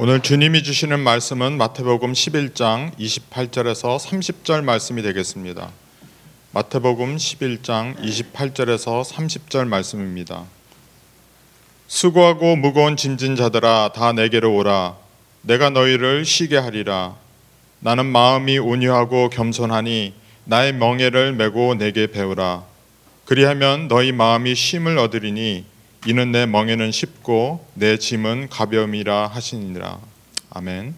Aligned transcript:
오늘 0.00 0.20
주님이 0.20 0.62
주시는 0.62 1.00
말씀은 1.00 1.58
마태복음 1.58 2.12
11장 2.12 2.96
28절에서 2.98 3.98
30절 3.98 4.62
말씀이 4.62 5.02
되겠습니다. 5.02 5.72
마태복음 6.52 7.16
11장 7.16 7.98
28절에서 7.98 9.02
30절 9.02 9.66
말씀입니다. 9.66 10.44
수고하고 11.88 12.54
무거운 12.54 12.96
짐진 12.96 13.34
자들아 13.34 13.90
다 13.92 14.12
내게로 14.12 14.54
오라 14.54 14.94
내가 15.42 15.70
너희를 15.70 16.24
쉬게 16.24 16.58
하리라 16.58 17.16
나는 17.80 18.06
마음이 18.06 18.58
온유하고 18.58 19.30
겸손하니 19.30 20.14
나의 20.44 20.74
멍에를 20.74 21.32
메고 21.32 21.74
내게 21.74 22.06
배우라 22.06 22.62
그리하면 23.24 23.88
너희 23.88 24.12
마음이 24.12 24.54
쉼을 24.54 24.96
얻으리니 24.96 25.64
이는 26.06 26.30
내 26.30 26.46
멍에는 26.46 26.92
쉽고 26.92 27.66
내 27.74 27.98
짐은 27.98 28.48
가벼움이라 28.50 29.26
하시니라. 29.26 29.98
아멘. 30.50 30.94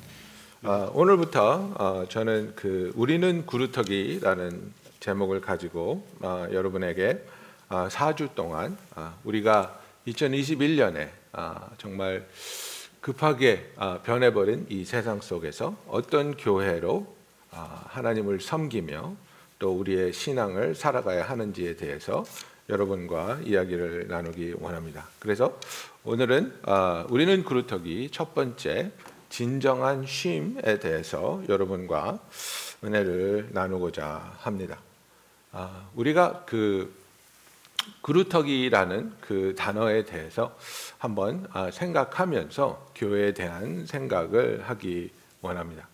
아, 0.63 0.91
오늘부터 0.93 1.75
어, 1.79 2.05
저는 2.09 2.53
그 2.55 2.93
우리는 2.95 3.47
구루터기라는 3.47 4.73
제목을 5.01 5.41
가지고 5.41 6.07
아, 6.21 6.47
여러분에게 6.53 7.25
아, 7.69 7.89
4주 7.89 8.35
동안 8.35 8.77
아, 8.95 9.15
우리가 9.25 9.81
2021년에 10.07 11.09
아, 11.33 11.69
정말 11.79 12.27
급하게 13.01 13.73
아, 13.77 14.01
변해버린 14.05 14.67
이 14.69 14.85
세상 14.85 15.23
속에서 15.23 15.77
어떤 15.89 16.37
교회로 16.37 17.17
아, 17.53 17.85
하나님을 17.87 18.41
섬기며 18.41 19.17
또 19.59 19.73
우리의 19.79 20.13
신앙을 20.13 20.75
살아가야 20.75 21.25
하는지에 21.25 21.77
대해서 21.77 22.25
여러분과 22.71 23.41
이야기를 23.45 24.07
나누기 24.09 24.55
원합니다. 24.59 25.09
그래서 25.19 25.59
오늘은 26.05 26.61
아, 26.63 27.05
우리는 27.11 27.45
그루터기 27.45 28.11
첫 28.13 28.35
번째 28.35 28.93
진정한 29.29 30.07
쉼에 30.07 30.79
대해서 30.81 31.43
여러분과 31.49 32.21
은혜를 32.83 33.51
나누고자 33.51 34.37
합니다. 34.39 34.79
아, 35.53 35.89
우리가 35.95 36.45
그 36.47 36.95
그루터기라는 38.03 39.13
그 39.21 39.55
단어에 39.59 40.05
대해서 40.05 40.57
한번 40.99 41.47
아, 41.53 41.71
생각하면서 41.71 42.93
교회에 42.95 43.35
대한 43.35 43.85
생각을 43.87 44.63
하기 44.63 45.11
원합니다. 45.41 45.89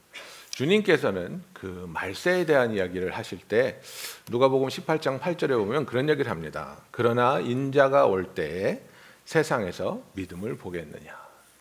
주님께서는 0.51 1.43
그 1.53 1.87
말세에 1.93 2.47
대한 2.47 2.73
이야기를 2.73 3.11
하실 3.11 3.39
때 3.41 3.81
누가복음 4.29 4.67
18장 4.67 5.21
8절에 5.21 5.51
보면 5.57 5.87
그런 5.87 6.09
얘기를 6.09 6.33
합니다. 6.33 6.79
그러나 6.91 7.39
인자가 7.39 8.07
올 8.07 8.25
때에 8.35 8.83
세상에서 9.25 10.03
믿음을 10.15 10.57
보겠느냐. 10.57 11.17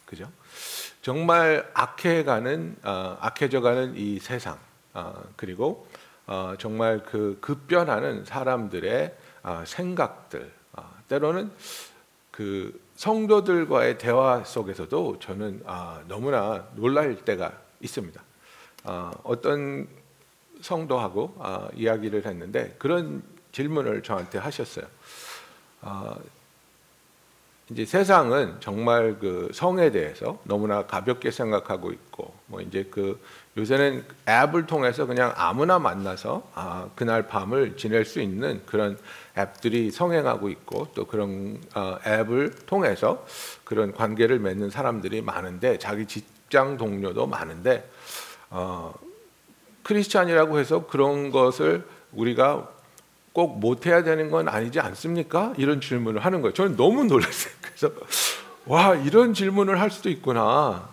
그죠? 0.07 0.27
정말 1.03 1.69
악해가는 1.75 2.77
어, 2.83 3.17
악해져가는 3.21 3.95
이 3.95 4.19
세상 4.19 4.57
어, 4.95 5.13
그리고 5.35 5.87
어, 6.25 6.55
정말 6.57 7.03
그 7.03 7.37
급변하는 7.39 8.25
사람들의 8.25 9.15
어, 9.43 9.63
생각들 9.67 10.51
어, 10.73 10.91
때로는 11.07 11.51
그 12.31 12.81
성도들과의 12.95 13.99
대화 13.99 14.43
속에서도 14.43 15.19
저는 15.19 15.61
아, 15.67 16.01
너무나 16.07 16.65
놀랄 16.73 17.15
때가 17.23 17.53
있습니다. 17.79 18.19
어, 18.85 19.11
어떤 19.23 19.87
성도하고 20.65 21.35
어, 21.37 21.67
이야기를 21.75 22.25
했는데 22.25 22.75
그런 22.79 23.21
질문을 23.51 24.01
저한테 24.01 24.39
하셨어요. 24.39 24.85
어, 25.81 26.15
이제 27.69 27.83
세상은 27.85 28.57
정말 28.59 29.17
그 29.19 29.49
성에 29.51 29.89
대해서 29.91 30.39
너무나 30.43 30.85
가볍게 30.85 31.31
생각하고 31.31 31.91
있고 31.91 32.33
뭐 32.45 32.61
이제 32.61 32.87
그 32.91 33.19
요새는 33.57 34.05
앱을 34.27 34.67
통해서 34.67 35.05
그냥 35.05 35.33
아무나 35.35 35.79
만나서 35.79 36.47
아, 36.53 36.89
그날 36.95 37.27
밤을 37.27 37.77
지낼 37.77 38.05
수 38.05 38.21
있는 38.21 38.61
그런 38.65 38.99
앱들이 39.37 39.89
성행하고 39.89 40.49
있고 40.49 40.89
또 40.93 41.05
그런 41.05 41.59
어, 41.73 41.97
앱을 42.05 42.53
통해서 42.67 43.25
그런 43.63 43.93
관계를 43.93 44.39
맺는 44.39 44.69
사람들이 44.69 45.21
많은데 45.21 45.79
자기 45.79 46.05
직장 46.05 46.77
동료도 46.77 47.25
많은데 47.25 47.89
어, 48.51 48.93
크리스찬이라고 49.85 50.59
해서 50.59 50.87
그런 50.87 51.29
것을 51.29 51.85
우리가 52.11 52.67
꼭 53.33 53.59
못해야 53.59 54.03
되는 54.03 54.31
건 54.31 54.49
아니지 54.49 54.79
않습니까? 54.79 55.53
이런 55.57 55.79
질문을 55.79 56.25
하는 56.25 56.41
거예요. 56.41 56.53
저는 56.53 56.75
너무 56.75 57.03
놀랐어요. 57.03 57.53
그래서 57.61 57.93
와 58.65 58.95
이런 58.95 59.33
질문을 59.33 59.79
할 59.79 59.91
수도 59.91 60.09
있구나. 60.09 60.89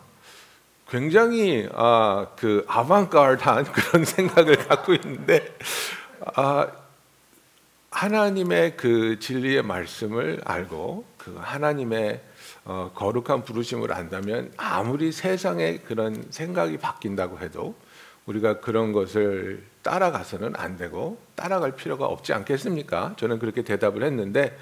굉장히 0.91 1.67
아, 1.73 2.27
그 2.37 2.65
아방가르드한 2.69 3.65
그런 3.73 4.05
생각을 4.05 4.69
갖고 4.69 4.93
있는데 4.93 5.57
아, 6.35 6.67
하나님의 7.91 8.77
그 8.77 9.19
진리의 9.21 9.63
말씀을 9.63 10.43
알고 10.45 11.05
그 11.17 11.39
하나님의 11.41 12.21
어, 12.65 12.91
거룩한 12.95 13.45
부르심을 13.45 13.93
안다면 13.93 14.53
아무리 14.59 15.13
세상의 15.13 15.83
그런 15.85 16.27
생각이 16.29 16.77
바뀐다고 16.77 17.39
해도 17.39 17.75
우리가 18.27 18.61
그런 18.61 18.93
것을 18.93 19.65
따라가서는 19.83 20.55
안 20.57 20.77
되고 20.77 21.21
따라갈 21.35 21.73
필요가 21.73 22.07
없지 22.07 22.33
않겠습니까? 22.33 23.15
저는 23.17 23.39
그렇게 23.39 23.63
대답을 23.63 24.03
했는데 24.05 24.57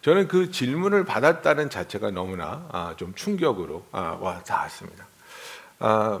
저는 0.00 0.28
그 0.28 0.50
질문을 0.50 1.04
받았다는 1.04 1.70
자체가 1.70 2.10
너무나 2.10 2.66
아, 2.72 2.94
좀 2.96 3.14
충격으로 3.14 3.84
아, 3.92 4.18
와 4.20 4.42
닿았습니다. 4.42 5.06
아, 5.78 6.20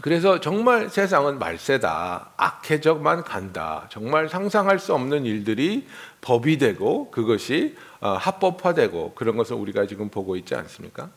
그래서 0.00 0.40
정말 0.40 0.88
세상은 0.88 1.38
말세다. 1.38 2.30
악해져만 2.36 3.24
간다. 3.24 3.88
정말 3.90 4.28
상상할 4.28 4.78
수 4.78 4.94
없는 4.94 5.24
일들이 5.24 5.88
법이 6.20 6.58
되고 6.58 7.10
그것이 7.10 7.76
어, 8.00 8.10
합법화되고 8.10 9.14
그런 9.14 9.36
것을 9.36 9.56
우리가 9.56 9.86
지금 9.86 10.08
보고 10.08 10.36
있지 10.36 10.54
않습니까? 10.54 11.10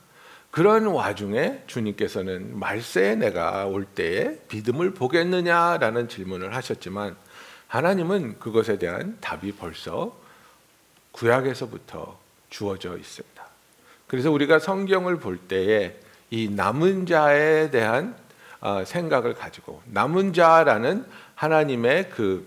그런 0.51 0.85
와중에 0.85 1.63
주님께서는 1.65 2.59
말세에 2.59 3.15
내가 3.15 3.65
올 3.65 3.85
때에 3.85 4.37
믿음을 4.51 4.93
보겠느냐라는 4.93 6.09
질문을 6.09 6.53
하셨지만 6.53 7.15
하나님은 7.67 8.37
그것에 8.37 8.77
대한 8.77 9.17
답이 9.21 9.53
벌써 9.53 10.19
구약에서부터 11.13 12.19
주어져 12.49 12.97
있습니다. 12.97 13.43
그래서 14.07 14.29
우리가 14.29 14.59
성경을 14.59 15.19
볼 15.19 15.37
때에 15.37 15.97
이 16.29 16.49
남은 16.49 17.05
자에 17.05 17.71
대한 17.71 18.15
어, 18.59 18.83
생각을 18.85 19.33
가지고 19.33 19.81
남은 19.85 20.33
자라는 20.33 21.05
하나님의 21.35 22.09
그 22.09 22.45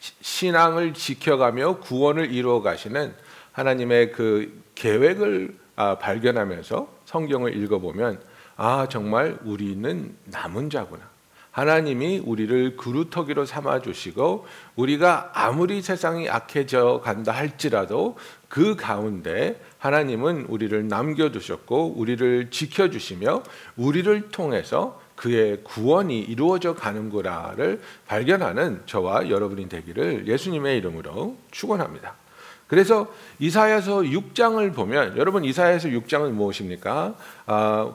신앙을 0.00 0.92
지켜가며 0.92 1.78
구원을 1.78 2.32
이루어 2.32 2.62
가시는 2.62 3.14
하나님의 3.52 4.12
그 4.12 4.62
계획을 4.74 5.56
아, 5.76 5.98
발견하면서 5.98 6.95
성경을 7.16 7.56
읽어보면 7.56 8.20
아 8.56 8.86
정말 8.90 9.38
우리는 9.44 10.14
남은 10.26 10.68
자구나. 10.68 11.08
하나님이 11.50 12.18
우리를 12.18 12.76
그루터기로 12.76 13.46
삼아 13.46 13.80
주시고 13.80 14.46
우리가 14.76 15.30
아무리 15.32 15.80
세상이 15.80 16.28
악해져 16.28 17.00
간다 17.02 17.32
할지라도 17.32 18.18
그 18.50 18.76
가운데 18.76 19.58
하나님은 19.78 20.46
우리를 20.50 20.88
남겨 20.88 21.30
두셨고 21.30 21.94
우리를 21.96 22.50
지켜 22.50 22.90
주시며 22.90 23.42
우리를 23.76 24.28
통해서 24.28 25.00
그의 25.14 25.64
구원이 25.64 26.20
이루어져 26.20 26.74
가는구나를 26.74 27.80
발견하는 28.06 28.82
저와 28.84 29.30
여러분이 29.30 29.70
되기를 29.70 30.28
예수님의 30.28 30.76
이름으로 30.76 31.38
축원합니다. 31.50 32.25
그래서 32.66 33.06
이사야서 33.38 34.00
6장을 34.00 34.74
보면 34.74 35.16
여러분 35.16 35.44
이사야서 35.44 35.88
6장은 35.88 36.30
무엇입니까? 36.30 37.14
아, 37.46 37.92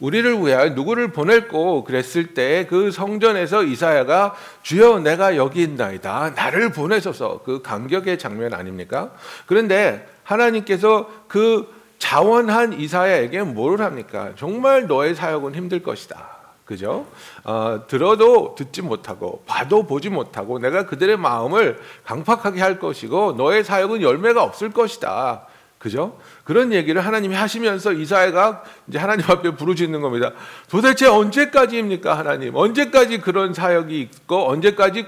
우리를 0.00 0.38
위하여 0.38 0.70
누구를 0.70 1.08
보낼고 1.08 1.82
그랬을 1.82 2.32
때 2.34 2.66
그 2.70 2.92
성전에서 2.92 3.64
이사야가 3.64 4.36
주여 4.62 5.00
내가 5.00 5.36
여기 5.36 5.62
있나이다 5.62 6.30
나를 6.36 6.70
보내소서 6.70 7.40
그 7.44 7.60
감격의 7.60 8.18
장면 8.18 8.54
아닙니까? 8.54 9.10
그런데 9.46 10.06
하나님께서 10.22 11.10
그 11.26 11.68
자원한 11.98 12.74
이사야에게 12.74 13.42
뭘 13.42 13.80
합니까? 13.80 14.32
정말 14.36 14.86
너의 14.86 15.14
사역은 15.14 15.54
힘들 15.54 15.82
것이다. 15.82 16.33
그죠? 16.64 17.06
어, 17.44 17.84
들어도 17.88 18.54
듣지 18.56 18.80
못하고 18.80 19.42
봐도 19.46 19.86
보지 19.86 20.08
못하고 20.08 20.58
내가 20.58 20.86
그들의 20.86 21.16
마음을 21.18 21.80
강팍하게 22.04 22.60
할 22.60 22.78
것이고 22.78 23.32
너의 23.32 23.64
사역은 23.64 24.00
열매가 24.00 24.42
없을 24.42 24.70
것이다. 24.70 25.46
그죠? 25.78 26.18
그런 26.44 26.72
얘기를 26.72 27.04
하나님이 27.04 27.34
하시면서 27.34 27.92
이사야가 27.92 28.64
이제 28.88 28.98
하나님 28.98 29.30
앞에 29.30 29.54
부르짖는 29.54 30.00
겁니다. 30.00 30.32
도대체 30.70 31.06
언제까지입니까, 31.06 32.16
하나님? 32.16 32.56
언제까지 32.56 33.18
그런 33.20 33.52
사역이 33.52 34.00
있고 34.00 34.48
언제까지 34.48 35.06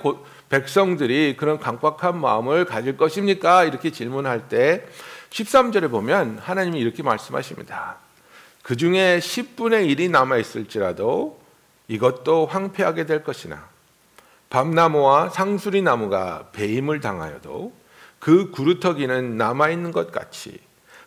백성들이 0.50 1.36
그런 1.38 1.58
강팍한 1.58 2.20
마음을 2.20 2.66
가질 2.66 2.98
것입니까? 2.98 3.64
이렇게 3.64 3.90
질문할 3.90 4.48
때 4.48 4.86
13절에 5.30 5.90
보면 5.90 6.40
하나님이 6.42 6.78
이렇게 6.78 7.02
말씀하십니다. 7.02 7.96
그 8.62 8.76
중에 8.76 9.18
10분의 9.18 9.96
1이 9.96 10.10
남아 10.10 10.36
있을지라도 10.36 11.45
이것도 11.88 12.46
황폐하게 12.46 13.06
될 13.06 13.22
것이나 13.22 13.68
밤나무와 14.50 15.28
상수리 15.28 15.82
나무가 15.82 16.48
배임을 16.52 17.00
당하여도 17.00 17.72
그 18.18 18.50
구루터기는 18.50 19.36
남아 19.36 19.70
있는 19.70 19.92
것 19.92 20.10
같이 20.10 20.58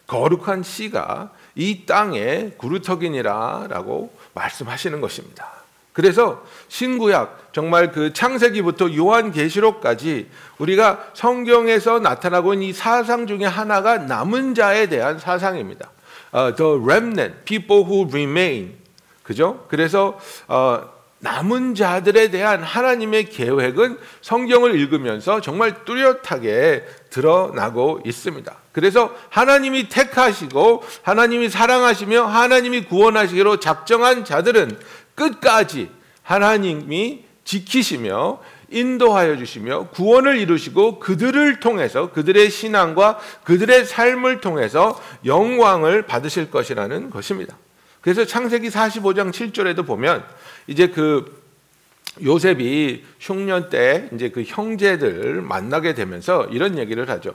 거룩한 0.08 0.64
씨가 0.64 1.32
이 1.56 1.86
땅에 1.86 2.52
구루터기니라라고 2.58 4.14
말씀하시는 4.34 5.02
것입니다. 5.02 5.60
그래서 5.94 6.44
신구약 6.70 7.50
정말 7.52 7.92
그 7.92 8.14
창세기부터 8.14 8.96
요한계시록까지 8.96 10.30
우리가 10.58 11.10
성경에서 11.14 12.00
나타나고 12.00 12.54
있는 12.54 12.68
이 12.68 12.74
사상 12.74 13.28
중에 13.28 13.44
하나가 13.46 13.98
남은 13.98 14.56
자에 14.56 14.88
대한 14.88 15.20
사상입니다. 15.20 15.92
어, 16.32 16.56
the 16.56 16.80
remnant, 16.82 17.44
people 17.44 17.84
who 17.84 18.08
remain. 18.08 18.78
그죠? 19.30 19.64
그래서 19.68 20.20
어, 20.48 20.90
남은 21.20 21.76
자들에 21.76 22.32
대한 22.32 22.64
하나님의 22.64 23.26
계획은 23.26 24.00
성경을 24.22 24.74
읽으면서 24.74 25.40
정말 25.40 25.86
뚜렷하게 25.86 26.84
드러나고 27.12 28.02
있습니다. 28.08 28.52
그래서 28.72 29.14
하나님이 29.30 29.88
택하시고 29.88 30.82
하나님이 31.04 31.50
사랑하시며 31.50 32.26
하나님이 32.26 32.86
구원하시기로 32.86 33.60
작정한 33.60 34.26
자들은 34.26 34.80
끝까지 35.14 35.92
하나님이 36.24 37.24
지키시며 37.44 38.40
인도하여 38.72 39.38
주시며 39.38 39.90
구원을 39.90 40.40
이루시고 40.40 40.98
그들을 40.98 41.60
통해서 41.60 42.12
그들의 42.12 42.50
신앙과 42.50 43.20
그들의 43.44 43.86
삶을 43.86 44.42
통해서 44.42 45.00
영광을 45.24 46.08
받으실 46.08 46.50
것이라는 46.50 47.12
것입니다. 47.12 47.56
그래서 48.02 48.26
창세기 48.26 48.70
45장 48.70 49.32
7절에도 49.32 49.86
보면 49.86 50.24
이제 50.68 50.88
그 50.88 51.40
요셉이 52.24 53.04
흉년 53.20 53.70
때 53.70 54.10
이제 54.14 54.30
그 54.30 54.44
형제들 54.44 55.42
만나게 55.42 55.94
되면서 55.94 56.46
이런 56.46 56.78
얘기를 56.78 57.10
하죠. 57.10 57.34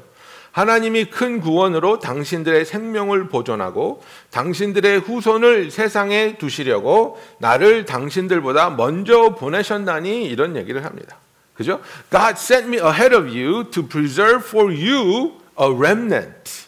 하나님이 0.52 1.06
큰 1.06 1.40
구원으로 1.40 1.98
당신들의 1.98 2.64
생명을 2.64 3.28
보존하고 3.28 4.04
당신들의 4.30 5.00
후손을 5.00 5.72
세상에 5.72 6.38
두시려고 6.38 7.20
나를 7.38 7.84
당신들보다 7.86 8.70
먼저 8.70 9.34
보내셨나니 9.34 10.26
이런 10.26 10.54
얘기를 10.54 10.84
합니다. 10.84 11.16
그죠? 11.54 11.80
God 12.10 12.34
sent 12.36 12.68
me 12.68 12.76
ahead 12.76 13.14
of 13.14 13.26
you 13.26 13.68
to 13.70 13.86
preserve 13.86 14.46
for 14.46 14.72
you 14.72 15.32
a 15.60 15.68
remnant 15.68 16.66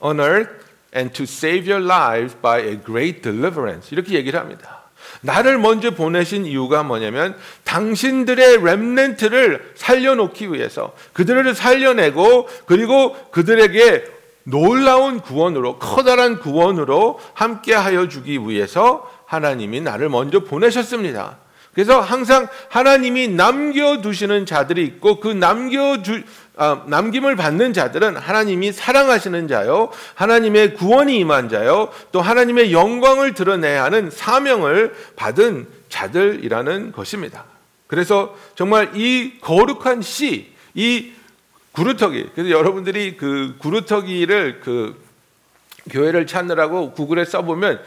on 0.00 0.18
earth 0.18 0.59
and 0.94 1.12
to 1.12 1.24
save 1.24 1.70
your 1.70 1.84
lives 1.84 2.36
by 2.40 2.60
a 2.60 2.76
great 2.82 3.22
deliverance. 3.22 3.92
이렇게 3.92 4.14
얘기를 4.14 4.38
합니다. 4.38 4.80
나를 5.22 5.58
먼저 5.58 5.90
보내신 5.90 6.46
이유가 6.46 6.82
뭐냐면 6.82 7.36
당신들의 7.64 8.62
렘넨트를 8.64 9.72
살려놓기 9.74 10.52
위해서 10.52 10.94
그들을 11.12 11.54
살려내고 11.54 12.48
그리고 12.66 13.14
그들에게 13.30 14.04
놀라운 14.44 15.20
구원으로 15.20 15.78
커다란 15.78 16.38
구원으로 16.38 17.20
함께하여 17.34 18.08
주기 18.08 18.38
위해서 18.38 19.10
하나님이 19.26 19.80
나를 19.80 20.08
먼저 20.08 20.40
보내셨습니다. 20.40 21.38
그래서 21.74 22.00
항상 22.00 22.48
하나님이 22.68 23.28
남겨두시는 23.28 24.44
자들이 24.44 24.84
있고 24.84 25.20
그 25.20 25.28
남겨주 25.28 26.22
아, 26.56 26.84
남김을 26.86 27.36
받는 27.36 27.72
자들은 27.72 28.16
하나님이 28.16 28.72
사랑하시는 28.72 29.48
자요, 29.48 29.90
하나님의 30.14 30.74
구원이 30.74 31.18
임한 31.18 31.48
자요, 31.48 31.90
또 32.12 32.20
하나님의 32.20 32.70
영광을 32.70 33.32
드러내야 33.32 33.84
하는 33.84 34.10
사명을 34.10 34.94
받은 35.16 35.66
자들이라는 35.88 36.92
것입니다. 36.92 37.46
그래서 37.86 38.36
정말 38.56 38.90
이 38.94 39.38
거룩한 39.40 40.02
씨, 40.02 40.52
이 40.74 41.12
그루터기, 41.72 42.30
그래서 42.34 42.50
여러분들이 42.50 43.16
그 43.16 43.56
그루터기를 43.58 44.60
그 44.60 45.02
교회를 45.88 46.26
찾느라고 46.26 46.92
구글에 46.92 47.24
써보면 47.24 47.80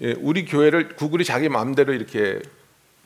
예, 0.00 0.14
우리 0.18 0.44
교회를 0.44 0.96
구글이 0.96 1.24
자기 1.24 1.48
마음대로 1.48 1.92
이렇게 1.92 2.40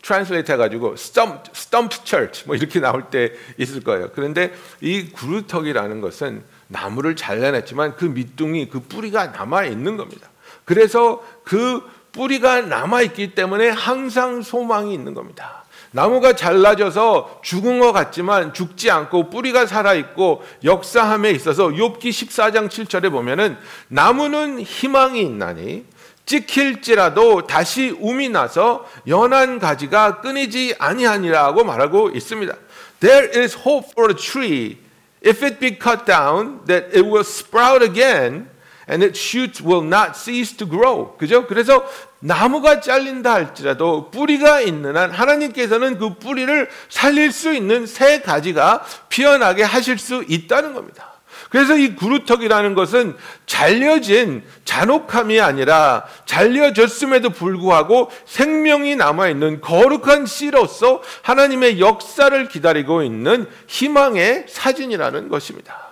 translate 0.03 0.53
해가지고 0.53 0.95
stump, 0.95 1.51
stump 1.55 1.97
church 2.05 2.45
뭐 2.47 2.57
이렇게 2.57 2.81
나올 2.81 3.11
때 3.11 3.33
있을 3.57 3.83
거예요. 3.83 4.11
그런데 4.15 4.53
이 4.81 5.11
그루터기라는 5.11 6.01
것은 6.01 6.43
나무를 6.69 7.17
잘라냈지만 7.17 7.97
그 7.97 8.05
밑둥이 8.05 8.69
그 8.69 8.81
뿌리가 8.81 9.29
남아 9.29 9.65
있는 9.65 9.97
겁니다. 9.97 10.29
그래서 10.65 11.25
그 11.45 11.83
뿌리가 12.13 12.63
남아 12.63 13.03
있기 13.03 13.35
때문에 13.35 13.69
항상 13.69 14.43
소망이 14.43 14.93
있는 14.93 15.15
겁니다. 15.15 15.65
나무가 15.91 16.35
잘라져서 16.35 17.41
죽은 17.43 17.79
것 17.81 17.93
같지만 17.93 18.53
죽지 18.53 18.91
않고 18.91 19.31
뿌리가 19.31 19.67
살아 19.67 19.95
있고 19.95 20.45
역사함에 20.63 21.31
있어서 21.31 21.69
욥기 21.69 22.01
14장 22.01 22.69
7절에 22.69 23.11
보면은 23.11 23.57
나무는 23.89 24.61
희망이 24.61 25.23
있나니 25.23 25.87
찍힐지라도 26.29 27.47
다시 27.47 27.97
um이 27.99 28.29
나서 28.29 28.87
연한 29.09 29.59
가지가 29.59 30.21
끊이지 30.21 30.77
아니하니라고 30.79 31.65
말하고 31.65 32.11
있습니다. 32.11 32.55
There 33.01 33.41
is 33.41 33.57
hope 33.57 33.89
for 33.93 34.13
a 34.13 34.17
tree. 34.17 34.77
If 35.25 35.45
it 35.45 35.59
be 35.59 35.79
cut 35.79 36.05
down, 36.05 36.61
that 36.67 36.95
it 36.95 37.03
will 37.03 37.25
sprout 37.25 37.83
again, 37.83 38.49
and 38.89 39.03
its 39.03 39.19
shoots 39.19 39.65
will 39.65 39.83
not 39.83 40.17
cease 40.17 40.57
to 40.59 40.69
grow. 40.69 41.17
그죠? 41.17 41.47
그래서 41.47 41.85
나무가 42.21 42.81
잘린다 42.81 43.33
할지라도 43.33 44.11
뿌리가 44.11 44.61
있는 44.61 44.97
한 44.97 45.11
하나님께서는 45.11 45.99
그 45.99 46.15
뿌리를 46.15 46.69
살릴 46.89 47.33
수 47.33 47.55
있는 47.55 47.87
새 47.87 48.21
가지가 48.21 48.85
피어나게 49.09 49.63
하실 49.63 49.99
수 49.99 50.25
있다는 50.29 50.75
겁니다. 50.75 51.08
그래서 51.49 51.77
이 51.77 51.95
구루턱이라는 51.95 52.75
것은 52.75 53.17
잘려진 53.47 54.43
잔혹함이 54.65 55.41
아니라 55.41 56.05
잘려졌음에도 56.27 57.31
불구하고 57.31 58.11
생명이 58.27 58.97
남아있는 58.97 59.61
거룩한 59.63 60.27
씨로서 60.27 61.03
하나님의 61.23 61.81
역사를 61.81 62.49
기다리고 62.49 63.03
있는 63.03 63.49
희망의 63.67 64.47
사진이라는 64.49 65.29
것입니다. 65.29 65.89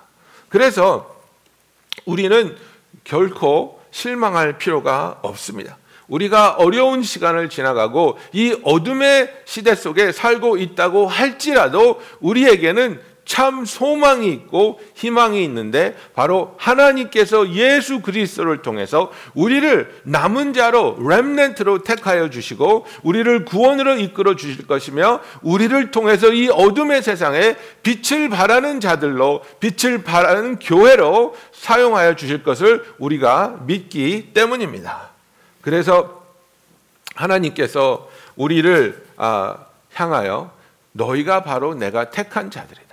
그래서 0.48 1.16
우리는 2.04 2.54
결코 3.04 3.80
실망할 3.90 4.58
필요가 4.58 5.18
없습니다. 5.22 5.78
우리가 6.08 6.52
어려운 6.52 7.02
시간을 7.02 7.48
지나가고 7.48 8.18
이 8.32 8.56
어둠의 8.62 9.32
시대 9.44 9.74
속에 9.74 10.12
살고 10.12 10.58
있다고 10.58 11.08
할지라도 11.08 12.00
우리에게는 12.20 13.00
참 13.26 13.64
소망이 13.64 14.32
있고 14.32 14.80
희망이 14.94 15.42
있는데 15.44 15.96
바로 16.14 16.54
하나님께서 16.58 17.50
예수 17.50 18.00
그리스도를 18.00 18.62
통해서 18.62 19.12
우리를 19.34 20.00
남은 20.04 20.54
자로 20.54 20.96
렘넨트로 21.00 21.82
택하여 21.82 22.30
주시고 22.30 22.86
우리를 23.02 23.44
구원으로 23.44 23.96
이끌어 23.96 24.36
주실 24.36 24.68
것이며 24.68 25.20
우리를 25.42 25.90
통해서 25.90 26.32
이 26.32 26.48
어둠의 26.48 27.02
세상에 27.02 27.56
빛을 27.82 28.28
발하는 28.30 28.78
자들로 28.78 29.42
빛을 29.58 30.04
발하는 30.04 30.60
교회로 30.60 31.36
사용하여 31.52 32.14
주실 32.14 32.44
것을 32.44 32.84
우리가 32.98 33.58
믿기 33.66 34.30
때문입니다. 34.34 35.10
그래서 35.62 36.22
하나님께서 37.16 38.08
우리를 38.36 39.04
아, 39.16 39.56
향하여 39.94 40.52
너희가 40.92 41.42
바로 41.42 41.74
내가 41.74 42.10
택한 42.10 42.52
자들이 42.52 42.85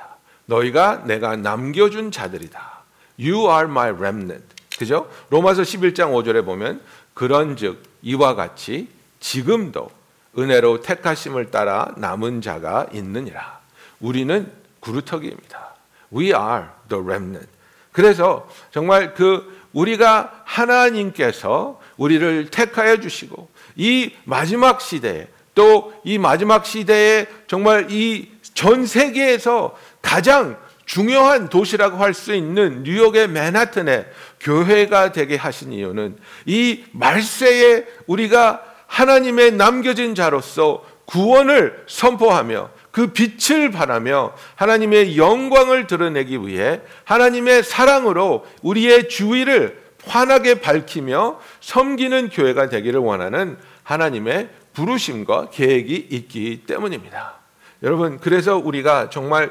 너희가 0.46 1.04
내가 1.06 1.36
남겨준 1.36 2.12
자들이다. 2.12 2.84
You 3.20 3.50
are 3.50 3.66
my 3.66 3.90
remnant. 3.92 4.44
그죠? 4.78 5.10
로마서 5.30 5.62
11장 5.62 6.12
5절에 6.12 6.46
보면 6.46 6.82
그런즉 7.14 7.84
이와 8.02 8.36
같이 8.36 8.90
지금도 9.20 9.90
은혜로 10.38 10.82
택하심을 10.82 11.52
따라 11.52 11.94
남은 11.98 12.42
자가 12.42 12.88
있느니라. 12.92 13.60
우리는 14.00 14.52
구루터기입니다. 14.80 15.76
We 16.14 16.26
are 16.28 16.66
the 16.90 17.04
remnant. 17.04 17.48
그래서 17.92 18.50
정말 18.72 19.14
그 19.14 19.62
우리가 19.74 20.42
하나님께서 20.44 21.80
우리를 21.98 22.50
택하여 22.50 22.98
주시고 22.98 23.50
이 23.76 24.12
마지막 24.26 24.82
시대에 24.82 25.28
또 25.56 25.94
이 26.04 26.18
마지막 26.18 26.66
시대에 26.66 27.28
정말 27.48 27.88
이 27.92 28.34
전 28.54 28.86
세계에서 28.86 29.76
가장 30.04 30.58
중요한 30.86 31.50
도시라고 31.50 31.98
할 31.98 32.14
수 32.14 32.36
있는 32.36 32.84
뉴욕의 32.84 33.30
맨하튼에 33.30 34.06
교회가 34.40 35.12
되게 35.12 35.36
하신 35.36 35.74
이유는 35.74 36.18
이 36.46 36.84
말세에 36.92 37.86
우리가 38.06 38.62
하나님의 38.86 39.54
남겨진 39.54 40.14
자로서 40.14 40.86
구원을 41.06 41.84
선포하며 41.88 42.70
그 42.92 43.08
빛을 43.08 43.72
바라며 43.72 44.36
하나님의 44.56 45.18
영광을 45.18 45.88
드러내기 45.88 46.46
위해 46.46 46.82
하나님의 47.06 47.64
사랑으로 47.64 48.46
우리의 48.62 49.10
주위를 49.10 49.82
환하게 50.06 50.62
밝히며 50.62 51.40
섬기는 51.62 52.30
교회가 52.30 52.70
되기를 52.70 53.00
원하는 53.00 53.58
하나님의 53.84 54.50
부르심과 54.74 55.50
계획이 55.50 56.08
있기 56.12 56.64
때문입니다. 56.68 57.36
여러분, 57.82 58.20
그래서 58.20 58.58
우리가 58.58 59.10
정말 59.10 59.50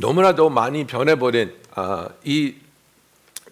너무나도 0.00 0.48
많이 0.48 0.86
변해버린 0.86 1.52
아, 1.74 2.08
이 2.24 2.54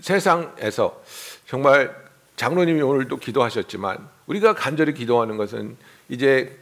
세상에서 0.00 1.02
정말 1.46 1.94
장로님이 2.36 2.80
오늘도 2.80 3.18
기도하셨지만 3.18 4.08
우리가 4.26 4.54
간절히 4.54 4.94
기도하는 4.94 5.36
것은 5.36 5.76
이제 6.08 6.56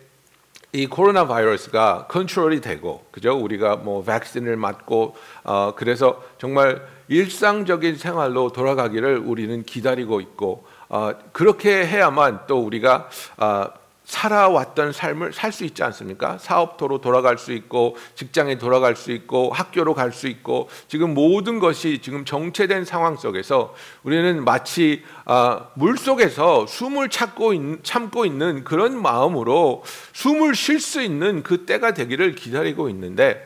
이 0.72 0.86
코로나 0.86 1.26
바이러스가 1.26 2.06
컨트롤이 2.08 2.60
되고 2.60 3.06
그죠? 3.12 3.38
우리가 3.38 3.76
뭐 3.76 4.02
백신을 4.02 4.56
맞고 4.56 5.16
어 5.44 5.74
그래서 5.76 6.22
정말 6.38 6.86
일상적인 7.08 7.96
생활로 7.96 8.50
돌아가기를 8.50 9.18
우리는 9.18 9.62
기다리고 9.62 10.20
있고 10.20 10.66
어 10.88 11.12
그렇게 11.32 11.86
해야만 11.86 12.40
또 12.48 12.58
우리가 12.58 13.08
어 13.38 13.66
살아왔던 14.06 14.92
삶을 14.92 15.32
살 15.32 15.52
수 15.52 15.64
있지 15.64 15.82
않습니까? 15.82 16.38
사업토로 16.38 17.00
돌아갈 17.00 17.38
수 17.38 17.52
있고 17.52 17.96
직장에 18.14 18.56
돌아갈 18.56 18.94
수 18.94 19.10
있고 19.10 19.50
학교로 19.50 19.94
갈 19.94 20.12
수 20.12 20.28
있고 20.28 20.68
지금 20.86 21.12
모든 21.12 21.58
것이 21.58 22.00
지금 22.00 22.24
정체된 22.24 22.84
상황 22.84 23.16
속에서 23.16 23.74
우리는 24.04 24.44
마치 24.44 25.02
아, 25.24 25.68
물 25.74 25.98
속에서 25.98 26.66
숨을 26.66 27.08
찾고 27.10 27.52
있, 27.52 27.60
참고 27.82 28.24
있는 28.24 28.64
그런 28.64 29.00
마음으로 29.00 29.82
숨을 30.12 30.54
쉴 30.54 30.80
수 30.80 31.02
있는 31.02 31.42
그 31.42 31.66
때가 31.66 31.92
되기를 31.92 32.34
기다리고 32.36 32.88
있는데 32.90 33.44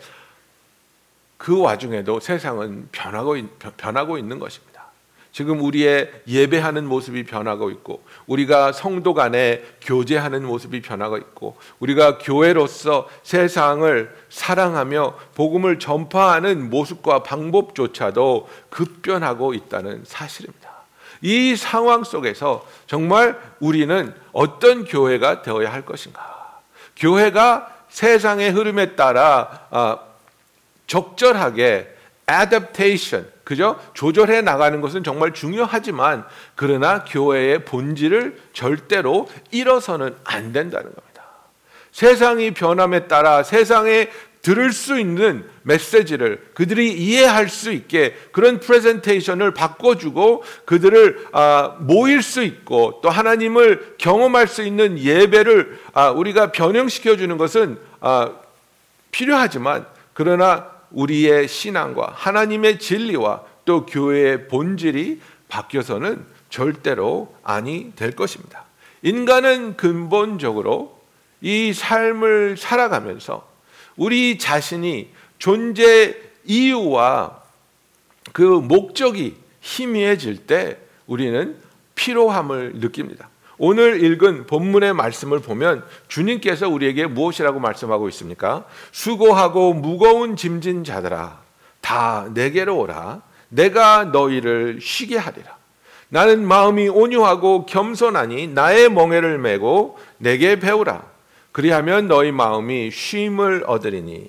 그 1.38 1.59
와중에도 1.59 2.21
세상은 2.21 2.88
변하고 2.93 3.37
변하고 3.79 4.19
있는 4.19 4.38
것입니다. 4.38 4.70
지금 5.33 5.61
우리의 5.61 6.11
예배하는 6.27 6.87
모습이 6.87 7.25
변하고 7.25 7.71
있고 7.71 8.03
우리가 8.27 8.73
성도 8.73 9.15
간에 9.15 9.63
교제하는 9.81 10.45
모습이 10.45 10.83
변하고 10.83 11.17
있고 11.19 11.57
우리가 11.79 12.19
교회로서 12.19 13.09
세상을 13.23 14.15
사랑하며 14.29 15.15
복음을 15.35 15.79
전파하는 15.79 16.69
모습과 16.71 17.23
방법조차도 17.23 18.49
급변하고 18.71 19.55
있다는 19.55 20.03
사실입니다. 20.05 20.71
이 21.23 21.55
상황 21.55 22.03
속에서 22.03 22.67
정말 22.87 23.39
우리는 23.61 24.15
어떤 24.33 24.85
교회가 24.85 25.43
되어야 25.43 25.73
할 25.73 25.85
것인가? 25.85 26.61
교회가 26.97 27.69
세상의 27.89 28.51
흐름에 28.51 28.97
따라 28.97 29.67
아, 29.71 29.99
적절하게 30.87 32.00
adaptation 32.31 33.27
그죠? 33.45 33.81
조절해 33.95 34.43
나가는 34.43 34.81
것은 34.81 35.03
정말 35.03 35.35
중요하지만 35.35 36.25
그러나 36.55 37.05
교회의 37.05 37.65
본질을 37.65 38.39
절대로 38.53 39.29
잃어서는 39.51 40.15
안 40.23 40.53
된다는 40.53 40.85
겁니다. 40.95 41.25
세상이 41.91 42.53
변함에 42.53 43.09
따라 43.09 43.43
세상에 43.43 44.09
들을 44.43 44.73
수 44.73 44.99
있는 44.99 45.45
메시지를 45.63 46.41
그들이 46.55 46.93
이해할 46.93 47.49
수 47.49 47.73
있게 47.73 48.15
그런 48.33 48.61
프레젠테이션을 48.61 49.53
바꿔주고 49.53 50.45
그들을 50.65 51.27
아, 51.33 51.77
모일 51.81 52.23
수 52.23 52.43
있고 52.43 53.01
또 53.03 53.11
하나님을 53.11 53.97
경험할 53.99 54.47
수 54.47 54.63
있는 54.63 54.99
예배를 54.99 55.79
아, 55.93 56.11
우리가 56.11 56.53
변형시켜 56.53 57.17
주는 57.17 57.37
것은 57.37 57.79
아, 58.01 58.31
필요하지만 59.11 59.85
그러나 60.15 60.80
우리의 60.90 61.49
신앙과 61.49 62.12
하나님의 62.14 62.78
진리와 62.78 63.44
또 63.64 63.87
교회의 63.87 64.49
본질이 64.49 65.20
바뀌어서는 65.49 66.25
절대로 66.49 67.35
아니 67.42 67.92
될 67.97 68.12
것입니다. 68.16 68.64
인간은 69.02 69.76
근본적으로 69.76 71.00
이 71.40 71.73
삶을 71.73 72.56
살아가면서 72.59 73.49
우리 73.97 74.38
자신이 74.38 75.11
존재 75.38 76.16
이유와 76.44 77.40
그 78.32 78.42
목적이 78.42 79.37
희미해질 79.61 80.47
때 80.47 80.78
우리는 81.06 81.56
피로함을 81.94 82.75
느낍니다. 82.76 83.30
오늘 83.62 84.02
읽은 84.02 84.47
본문의 84.47 84.95
말씀을 84.95 85.40
보면 85.40 85.85
주님께서 86.09 86.71
우리에게 86.71 87.07
무엇이라고 87.07 87.61
말씀하고 87.61 88.09
있습니까? 88.09 88.64
수고하고 88.90 89.75
무거운 89.75 90.35
짐진 90.35 90.83
자들아 90.83 91.38
다 91.83 92.26
내게로 92.33 92.79
오라 92.79 93.21
내가 93.50 94.05
너희를 94.05 94.79
쉬게 94.81 95.19
하리라. 95.19 95.59
나는 96.09 96.49
마음이 96.49 96.88
온유하고 96.88 97.67
겸손하니 97.67 98.49
나의 98.49 98.88
멍에를 98.88 99.37
메고 99.37 99.99
내게 100.17 100.59
배우라. 100.59 101.05
그리하면 101.52 102.09
너희 102.09 102.33
마음이 102.33 102.90
쉼을 102.90 103.64
얻으리니 103.67 104.26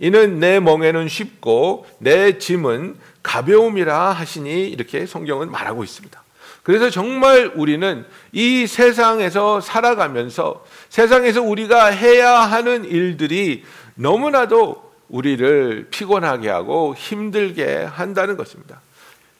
이는 0.00 0.40
내 0.40 0.58
멍에는 0.58 1.06
쉽고 1.06 1.86
내 1.98 2.36
짐은 2.36 2.96
가벼움이라 3.22 4.10
하시니 4.10 4.70
이렇게 4.70 5.06
성경은 5.06 5.52
말하고 5.52 5.84
있습니다. 5.84 6.21
그래서 6.62 6.90
정말 6.90 7.50
우리는 7.54 8.04
이 8.30 8.66
세상에서 8.66 9.60
살아가면서 9.60 10.64
세상에서 10.88 11.42
우리가 11.42 11.86
해야 11.86 12.38
하는 12.38 12.84
일들이 12.84 13.64
너무나도 13.96 14.92
우리를 15.08 15.88
피곤하게 15.90 16.48
하고 16.48 16.94
힘들게 16.96 17.82
한다는 17.84 18.36
것입니다. 18.36 18.80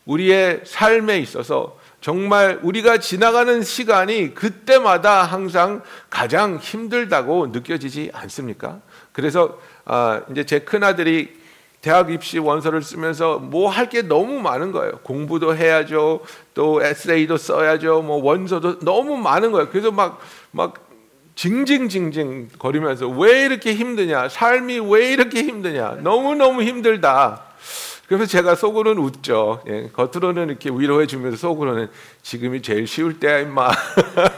우리의 0.05 0.63
삶에 0.65 1.19
있어서 1.21 1.79
정말 2.01 2.59
우리가 2.63 2.99
지나가는 2.99 3.63
시간이 3.63 4.35
그때마다 4.35 5.23
항상 5.23 5.83
가장 6.11 6.57
힘들다고 6.57 7.47
느껴지지 7.49 8.11
않습니까? 8.13 8.81
그래서 9.13 9.61
아, 9.85 10.23
이제 10.31 10.45
제 10.45 10.59
큰 10.59 10.83
아들이 10.83 11.41
대학 11.83 12.11
입시 12.13 12.39
원서를 12.39 12.83
쓰면서 12.83 13.39
뭐 13.39 13.69
할 13.69 13.89
게 13.89 14.03
너무 14.03 14.41
많은 14.41 14.71
거예요. 14.73 14.93
공부도 15.03 15.57
해야죠. 15.57 16.21
또 16.55 16.83
에세이도 16.83 17.37
써야죠. 17.37 18.03
뭐 18.03 18.23
원서도 18.23 18.79
너무 18.81 19.17
많은 19.17 19.53
거예요. 19.53 19.69
그래서 19.69 19.91
막 19.91 20.21
막 20.53 20.75
징징징징 21.35 22.51
거리면서 22.59 23.09
왜 23.09 23.47
이렇게 23.47 23.75
힘드냐? 23.75 24.29
삶이 24.29 24.81
왜 24.81 25.13
이렇게 25.13 25.43
힘드냐? 25.43 25.97
너무너무 26.03 26.63
힘들다. 26.63 27.43
그래서 28.07 28.27
제가 28.27 28.55
속으로는 28.55 29.03
웃죠. 29.03 29.63
예, 29.67 29.89
겉으로는 29.95 30.51
이렇게 30.51 30.69
위로해 30.71 31.07
주면서 31.07 31.39
속으로는 31.39 31.89
지금이 32.23 32.61
제일 32.61 32.87
쉬울 32.87 33.19
때야 33.19 33.39
임마. 33.41 33.71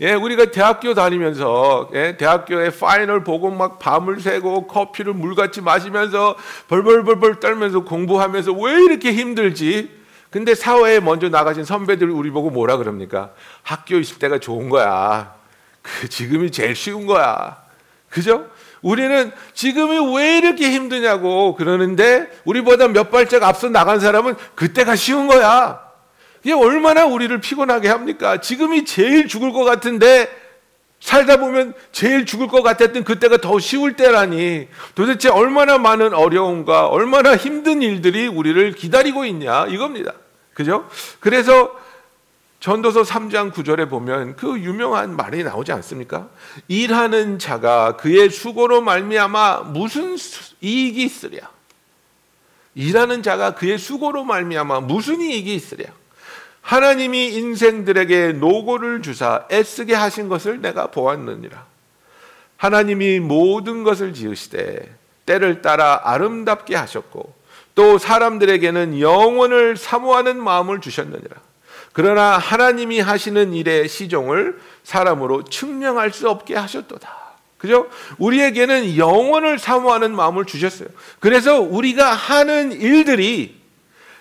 예, 0.00 0.12
우리가 0.12 0.46
대학교 0.46 0.92
다니면서 0.92 1.90
예, 1.94 2.16
대학교에 2.16 2.70
파이널 2.70 3.22
보고 3.22 3.50
막 3.50 3.78
밤을 3.78 4.20
새고 4.20 4.66
커피를 4.66 5.14
물같이 5.14 5.60
마시면서 5.60 6.36
벌벌벌벌 6.68 7.38
떨면서 7.38 7.84
공부하면서 7.84 8.52
왜 8.52 8.72
이렇게 8.82 9.12
힘들지? 9.12 9.90
근데 10.30 10.56
사회에 10.56 10.98
먼저 10.98 11.28
나가신 11.28 11.64
선배들 11.64 12.10
우리 12.10 12.30
보고 12.30 12.50
뭐라 12.50 12.76
그럽니까? 12.76 13.30
학교 13.62 13.96
있을 13.96 14.18
때가 14.18 14.40
좋은 14.40 14.68
거야. 14.68 15.32
그 15.80 16.08
지금이 16.08 16.50
제일 16.50 16.74
쉬운 16.74 17.06
거야. 17.06 17.62
그죠? 18.08 18.46
우리는 18.82 19.30
지금이 19.54 20.16
왜 20.16 20.38
이렇게 20.38 20.72
힘드냐고 20.72 21.54
그러는데 21.54 22.28
우리보다 22.44 22.88
몇 22.88 23.12
발짝 23.12 23.44
앞서 23.44 23.68
나간 23.68 24.00
사람은 24.00 24.34
그때가 24.56 24.96
쉬운 24.96 25.28
거야. 25.28 25.83
이게 26.44 26.52
얼마나 26.52 27.06
우리를 27.06 27.40
피곤하게 27.40 27.88
합니까? 27.88 28.40
지금이 28.40 28.84
제일 28.84 29.26
죽을 29.28 29.52
것 29.52 29.64
같은데 29.64 30.28
살다 31.00 31.38
보면 31.38 31.74
제일 31.90 32.26
죽을 32.26 32.48
것 32.48 32.62
같았던 32.62 33.04
그때가 33.04 33.38
더 33.38 33.58
쉬울 33.58 33.96
때라니 33.96 34.68
도대체 34.94 35.30
얼마나 35.30 35.78
많은 35.78 36.14
어려움과 36.14 36.86
얼마나 36.88 37.36
힘든 37.36 37.82
일들이 37.82 38.26
우리를 38.26 38.72
기다리고 38.72 39.24
있냐 39.24 39.66
이겁니다. 39.66 40.12
그죠? 40.52 40.88
그래서 41.20 41.74
전도서 42.60 43.02
3장 43.02 43.52
9절에 43.52 43.88
보면 43.90 44.36
그 44.36 44.58
유명한 44.58 45.16
말이 45.16 45.44
나오지 45.44 45.72
않습니까? 45.72 46.28
일하는 46.68 47.38
자가 47.38 47.96
그의 47.96 48.30
수고로 48.30 48.80
말미암아 48.80 49.64
무슨 49.72 50.16
이익이 50.60 51.02
있으랴? 51.02 51.50
일하는 52.74 53.22
자가 53.22 53.54
그의 53.54 53.78
수고로 53.78 54.24
말미암아 54.24 54.80
무슨 54.80 55.20
이익이 55.20 55.54
있으랴? 55.54 55.84
하나님이 56.64 57.34
인생들에게 57.34 58.32
노고를 58.32 59.02
주사 59.02 59.46
애쓰게 59.52 59.94
하신 59.94 60.30
것을 60.30 60.62
내가 60.62 60.86
보았느니라. 60.86 61.66
하나님이 62.56 63.20
모든 63.20 63.84
것을 63.84 64.14
지으시되 64.14 64.96
때를 65.26 65.60
따라 65.60 66.00
아름답게 66.04 66.74
하셨고 66.74 67.34
또 67.74 67.98
사람들에게는 67.98 68.98
영원을 68.98 69.76
사모하는 69.76 70.42
마음을 70.42 70.80
주셨느니라. 70.80 71.36
그러나 71.92 72.38
하나님이 72.38 72.98
하시는 72.98 73.52
일의 73.52 73.86
시종을 73.86 74.58
사람으로 74.84 75.44
측량할 75.44 76.12
수 76.12 76.30
없게 76.30 76.56
하셨도다. 76.56 77.24
그죠? 77.58 77.88
우리에게는 78.16 78.96
영원을 78.96 79.58
사모하는 79.58 80.16
마음을 80.16 80.46
주셨어요. 80.46 80.88
그래서 81.20 81.60
우리가 81.60 82.10
하는 82.12 82.72
일들이 82.72 83.63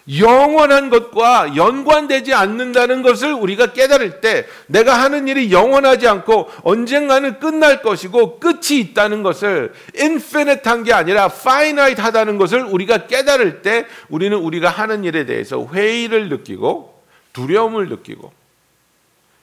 영원한 0.10 0.89
것과 0.89 1.55
연관되지 1.55 2.33
않는다는 2.33 3.03
것을 3.03 3.33
우리가 3.33 3.74
깨달을 3.74 4.19
때 4.19 4.45
내가 4.67 5.01
하는 5.01 5.27
일이 5.27 5.51
영원하지 5.51 6.07
않고 6.07 6.50
언젠가는 6.63 7.39
끝날 7.39 7.81
것이고 7.81 8.39
끝이 8.39 8.79
있다는 8.79 9.24
것을 9.24 9.74
infinite한 9.98 10.83
게 10.83 10.93
아니라 10.93 11.25
finite 11.25 12.03
하다는 12.03 12.38
것을 12.38 12.63
우리가 12.63 13.07
깨달을 13.07 13.62
때 13.62 13.86
우리는 14.10 14.38
우리가 14.38 14.69
하는 14.69 15.03
일에 15.05 15.25
대해서 15.25 15.65
회의를 15.65 16.29
느끼고 16.29 17.01
두려움을 17.31 17.88
느끼고 17.89 18.31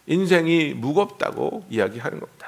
인생이 0.07 0.75
무겁다고 0.75 1.65
이야기하는 1.71 2.21
겁니다. 2.21 2.40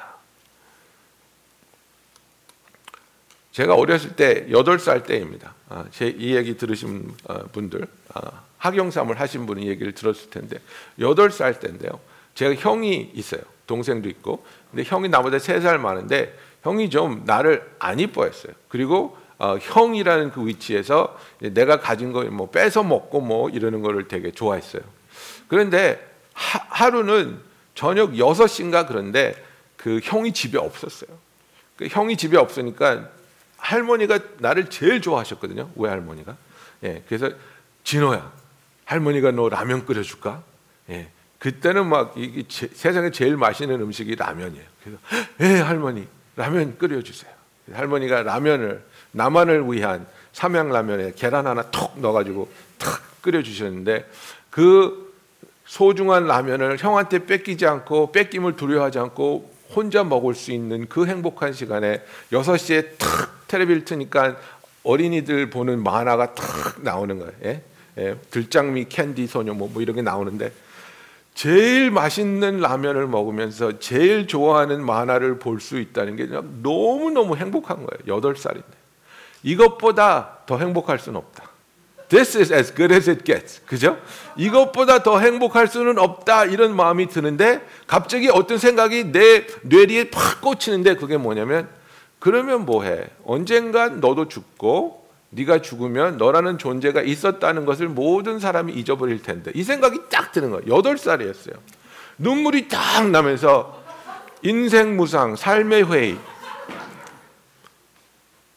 제가 3.53 3.75
어렸을 3.75 4.15
때 4.15 4.47
8살 4.47 5.05
때입니다. 5.05 5.53
아, 5.69 5.85
제이 5.91 6.35
얘기 6.35 6.57
들으신 6.57 7.13
어, 7.25 7.43
분들 7.51 7.87
아, 8.13 8.41
학영삼을 8.57 9.19
하신 9.19 9.45
분이 9.45 9.67
얘기를 9.67 9.93
들었을 9.93 10.31
텐데 10.31 10.57
8살 10.99 11.59
때인데요. 11.59 11.99
제가 12.33 12.55
형이 12.55 13.11
있어요. 13.13 13.41
동생도 13.67 14.09
있고. 14.09 14.43
근데 14.71 14.83
형이 14.83 15.07
나보다 15.09 15.37
3살 15.37 15.77
많은데 15.77 16.35
형이 16.63 16.89
좀 16.89 17.23
나를 17.25 17.63
안 17.77 17.99
이뻐했어요. 17.99 18.53
그리고 18.69 19.17
어, 19.37 19.57
형이라는 19.61 20.31
그 20.31 20.45
위치에서 20.47 21.15
내가 21.39 21.79
가진 21.79 22.11
거 22.11 22.23
뭐 22.23 22.49
뺏어 22.49 22.81
먹고 22.81 23.21
뭐 23.21 23.49
이러는 23.49 23.81
거를 23.81 24.07
되게 24.07 24.31
좋아했어요. 24.31 24.81
그런데 25.47 26.03
하, 26.33 26.89
루는 26.89 27.39
저녁 27.75 28.13
6시인가 28.13 28.87
그런데 28.87 29.35
그 29.77 29.99
형이 30.03 30.33
집에 30.33 30.57
없었어요. 30.57 31.15
그 31.77 31.87
형이 31.87 32.17
집에 32.17 32.37
없으니까 32.37 33.09
할머니가 33.63 34.19
나를 34.39 34.69
제일 34.69 35.01
좋아하셨거든요. 35.01 35.69
외할머니가. 35.75 36.35
예, 36.83 37.01
그래서 37.07 37.31
진호야, 37.85 38.29
할머니가 38.83 39.31
너 39.31 39.47
라면 39.47 39.85
끓여줄까? 39.85 40.43
예, 40.89 41.09
그때는 41.39 41.87
막 41.87 42.13
이게 42.17 42.43
제, 42.49 42.67
세상에 42.67 43.09
제일 43.11 43.37
맛있는 43.37 43.79
음식이 43.79 44.15
라면이에요. 44.15 44.65
그래서 44.83 44.99
예, 45.39 45.61
할머니 45.61 46.05
라면 46.35 46.77
끓여주세요. 46.77 47.31
할머니가 47.71 48.23
라면을 48.23 48.83
나만을 49.11 49.63
위한 49.71 50.05
삼양 50.33 50.69
라면에 50.69 51.13
계란 51.15 51.47
하나 51.47 51.61
톡 51.71 51.97
넣어가지고 52.01 52.51
탁 52.77 53.01
끓여주셨는데 53.21 54.09
그 54.49 55.13
소중한 55.65 56.27
라면을 56.27 56.77
형한테 56.79 57.25
뺏기지 57.25 57.65
않고 57.65 58.11
뺏김을 58.11 58.57
두려워하지 58.57 58.99
않고 58.99 59.52
혼자 59.75 60.03
먹을 60.03 60.35
수 60.35 60.51
있는 60.51 60.87
그 60.87 61.05
행복한 61.05 61.53
시간에 61.53 62.01
6시에 62.31 62.97
탁 62.97 63.47
텔레비를 63.47 63.85
트니까 63.85 64.37
어린이들 64.83 65.49
보는 65.49 65.81
만화가 65.83 66.35
탁 66.35 66.81
나오는 66.81 67.17
거예요. 67.19 67.33
예? 67.45 67.61
예, 67.97 68.15
들장미 68.31 68.85
캔디 68.89 69.27
소녀 69.27 69.53
뭐, 69.53 69.69
뭐 69.71 69.81
이런 69.81 69.95
게 69.95 70.01
나오는데 70.01 70.51
제일 71.35 71.89
맛있는 71.91 72.59
라면을 72.59 73.07
먹으면서 73.07 73.79
제일 73.79 74.27
좋아하는 74.27 74.85
만화를 74.85 75.39
볼 75.39 75.59
수 75.59 75.79
있다는 75.79 76.15
게 76.15 76.27
너무너무 76.61 77.35
행복한 77.35 77.77
거예요. 77.77 78.21
8살인데. 78.21 78.63
이것보다 79.43 80.39
더 80.45 80.57
행복할 80.57 80.99
수는 80.99 81.17
없다. 81.17 81.52
This 82.13 82.37
is 82.37 82.53
as 82.53 82.71
good 82.75 82.93
as 82.93 83.09
it 83.09 83.23
gets. 83.23 83.59
그죠? 83.65 83.97
이것보다 84.35 85.01
더 85.01 85.19
행복할 85.19 85.67
수는 85.67 85.97
없다. 85.97 86.45
이런 86.45 86.75
마음이 86.75 87.07
드는데 87.07 87.65
갑자기 87.87 88.29
어떤 88.29 88.59
생각이 88.59 89.11
내 89.11 89.47
뇌리에 89.63 90.11
팍 90.11 90.39
꽂히는데 90.41 90.95
그게 90.97 91.17
뭐냐면 91.17 91.67
그러면 92.19 92.67
뭐 92.67 92.83
해? 92.83 93.07
언젠간 93.25 93.99
너도 93.99 94.27
죽고 94.27 95.07
네가 95.31 95.63
죽으면 95.63 96.17
너라는 96.17 96.59
존재가 96.59 97.01
있었다는 97.01 97.65
것을 97.65 97.87
모든 97.87 98.37
사람이 98.37 98.73
잊어버릴 98.73 99.23
텐데 99.23 99.51
이 99.55 99.63
생각이 99.63 100.01
딱 100.11 100.31
드는 100.31 100.51
거예요. 100.51 100.67
여덟 100.67 100.99
살이었어요. 100.99 101.55
눈물이 102.19 102.67
딱 102.67 103.09
나면서 103.09 103.81
인생 104.43 104.95
무상, 104.97 105.35
삶의 105.35 105.91
회의 105.91 106.19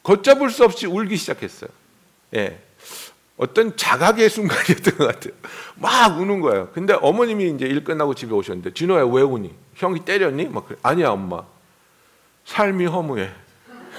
걷잡을 0.03 0.51
수 0.51 0.63
없이 0.65 0.87
울기 0.87 1.17
시작했어요. 1.17 1.71
예. 2.35 2.66
어떤 3.37 3.77
자각의 3.77 4.31
순간이었던 4.31 4.97
것 4.97 5.07
같아요. 5.07 5.35
막 5.77 6.19
우는 6.19 6.41
거예요. 6.41 6.71
근데 6.73 6.95
어머님이 6.95 7.51
이제 7.51 7.67
일 7.67 7.85
끝나고 7.85 8.15
집에 8.15 8.33
오셨는데 8.33 8.73
진호야 8.73 9.05
왜 9.07 9.23
우니? 9.23 9.55
형이 9.75 10.05
때렸니? 10.05 10.47
막 10.47 10.67
그래. 10.67 10.79
아니야 10.83 11.11
엄마. 11.11 11.43
삶이 12.47 12.87
허무해. 12.87 13.31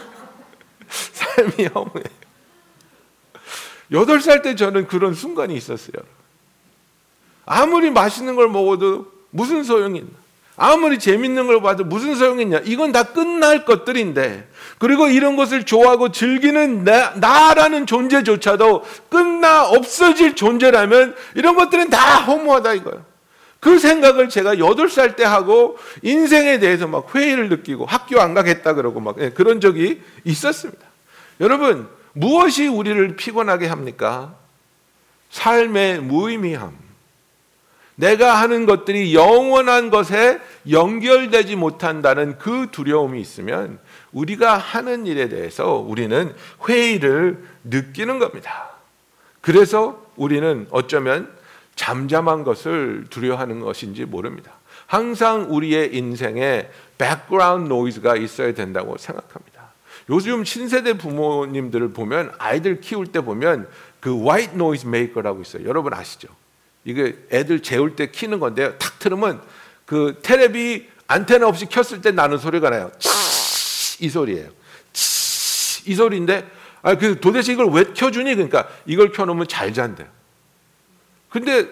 삶이 0.89 1.67
허무해. 1.67 2.03
여덟 3.91 4.19
살 4.21 4.41
때 4.41 4.55
저는 4.55 4.87
그런 4.87 5.13
순간이 5.13 5.55
있었어요. 5.55 6.03
아무리 7.45 7.91
맛있는 7.91 8.35
걸 8.35 8.49
먹어도 8.49 9.11
무슨 9.29 9.63
소용이 9.63 9.99
있나? 9.99 10.09
아무리 10.59 10.97
재밌는 10.97 11.45
걸 11.45 11.61
봐도 11.61 11.83
무슨 11.85 12.15
소용이 12.15 12.41
있냐? 12.41 12.59
이건 12.65 12.91
다 12.91 13.03
끝날 13.03 13.63
것들인데, 13.63 14.49
그리고 14.79 15.07
이런 15.07 15.35
것을 15.35 15.63
좋아하고 15.63 16.11
즐기는 16.11 16.83
나, 16.83 17.11
나라는 17.11 17.85
존재조차도 17.85 18.83
끝나 19.07 19.67
없어질 19.67 20.35
존재라면 20.35 21.15
이런 21.35 21.55
것들은 21.55 21.91
다 21.91 22.21
허무하다 22.23 22.73
이거예요. 22.73 23.05
그 23.59 23.77
생각을 23.77 24.29
제가 24.29 24.57
여덟 24.57 24.89
살때 24.89 25.23
하고 25.23 25.77
인생에 26.01 26.59
대해서 26.59 26.87
막 26.87 27.13
회의를 27.13 27.49
느끼고 27.49 27.85
학교 27.85 28.19
안 28.19 28.33
가겠다 28.33 28.73
그러고 28.73 28.99
막 28.99 29.15
예, 29.19 29.29
그런 29.29 29.61
적이 29.61 30.01
있었습니다. 30.23 30.85
여러분, 31.39 31.87
무엇이 32.13 32.67
우리를 32.67 33.15
피곤하게 33.15 33.67
합니까? 33.67 34.33
삶의 35.29 36.01
무의미함. 36.01 36.86
내가 37.97 38.39
하는 38.39 38.67
것들이 38.67 39.15
영원한 39.15 39.89
것에 39.89 40.39
연결되지 40.69 41.55
못한다는 41.55 42.37
그 42.37 42.67
두려움이 42.71 43.19
있으면 43.19 43.79
우리가 44.11 44.57
하는 44.57 45.07
일에 45.07 45.29
대해서 45.29 45.73
우리는 45.73 46.33
회의를 46.67 47.43
느끼는 47.63 48.19
겁니다. 48.19 48.69
그래서 49.41 50.05
우리는 50.15 50.67
어쩌면 50.69 51.31
잠잠한 51.75 52.43
것을 52.43 53.05
두려워하는 53.09 53.61
것인지 53.61 54.05
모릅니다. 54.05 54.51
항상 54.85 55.47
우리의 55.49 55.95
인생에 55.95 56.69
background 56.99 57.67
noise가 57.67 58.15
있어야 58.15 58.53
된다고 58.53 58.95
생각합니다. 58.97 59.73
요즘 60.09 60.43
신세대 60.43 60.97
부모님들을 60.97 61.93
보면 61.93 62.31
아이들 62.37 62.79
키울 62.79 63.07
때 63.07 63.21
보면 63.21 63.67
그 63.99 64.23
white 64.25 64.55
noise 64.55 64.85
maker라고 64.85 65.41
있어요. 65.41 65.67
여러분 65.67 65.93
아시죠? 65.93 66.27
이게 66.87 67.17
애들 67.33 67.59
재울 67.61 67.97
때 67.97 68.09
키는 68.09 68.39
건데요. 68.39 68.77
탁 68.77 68.97
틀으면 68.97 69.41
그 69.85 70.19
테레비 70.23 70.87
안테나 71.05 71.45
없이 71.45 71.65
켰을 71.65 72.01
때 72.01 72.11
나는 72.11 72.37
소리가 72.37 72.69
나요. 72.69 72.89
이 73.99 74.09
소리예요. 74.09 74.49
이 75.85 75.95
소리인데 75.95 76.49
아 76.81 76.95
그 76.95 77.19
도대체 77.19 77.51
이걸 77.51 77.67
왜 77.71 77.83
켜주니? 77.93 78.33
그러니까 78.35 78.69
이걸 78.85 79.11
켜놓으면 79.11 79.49
잘 79.49 79.73
잔대요. 79.73 80.07
근데 81.27 81.67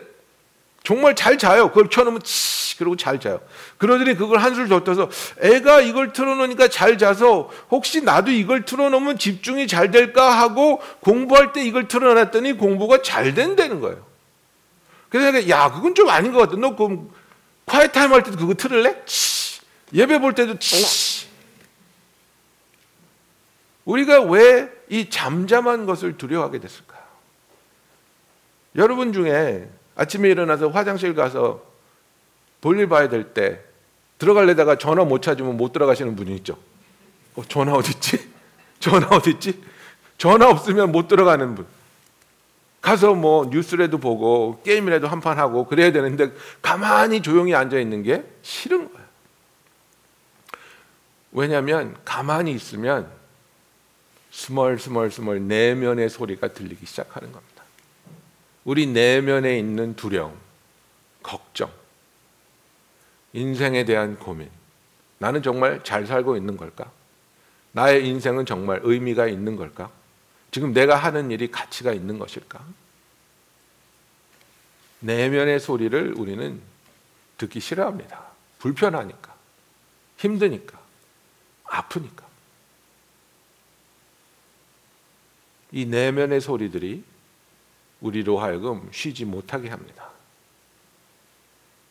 정말 0.83 1.15
잘 1.15 1.37
자요. 1.37 1.69
그걸 1.69 1.87
켜놓으면 1.87 2.21
치 2.21 2.77
그러고 2.77 2.97
잘 2.97 3.21
자요. 3.21 3.39
그러더니 3.77 4.15
그걸 4.15 4.39
한술 4.39 4.67
더 4.67 4.83
떠서 4.83 5.09
애가 5.41 5.79
이걸 5.79 6.11
틀어놓으니까 6.11 6.67
잘 6.67 6.97
자서 6.97 7.49
혹시 7.71 8.01
나도 8.01 8.31
이걸 8.31 8.65
틀어놓으면 8.65 9.17
집중이 9.17 9.67
잘 9.67 9.91
될까 9.91 10.41
하고 10.41 10.81
공부할 10.99 11.53
때 11.53 11.63
이걸 11.63 11.87
틀어놨더니 11.87 12.57
공부가 12.57 13.01
잘 13.01 13.33
된다는 13.33 13.79
거예요. 13.79 14.14
그래서 15.19 15.49
야 15.49 15.71
그건 15.71 15.95
좀 15.95 16.09
아닌 16.09 16.31
것 16.33 16.39
같아. 16.39 16.55
너 16.57 16.75
그럼 16.75 17.09
콰이트 17.65 17.93
타임 17.93 18.11
할 18.13 18.23
때도 18.23 18.37
그거 18.37 18.53
틀을래? 18.53 19.03
치. 19.05 19.61
예배 19.93 20.19
볼 20.19 20.33
때도 20.33 20.59
치. 20.59 21.27
우리가 23.85 24.21
왜 24.21 24.75
이 24.89 25.09
잠잠한 25.09 25.85
것을 25.85 26.17
두려워하게 26.17 26.59
됐을까요? 26.59 27.01
여러분 28.75 29.13
중에 29.13 29.67
아침에 29.95 30.29
일어나서 30.29 30.69
화장실 30.69 31.15
가서 31.15 31.63
볼일 32.61 32.87
봐야 32.87 33.09
될 33.09 33.33
때 33.33 33.61
들어갈래다가 34.17 34.77
전화 34.77 35.03
못 35.03 35.21
찾으면 35.21 35.57
못 35.57 35.73
들어가시는 35.73 36.15
분이 36.15 36.35
있죠. 36.37 36.57
어, 37.35 37.43
전화 37.47 37.73
어디 37.73 37.91
있지? 37.91 38.31
전화 38.79 39.07
어디 39.07 39.31
있지? 39.31 39.61
전화 40.17 40.49
없으면 40.49 40.91
못 40.91 41.07
들어가는 41.07 41.55
분. 41.55 41.65
가서 42.85 43.15
뭐 43.15 43.47
뉴스라도 43.47 43.97
보고 43.97 44.61
게임이라도 44.63 45.07
한 45.07 45.19
판 45.19 45.39
하고 45.39 45.65
그래야 45.65 45.91
되는데 45.91 46.31
가만히 46.61 47.23
조용히 47.23 47.55
앉아 47.55 47.79
있는 47.79 48.03
게 48.03 48.23
싫은 48.43 48.93
거예요. 48.93 49.07
왜냐하면 51.31 51.97
가만히 52.05 52.51
있으면 52.51 53.09
스멀 54.29 54.77
스멀 54.77 55.09
스멀 55.09 55.47
내면의 55.47 56.09
소리가 56.09 56.49
들리기 56.49 56.85
시작하는 56.85 57.31
겁니다. 57.31 57.63
우리 58.65 58.85
내면에 58.85 59.57
있는 59.57 59.95
두려움, 59.95 60.37
걱정, 61.23 61.71
인생에 63.33 63.83
대한 63.85 64.19
고민. 64.19 64.47
나는 65.17 65.41
정말 65.41 65.83
잘 65.83 66.05
살고 66.05 66.37
있는 66.37 66.55
걸까? 66.55 66.91
나의 67.71 68.07
인생은 68.07 68.45
정말 68.45 68.79
의미가 68.83 69.25
있는 69.25 69.55
걸까? 69.55 69.89
지금 70.55 70.71
내가 70.71 70.95
하는 70.95 71.31
일이 71.31 71.51
가치가 71.51 71.91
있는 71.91 72.17
것일까? 72.17 72.65
내면의 75.01 75.59
소리를 75.59 76.13
우리는 76.15 76.61
듣기 77.37 77.59
싫어합니다. 77.59 78.27
불편하니까, 78.59 79.35
힘드니까, 80.15 80.79
아프니까. 81.65 82.25
이 85.73 85.85
내면의 85.87 86.39
소리들이 86.39 87.03
우리로 87.99 88.39
하여금 88.39 88.87
쉬지 88.93 89.25
못하게 89.25 89.67
합니다. 89.67 90.09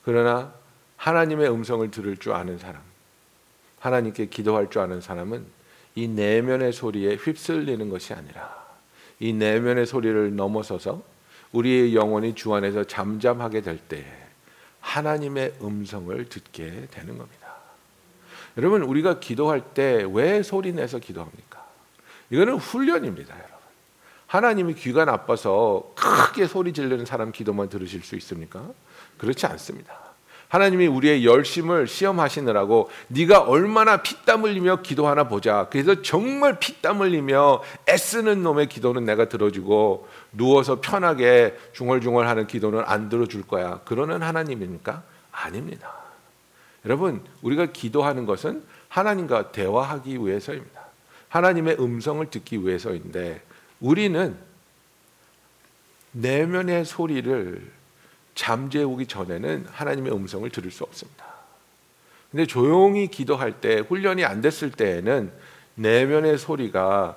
그러나 0.07 0.55
하나님의 0.97 1.51
음성을 1.51 1.91
들을 1.91 2.17
줄 2.17 2.33
아는 2.33 2.57
사람, 2.57 2.83
하나님께 3.81 4.25
기도할 4.29 4.71
줄 4.71 4.81
아는 4.81 5.03
사람은 5.03 5.64
이 5.95 6.09
내면의 6.09 6.73
소리에 6.73 7.17
휩쓸리는 7.17 7.89
것이 7.89 8.15
아니라 8.15 8.65
이 9.21 9.33
내면의 9.33 9.87
소리를 9.87 10.35
넘어서서 10.35 11.03
우리의 11.53 11.95
영혼이 11.95 12.35
주 12.35 12.53
안에서 12.55 12.85
잠잠하게 12.85 13.61
될 13.61 13.79
때 13.89 14.05
하나님의 14.81 15.55
음성을 15.63 16.29
듣게 16.29 16.89
되는 16.91 17.17
겁니다. 17.17 17.55
여러분 18.57 18.83
우리가 18.83 19.19
기도할 19.21 19.73
때 19.75 20.05
왜 20.05 20.43
소리 20.43 20.73
내서 20.73 20.99
기도합니까? 20.99 21.65
이거는 22.31 22.57
훈련입니다, 22.57 23.35
여러분. 23.35 23.55
하나님이 24.27 24.75
귀가 24.75 25.05
나빠서 25.05 25.93
크게 25.95 26.47
소리 26.47 26.73
지르는 26.73 27.05
사람 27.05 27.33
기도만 27.33 27.69
들으실 27.69 28.03
수 28.03 28.17
있습니까? 28.17 28.69
그렇지 29.17 29.47
않습니다. 29.47 29.95
하나님이 30.49 30.87
우리의 30.87 31.25
열심을 31.25 31.89
시험하시느라고 31.89 32.91
네가 33.09 33.41
얼마나 33.41 34.03
피땀 34.03 34.45
흘리며 34.45 34.83
기도하나 34.83 35.29
보자. 35.29 35.69
그래서 35.71 36.03
정말 36.03 36.59
피땀 36.59 37.01
흘리며 37.01 37.63
애쓰는 37.89 38.43
놈의 38.43 38.69
기도는 38.69 39.05
내가 39.05 39.29
들어주고 39.29 40.09
누워서 40.33 40.81
편하게 40.81 41.57
중얼중얼하는 41.73 42.47
기도는 42.47 42.83
안 42.87 43.09
들어줄 43.09 43.43
거야. 43.47 43.81
그러는 43.85 44.23
하나님입니까? 44.23 45.03
아닙니다. 45.33 45.93
여러분, 46.85 47.23
우리가 47.43 47.67
기도하는 47.67 48.27
것은 48.27 48.63
하나님과 48.89 49.51
대화하기 49.51 50.19
위해서입니다. 50.19 50.85
하나님의 51.29 51.79
음성을 51.81 52.25
듣기 52.31 52.65
위해서인데 52.65 53.43
우리는 53.81 54.37
내면의 56.13 56.85
소리를 56.85 57.73
잠재우기 58.35 59.07
전에는 59.07 59.67
하나님의 59.71 60.13
음성을 60.13 60.49
들을 60.51 60.71
수 60.71 60.85
없습니다. 60.85 61.25
근데 62.31 62.47
조용히 62.47 63.07
기도할 63.07 63.61
때 63.61 63.79
훈련이 63.79 64.25
안 64.25 64.41
됐을 64.41 64.71
때에는 64.73 65.31
내면의 65.77 66.39
소리가 66.39 67.17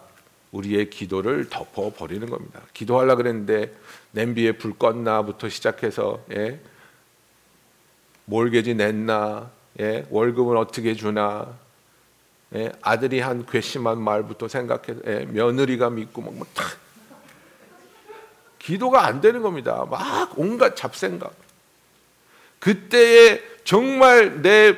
우리의 0.52 0.90
기도를 0.90 1.50
덮어 1.50 1.92
버리는 1.92 2.30
겁니다. 2.30 2.62
기도하려 2.74 3.16
그랬는데 3.16 3.76
냄비에 4.12 4.54
불 4.54 4.74
껐나부터 4.74 5.50
시작해서 5.50 6.24
예? 6.32 6.60
몰개지 8.26 8.76
냈나 8.76 9.50
예? 9.80 10.06
월급은 10.10 10.58
어떻게 10.58 10.94
주나 10.94 11.58
예? 12.56 12.72
아들이 12.82 13.20
한 13.20 13.46
괘씸한 13.46 14.00
말부터 14.00 14.48
생각해서 14.48 15.02
예? 15.08 15.26
며느리가 15.26 15.90
믿고 15.90 16.22
막, 16.22 16.38
막 16.38 16.54
다. 16.54 16.64
기도가 18.68 19.06
안 19.06 19.22
되는 19.22 19.42
겁니다. 19.42 19.86
막 19.90 20.34
온갖 20.36 20.76
잡생각. 20.76 21.32
그때에 22.60 23.42
정말 23.64 24.42
내 24.42 24.76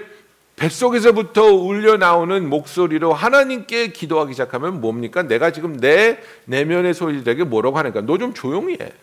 뱃속에서부터 0.58 1.46
울려 1.46 1.98
나오는 1.98 2.48
목소리로 2.48 3.14
하나님께 3.14 3.88
기도하기 3.88 4.34
시작하면 4.34 4.80
뭡니까? 4.80 5.24
내가 5.24 5.50
지금 5.52 5.76
내 5.78 6.20
내면의 6.46 6.94
소리들에게 6.94 7.46
뭐라고 7.46 7.80
하니까 7.80 8.02
너 8.02 8.18
좀 8.20 8.36
조용히 8.36 8.74
해. 8.80 8.94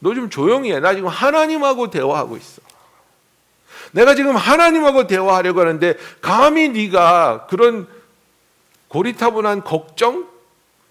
너 0.00 0.12
좀 0.14 0.28
조용히 0.28 0.72
해. 0.72 0.80
나 0.80 0.92
지금 0.94 1.08
하나님하고 1.08 1.88
대화하고 1.88 2.36
있어. 2.36 2.60
내가 3.92 4.14
지금 4.14 4.36
하나님하고 4.36 5.06
대화하려고 5.06 5.60
하는데 5.60 5.94
감히 6.20 6.68
네가 6.68 7.46
그런 7.48 7.86
고리타분한 8.88 9.64
걱정, 9.64 10.26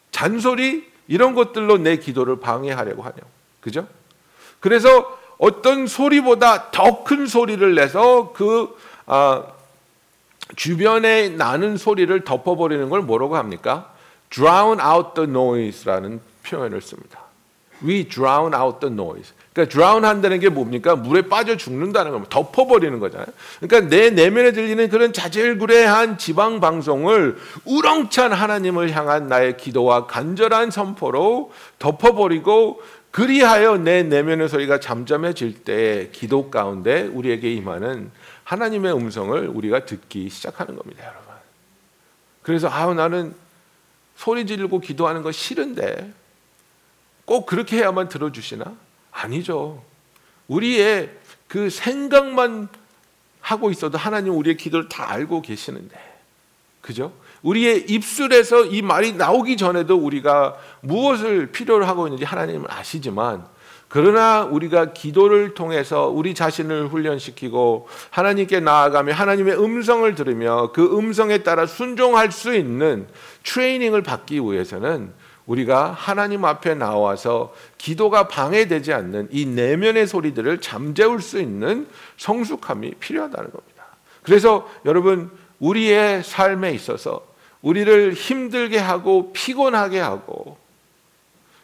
잔소리 0.10 0.88
이런 1.08 1.34
것들로 1.36 1.78
내 1.78 1.98
기도를 1.98 2.40
방해하려고 2.40 3.04
하냐. 3.04 3.16
그죠? 3.62 3.88
그래서 4.60 5.18
어떤 5.38 5.88
소리보다 5.88 6.72
더 6.72 7.04
큰 7.04 7.28
소리를 7.28 7.76
내서 7.76 8.34
그 8.34 8.76
아, 9.06 9.44
주변에 10.56 11.30
나는 11.30 11.78
소리를 11.78 12.24
덮어버리는 12.24 12.90
걸 12.90 13.02
뭐라고 13.02 13.36
합니까? 13.38 13.94
drown 14.30 14.80
out 14.82 15.14
the 15.16 15.30
noise라는 15.30 16.22
표현을 16.44 16.82
씁니다. 16.82 17.22
We 17.84 18.08
drown 18.08 18.54
out 18.56 18.80
the 18.80 18.94
noise. 18.94 19.34
그러니까 19.58 19.74
drown 19.74 20.06
한다는 20.06 20.40
게 20.40 20.50
뭡니까? 20.50 20.96
물에 20.96 21.24
빠져 21.24 21.58
죽는다는 21.58 22.12
겁니다. 22.12 22.30
덮어버리는 22.30 23.00
거잖아요. 23.00 23.26
그러니까 23.60 23.90
내 23.90 24.12
내면에 24.12 24.52
들리는 24.52 24.88
그런 24.90 25.14
자질구레한 25.14 26.20
지방 26.20 26.60
방송을 26.60 27.38
우렁찬 27.66 28.34
하나님을 28.34 28.92
향한 28.92 29.28
나의 29.28 29.58
기도와 29.58 30.06
간절한 30.06 30.70
선포로 30.70 31.52
덮어버리고 31.80 32.84
그리하여 33.10 33.78
내 33.78 34.04
내면의 34.04 34.48
소리가 34.48 34.80
잠잠해질 34.80 35.64
때 35.64 36.10
기도 36.12 36.52
가운데 36.52 37.02
우리에게 37.02 37.52
임하는 37.52 38.12
하나님의 38.44 38.94
음성을 38.94 39.48
우리가 39.48 39.86
듣기 39.86 40.30
시작하는 40.30 40.76
겁니다, 40.76 41.04
여러분. 41.04 41.24
그래서 42.44 42.68
아 42.68 42.94
나는 42.94 43.34
소리 44.16 44.46
지르고 44.46 44.80
기도하는 44.80 45.24
거 45.24 45.32
싫은데 45.32 46.14
꼭 47.26 47.48
그렇게 47.48 47.78
해야만 47.78 48.08
들어주시나? 48.08 48.87
아니죠. 49.18 49.84
우리의 50.48 51.10
그 51.48 51.70
생각만 51.70 52.68
하고 53.42 53.72
있어도 53.72 53.98
하나님 53.98 54.34
우리의 54.36 54.58
기도를 54.58 54.90
다 54.90 55.10
알고 55.12 55.42
계시는데, 55.42 55.98
그죠? 56.82 57.12
우리의 57.42 57.86
입술에서 57.90 58.66
이 58.66 58.82
말이 58.82 59.14
나오기 59.14 59.58
전에도 59.58 59.96
우리가 59.96 60.58
무엇을 60.82 61.52
필요로 61.52 61.86
하고 61.86 62.08
있는지 62.08 62.26
하나님은 62.26 62.66
아시지만, 62.70 63.46
그러나 63.90 64.44
우리가 64.44 64.92
기도를 64.92 65.54
통해서 65.54 66.08
우리 66.08 66.36
자신을 66.36 66.90
훈련시키고 66.90 67.88
하나님께 68.10 68.60
나아가며 68.60 69.14
하나님의 69.14 69.58
음성을 69.58 70.14
들으며 70.14 70.72
그 70.74 70.98
음성에 70.98 71.40
따라 71.40 71.66
순종할 71.66 72.34
수 72.34 72.54
있는 72.54 73.08
트레이닝을 73.44 74.04
받기 74.04 74.42
위해서는 74.42 75.14
우리가 75.48 75.92
하나님 75.92 76.46
앞에 76.46 76.76
나와서 76.76 77.54
기도가 77.78 78.28
방해되지 78.28 78.94
않는 78.94 79.30
이 79.32 79.46
내면의 79.46 80.06
소리들을 80.06 80.62
잠재울 80.62 81.22
수 81.22 81.40
있는 81.40 81.88
성숙함이 82.18 82.96
필요하다는 83.00 83.52
겁니다. 83.52 83.86
그래서 84.24 84.70
여러분 84.86 85.32
우리의 85.60 86.24
삶에 86.24 86.72
있어서 86.74 87.26
우리를 87.62 88.14
힘들게 88.14 88.78
하고 88.78 89.32
피곤하게 89.34 90.00
하고 90.00 90.58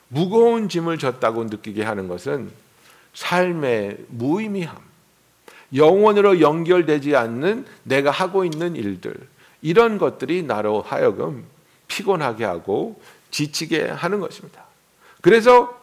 무거운 0.08 0.69
짐을 0.69 0.98
졌다고 0.98 1.46
느끼게 1.46 1.84
하는 1.84 2.08
것은 2.08 2.52
삶의 3.13 3.98
무의미함, 4.08 4.76
영원으로 5.76 6.39
연결되지 6.39 7.15
않는 7.15 7.65
내가 7.84 8.12
하고 8.12 8.46
있는 8.46 8.76
일들, 8.76 9.15
이런 9.62 9.98
것들이 9.98 10.43
나로 10.43 10.82
하여금 10.82 11.46
피곤하게 11.88 12.46
하고 12.46 13.00
지치게 13.34 13.89
하는 13.89 14.19
것입니다. 14.19 14.63
그래서 15.22 15.78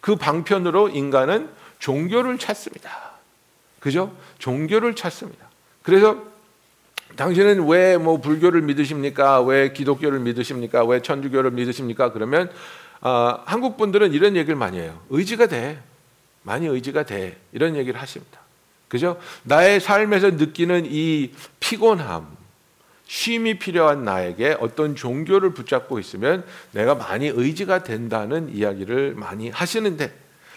그 0.00 0.16
방편으로 0.16 0.90
인간은 0.90 1.48
종교를 1.78 2.38
찾습니다. 2.38 2.90
그죠? 3.80 4.14
종교를 4.38 4.94
찾습니다. 4.94 5.48
그래서 5.82 6.22
당신은 7.16 7.66
왜 7.66 7.96
뭐 7.96 8.18
불교를 8.20 8.60
믿으십니까? 8.62 9.40
왜 9.40 9.72
기독교를 9.72 10.20
믿으십니까? 10.20 10.84
왜 10.84 11.00
천주교를 11.00 11.50
믿으십니까? 11.52 12.12
그러면 12.12 12.52
어, 13.00 13.40
한국 13.46 13.76
분들은 13.78 14.12
이런 14.12 14.36
얘기를 14.36 14.54
많이 14.54 14.78
해요. 14.78 15.00
의지가 15.08 15.46
돼. 15.46 15.80
많이 16.42 16.66
의지가 16.66 17.04
돼. 17.04 17.38
이런 17.52 17.76
얘기를 17.76 18.00
하십니다. 18.00 18.40
그죠? 18.88 19.18
나의 19.44 19.80
삶에서 19.80 20.30
느끼는 20.32 20.86
이 20.86 21.32
피곤함, 21.60 22.26
쉼이 23.08 23.58
필요한 23.58 24.04
나에게 24.04 24.58
어떤 24.60 24.94
종교를 24.94 25.54
붙잡고 25.54 25.98
있으면 25.98 26.44
내가 26.72 26.94
많이 26.94 27.26
의지가 27.26 27.82
된다는 27.82 28.54
이야기를 28.54 29.14
많이 29.14 29.48
하시는데 29.48 30.14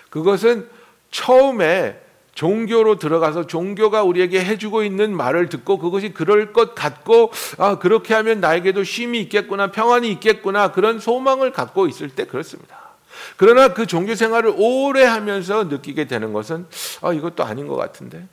그것은 0.10 0.68
처음에 1.12 2.00
종교로 2.36 2.98
들어가서 3.00 3.48
종교가 3.48 4.04
우리에게 4.04 4.44
해주고 4.44 4.84
있는 4.84 5.16
말을 5.16 5.48
듣고 5.50 5.80
그것이 5.80 6.14
그럴 6.14 6.52
것 6.52 6.76
같고 6.76 7.32
아 7.58 7.80
그렇게 7.80 8.14
하면 8.14 8.42
나에게도 8.42 8.84
쉼이 8.84 9.22
있겠구나 9.22 9.72
평안이 9.72 10.12
있겠구나 10.12 10.72
그런 10.74 11.00
소망을 11.00 11.54
갖고 11.54 11.88
있을 11.88 12.10
때 12.10 12.26
그렇습니다. 12.26 12.92
그러나 13.38 13.74
그 13.74 13.86
종교 13.86 14.14
생활을 14.16 14.54
오래 14.58 15.06
하면서 15.06 15.64
느끼게 15.66 16.08
되는 16.08 16.34
것은 16.34 16.66
아 17.02 17.14
이것도 17.14 17.46
아닌 17.46 17.68
것 17.68 17.76
같은데? 17.76 18.28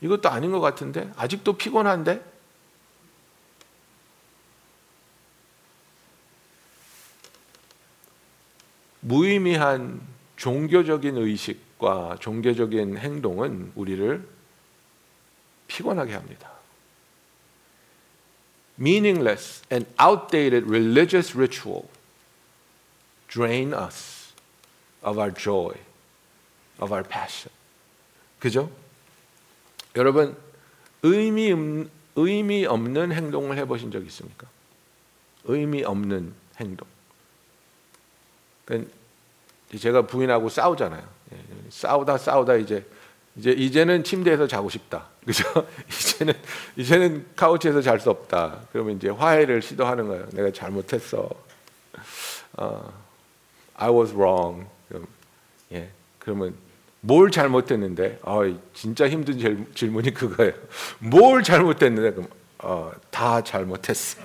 이것도 0.00 0.28
아닌 0.28 0.52
것 0.52 0.60
같은데? 0.60 1.10
아직도 1.16 1.54
피곤한데 1.54 2.37
무의미한 9.08 10.02
종교적인 10.36 11.16
의식과 11.16 12.18
종교적인 12.20 12.98
행동은 12.98 13.72
우리를 13.74 14.28
피곤하게 15.66 16.12
합니다. 16.12 16.52
Meaningless 18.78 19.62
and 19.72 19.88
outdated 19.98 20.68
religious 20.68 21.34
ritual 21.34 21.88
drain 23.28 23.72
us 23.72 24.34
of 25.02 25.18
our 25.18 25.32
joy, 25.34 25.74
of 26.78 26.92
our 26.92 27.02
passion. 27.02 27.50
그죠? 28.38 28.70
여러분 29.96 30.36
의미 31.02 31.50
없- 31.50 31.88
의미 32.14 32.66
없는 32.66 33.12
행동을 33.12 33.56
해보신 33.56 33.90
적 33.90 34.04
있습니까? 34.04 34.46
의미 35.44 35.82
없는 35.82 36.34
행동. 36.60 36.86
제가 39.76 40.02
부인하고 40.02 40.48
싸우잖아요. 40.48 41.02
예, 41.34 41.36
싸우다 41.70 42.16
싸우다 42.18 42.54
이제 42.56 42.86
이제 43.36 43.50
이제는 43.50 44.02
침대에서 44.04 44.46
자고 44.46 44.68
싶다. 44.70 45.06
그죠? 45.26 45.44
이제는 45.88 46.34
이제는 46.76 47.26
카우치에서 47.36 47.82
잘 47.82 48.00
수 48.00 48.10
없다. 48.10 48.60
그러면 48.72 48.96
이제 48.96 49.08
화해를 49.10 49.60
시도하는 49.62 50.08
거예요. 50.08 50.26
내가 50.30 50.50
잘못했어. 50.50 51.28
어, 52.54 52.92
I 53.74 53.90
was 53.90 54.12
wrong. 54.14 54.66
그럼, 54.88 55.06
예, 55.72 55.90
그러면 56.18 56.54
뭘 57.00 57.30
잘못했는데? 57.30 58.18
아, 58.24 58.40
진짜 58.74 59.08
힘든 59.08 59.38
질- 59.38 59.66
질문이 59.74 60.14
그거예요. 60.14 60.52
뭘 60.98 61.42
잘못했는데? 61.42 62.12
그럼 62.12 62.28
어, 62.60 62.90
다 63.10 63.42
잘못했어. 63.44 64.18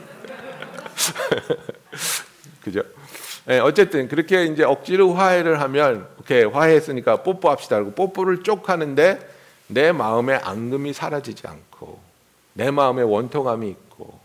그죠? 2.64 2.82
예, 3.50 3.60
어쨌든 3.60 4.08
그렇게 4.08 4.46
이제 4.46 4.64
억지로 4.64 5.14
화해를 5.14 5.60
하면 5.62 6.08
오케이 6.20 6.44
화해했으니까 6.44 7.24
뽀뽀합시다. 7.24 7.78
그리고 7.78 7.92
뽀뽀를 7.92 8.44
쪽 8.44 8.70
하는데 8.70 9.20
내 9.68 9.92
마음의 9.92 10.38
앙금이 10.38 10.94
사라지지 10.94 11.48
않고 11.48 12.00
내 12.54 12.72
마음에 12.72 13.02
원통함이 13.02 13.70
있고 13.70 14.20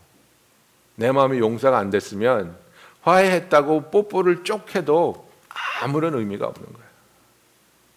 내 0.94 1.10
마음이 1.10 1.38
용서가 1.38 1.78
안 1.78 1.90
됐으면 1.90 2.56
화해했다고 3.02 3.90
뽀뽀를 3.90 4.44
쪽 4.44 4.74
해도 4.76 5.28
아무런 5.80 6.14
의미가 6.14 6.46
없는 6.46 6.72
거예요. 6.72 6.88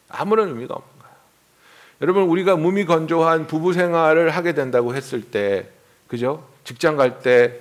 아무런 0.10 0.49
의미가 0.49 0.73
없는 0.73 0.89
거예요. 0.99 1.15
여러분 2.01 2.23
우리가 2.23 2.55
몸이 2.55 2.86
건조한 2.86 3.45
부부 3.45 3.73
생활을 3.73 4.31
하게 4.31 4.53
된다고 4.53 4.95
했을 4.95 5.21
때 5.21 5.69
그죠? 6.07 6.47
직장 6.63 6.97
갈 6.97 7.19
때 7.21 7.60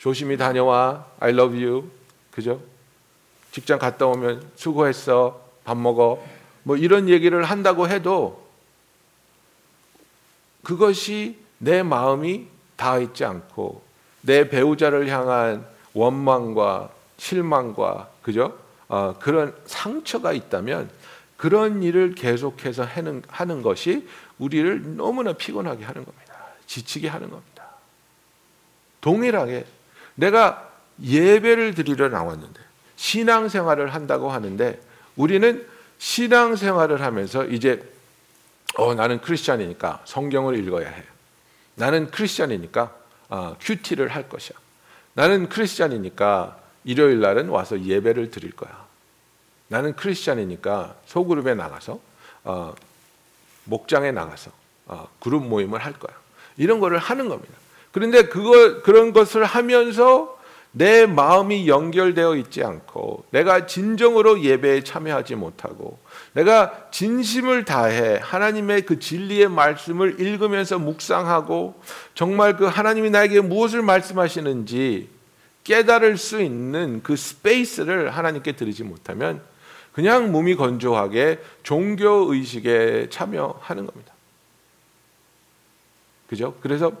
조심히 0.00 0.38
다녀와. 0.38 1.04
I 1.20 1.30
love 1.30 1.62
you. 1.62 1.90
그죠? 2.30 2.60
직장 3.52 3.78
갔다 3.78 4.06
오면 4.06 4.50
수고했어. 4.56 5.46
밥 5.62 5.76
먹어. 5.76 6.24
뭐 6.62 6.76
이런 6.76 7.08
얘기를 7.08 7.44
한다고 7.44 7.86
해도 7.86 8.48
그것이 10.62 11.38
내 11.58 11.82
마음이 11.82 12.46
닿아 12.76 12.98
있지 12.98 13.24
않고 13.26 13.82
내 14.22 14.48
배우자를 14.48 15.08
향한 15.08 15.66
원망과 15.92 16.90
실망과 17.18 18.08
그죠? 18.22 18.58
어, 18.88 19.14
그런 19.20 19.54
상처가 19.66 20.32
있다면 20.32 20.90
그런 21.36 21.82
일을 21.82 22.14
계속해서 22.14 22.84
하는, 22.84 23.22
하는 23.28 23.60
것이 23.60 24.08
우리를 24.38 24.96
너무나 24.96 25.34
피곤하게 25.34 25.84
하는 25.84 26.04
겁니다. 26.06 26.34
지치게 26.66 27.08
하는 27.08 27.28
겁니다. 27.28 27.68
동일하게 29.02 29.66
내가 30.20 30.70
예배를 31.02 31.74
드리러 31.74 32.08
나왔는데 32.08 32.60
신앙생활을 32.96 33.94
한다고 33.94 34.30
하는데 34.30 34.80
우리는 35.16 35.66
신앙생활을 35.98 37.00
하면서 37.00 37.44
이제 37.46 37.82
어, 38.76 38.94
나는 38.94 39.20
크리스찬이니까 39.20 40.02
성경을 40.04 40.58
읽어야 40.58 40.88
해. 40.88 41.02
나는 41.74 42.10
크리스찬이니까 42.10 42.94
어, 43.30 43.56
큐티를 43.60 44.08
할 44.08 44.28
것이야. 44.28 44.56
나는 45.14 45.48
크리스찬이니까 45.48 46.58
일요일 46.84 47.20
날은 47.20 47.48
와서 47.48 47.80
예배를 47.80 48.30
드릴 48.30 48.52
거야. 48.52 48.86
나는 49.68 49.96
크리스찬이니까 49.96 50.96
소그룹에 51.06 51.54
나가서 51.54 51.98
어, 52.44 52.74
목장에 53.64 54.12
나가서 54.12 54.50
어, 54.86 55.08
그룹 55.18 55.46
모임을 55.46 55.78
할 55.80 55.94
거야. 55.94 56.14
이런 56.56 56.80
거를 56.80 56.98
하는 56.98 57.28
겁니다. 57.28 57.54
그런데 57.92 58.22
그거 58.22 58.82
그런 58.82 59.12
것을 59.12 59.44
하면서 59.44 60.38
내 60.72 61.06
마음이 61.06 61.66
연결되어 61.66 62.36
있지 62.36 62.62
않고 62.62 63.24
내가 63.30 63.66
진정으로 63.66 64.42
예배에 64.42 64.84
참여하지 64.84 65.34
못하고 65.34 65.98
내가 66.32 66.88
진심을 66.92 67.64
다해 67.64 68.20
하나님의 68.22 68.82
그 68.82 69.00
진리의 69.00 69.48
말씀을 69.48 70.20
읽으면서 70.20 70.78
묵상하고 70.78 71.74
정말 72.14 72.56
그 72.56 72.66
하나님이 72.66 73.10
나에게 73.10 73.40
무엇을 73.40 73.82
말씀하시는지 73.82 75.08
깨달을 75.64 76.16
수 76.16 76.40
있는 76.40 77.02
그 77.02 77.16
스페이스를 77.16 78.10
하나님께 78.10 78.52
드리지 78.52 78.84
못하면 78.84 79.42
그냥 79.92 80.30
몸이 80.30 80.54
건조하게 80.54 81.40
종교 81.64 82.32
의식에 82.32 83.08
참여하는 83.10 83.86
겁니다. 83.86 84.14
그죠? 86.28 86.54
그래서 86.60 86.92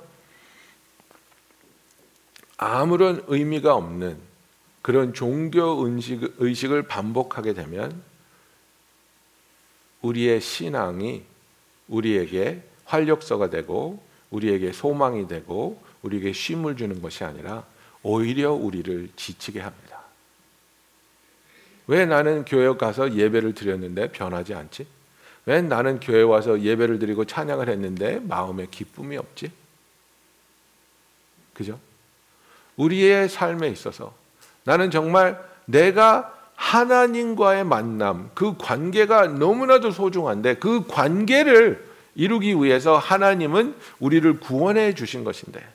아무런 2.62 3.24
의미가 3.26 3.74
없는 3.74 4.18
그런 4.82 5.14
종교 5.14 5.86
의식, 5.86 6.34
의식을 6.36 6.82
반복하게 6.82 7.54
되면 7.54 8.02
우리의 10.02 10.42
신앙이 10.42 11.22
우리에게 11.88 12.62
활력소가 12.84 13.48
되고 13.48 14.02
우리에게 14.28 14.72
소망이 14.72 15.26
되고 15.26 15.82
우리에게 16.02 16.34
쉼을 16.34 16.76
주는 16.76 17.00
것이 17.00 17.24
아니라 17.24 17.64
오히려 18.02 18.52
우리를 18.52 19.08
지치게 19.16 19.60
합니다. 19.60 20.02
왜 21.86 22.04
나는 22.04 22.44
교회 22.44 22.70
가서 22.76 23.14
예배를 23.14 23.54
드렸는데 23.54 24.12
변하지 24.12 24.52
않지? 24.52 24.86
왜 25.46 25.62
나는 25.62 25.98
교회 25.98 26.20
와서 26.20 26.60
예배를 26.60 26.98
드리고 26.98 27.24
찬양을 27.24 27.70
했는데 27.70 28.20
마음에 28.20 28.66
기쁨이 28.70 29.16
없지? 29.16 29.50
그죠? 31.54 31.80
우리의 32.80 33.28
삶에 33.28 33.68
있어서 33.68 34.12
나는 34.64 34.90
정말 34.90 35.38
내가 35.66 36.32
하나님과의 36.54 37.64
만남, 37.64 38.30
그 38.34 38.56
관계가 38.58 39.28
너무나도 39.28 39.90
소중한데 39.90 40.54
그 40.54 40.86
관계를 40.86 41.88
이루기 42.14 42.54
위해서 42.54 42.98
하나님은 42.98 43.74
우리를 43.98 44.40
구원해 44.40 44.94
주신 44.94 45.24
것인데 45.24 45.66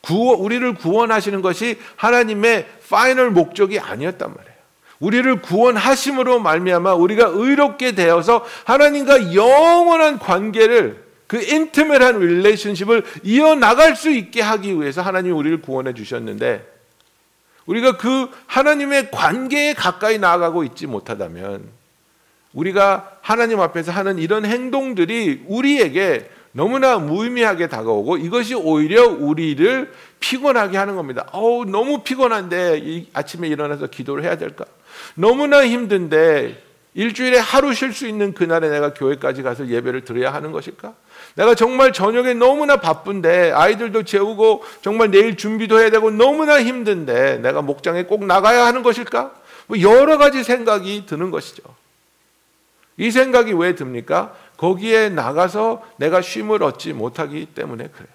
구원, 0.00 0.40
우리를 0.40 0.74
구원하시는 0.74 1.42
것이 1.42 1.78
하나님의 1.96 2.66
final 2.90 3.30
목적이 3.30 3.80
아니었단 3.80 4.34
말이에요. 4.34 4.54
우리를 5.00 5.42
구원하심으로 5.42 6.40
말미암아 6.40 6.94
우리가 6.94 7.26
의롭게 7.32 7.92
되어서 7.92 8.44
하나님과 8.64 9.34
영원한 9.34 10.18
관계를 10.18 11.03
그 11.26 11.42
intimate한 11.42 12.18
relationship을 12.20 13.02
이어 13.22 13.54
나갈 13.54 13.96
수 13.96 14.10
있게 14.10 14.42
하기 14.42 14.80
위해서 14.80 15.02
하나님이 15.02 15.34
우리를 15.34 15.60
구원해 15.62 15.94
주셨는데 15.94 16.72
우리가 17.66 17.96
그 17.96 18.28
하나님의 18.46 19.10
관계에 19.10 19.72
가까이 19.74 20.18
나아가고 20.18 20.64
있지 20.64 20.86
못하다면 20.86 21.64
우리가 22.52 23.18
하나님 23.20 23.60
앞에서 23.60 23.90
하는 23.90 24.18
이런 24.18 24.44
행동들이 24.44 25.44
우리에게 25.46 26.30
너무나 26.52 26.98
무의미하게 26.98 27.68
다가오고 27.68 28.18
이것이 28.18 28.54
오히려 28.54 29.08
우리를 29.08 29.92
피곤하게 30.20 30.76
하는 30.78 30.94
겁니다. 30.94 31.26
어우, 31.32 31.64
너무 31.64 32.04
피곤한데 32.04 32.78
이 32.78 33.08
아침에 33.12 33.48
일어나서 33.48 33.88
기도를 33.88 34.22
해야 34.22 34.36
될까? 34.36 34.64
너무나 35.16 35.66
힘든데 35.66 36.62
일주일에 36.94 37.38
하루 37.38 37.74
쉴 37.74 37.92
수 37.92 38.06
있는 38.06 38.34
그날에 38.34 38.68
내가 38.68 38.94
교회까지 38.94 39.42
가서 39.42 39.66
예배를 39.66 40.04
드려야 40.04 40.32
하는 40.32 40.52
것일까? 40.52 40.94
내가 41.34 41.54
정말 41.54 41.92
저녁에 41.92 42.34
너무나 42.34 42.76
바쁜데 42.76 43.52
아이들도 43.52 44.04
재우고 44.04 44.62
정말 44.82 45.10
내일 45.10 45.36
준비도 45.36 45.80
해야 45.80 45.90
되고 45.90 46.10
너무나 46.10 46.62
힘든데 46.62 47.38
내가 47.38 47.60
목장에 47.62 48.04
꼭 48.04 48.24
나가야 48.24 48.64
하는 48.66 48.82
것일까? 48.82 49.32
뭐 49.66 49.80
여러 49.80 50.18
가지 50.18 50.44
생각이 50.44 51.06
드는 51.06 51.30
것이죠. 51.30 51.62
이 52.96 53.10
생각이 53.10 53.52
왜 53.52 53.74
듭니까? 53.74 54.34
거기에 54.56 55.08
나가서 55.08 55.82
내가 55.96 56.22
쉼을 56.22 56.62
얻지 56.62 56.92
못하기 56.92 57.46
때문에 57.46 57.88
그래요. 57.88 58.08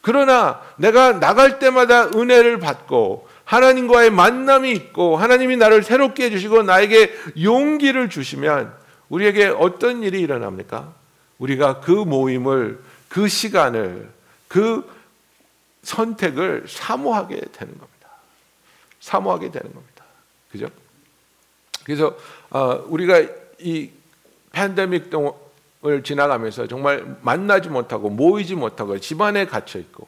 그러나 0.00 0.60
내가 0.76 1.20
나갈 1.20 1.60
때마다 1.60 2.08
은혜를 2.08 2.58
받고 2.58 3.28
하나님과의 3.44 4.10
만남이 4.10 4.72
있고 4.72 5.16
하나님이 5.16 5.56
나를 5.56 5.84
새롭게 5.84 6.24
해주시고 6.24 6.64
나에게 6.64 7.14
용기를 7.40 8.10
주시면 8.10 8.74
우리에게 9.08 9.46
어떤 9.46 10.02
일이 10.02 10.20
일어납니까? 10.20 11.01
우리가 11.42 11.80
그 11.80 11.90
모임을 11.90 12.80
그 13.08 13.26
시간을 13.26 14.08
그 14.46 14.88
선택을 15.82 16.66
사모하게 16.68 17.40
되는 17.52 17.76
겁니다. 17.78 18.08
사모하게 19.00 19.50
되는 19.50 19.74
겁니다. 19.74 20.04
그죠? 20.52 20.68
그래서 21.84 22.16
어, 22.50 22.84
우리가 22.86 23.26
이 23.58 23.90
팬데믹 24.52 25.10
동을 25.10 26.04
지나가면서 26.04 26.68
정말 26.68 27.16
만나지 27.22 27.68
못하고 27.68 28.08
모이지 28.08 28.54
못하고 28.54 29.00
집안에 29.00 29.46
갇혀 29.46 29.80
있고 29.80 30.06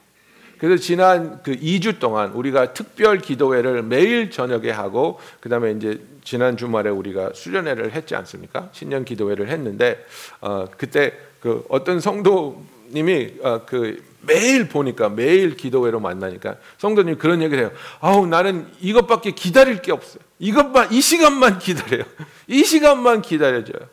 그래서 0.57 0.81
지난 0.81 1.41
그 1.43 1.55
2주 1.55 1.99
동안 1.99 2.31
우리가 2.31 2.73
특별 2.73 3.19
기도회를 3.19 3.83
매일 3.83 4.31
저녁에 4.31 4.71
하고 4.71 5.19
그다음에 5.39 5.71
이제 5.71 6.01
지난 6.23 6.57
주말에 6.57 6.89
우리가 6.89 7.31
수련회를 7.33 7.91
했지 7.93 8.15
않습니까? 8.15 8.69
신년 8.71 9.05
기도회를 9.05 9.49
했는데 9.49 10.05
어 10.41 10.65
그때 10.77 11.13
그 11.39 11.63
어떤 11.69 11.99
성도님이 11.99 13.33
어 13.43 13.61
그 13.65 14.01
매일 14.25 14.67
보니까 14.67 15.09
매일 15.09 15.55
기도회로 15.55 15.99
만나니까 15.99 16.55
성도님 16.77 17.17
그런 17.17 17.41
얘기를 17.41 17.63
해요. 17.63 17.71
아우 17.99 18.25
나는 18.25 18.67
이것밖에 18.81 19.31
기다릴 19.31 19.81
게 19.81 19.91
없어요. 19.91 20.23
이것만 20.39 20.91
이 20.91 21.01
시간만 21.01 21.59
기다려요. 21.59 22.03
이 22.47 22.63
시간만 22.63 23.21
기다려줘요. 23.21 23.87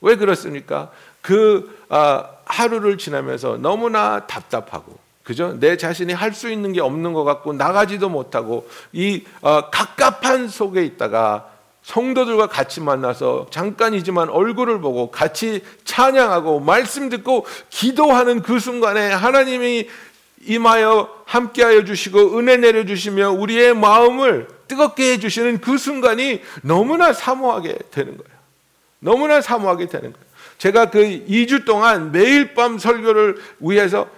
왜 0.00 0.16
그렇습니까? 0.16 0.90
그 1.22 1.78
아, 1.88 2.28
하루를 2.44 2.98
지나면서 2.98 3.58
너무나 3.58 4.26
답답하고 4.26 4.98
그죠? 5.28 5.54
내 5.60 5.76
자신이 5.76 6.14
할 6.14 6.32
수 6.32 6.50
있는 6.50 6.72
게 6.72 6.80
없는 6.80 7.12
것 7.12 7.24
같고 7.24 7.52
나가지도 7.52 8.08
못하고 8.08 8.66
이 8.92 9.24
어, 9.42 9.68
갑갑한 9.70 10.48
속에 10.48 10.82
있다가 10.84 11.50
성도들과 11.82 12.46
같이 12.46 12.80
만나서 12.80 13.48
잠깐이지만 13.50 14.30
얼굴을 14.30 14.80
보고 14.80 15.10
같이 15.10 15.62
찬양하고 15.84 16.60
말씀 16.60 17.10
듣고 17.10 17.44
기도하는 17.68 18.40
그 18.40 18.58
순간에 18.58 19.10
하나님이 19.10 19.88
임하여 20.46 21.10
함께하여 21.26 21.84
주시고 21.84 22.38
은혜 22.38 22.56
내려 22.56 22.86
주시며 22.86 23.32
우리의 23.32 23.74
마음을 23.74 24.48
뜨겁게 24.66 25.12
해 25.12 25.18
주시는 25.18 25.60
그 25.60 25.76
순간이 25.76 26.40
너무나 26.62 27.12
사모하게 27.12 27.76
되는 27.90 28.16
거예요. 28.16 28.38
너무나 29.00 29.42
사모하게 29.42 29.88
되는 29.88 30.12
거예요. 30.12 30.26
제가 30.56 30.90
그 30.90 31.00
2주 31.28 31.66
동안 31.66 32.12
매일 32.12 32.54
밤 32.54 32.78
설교를 32.78 33.36
위해서 33.60 34.08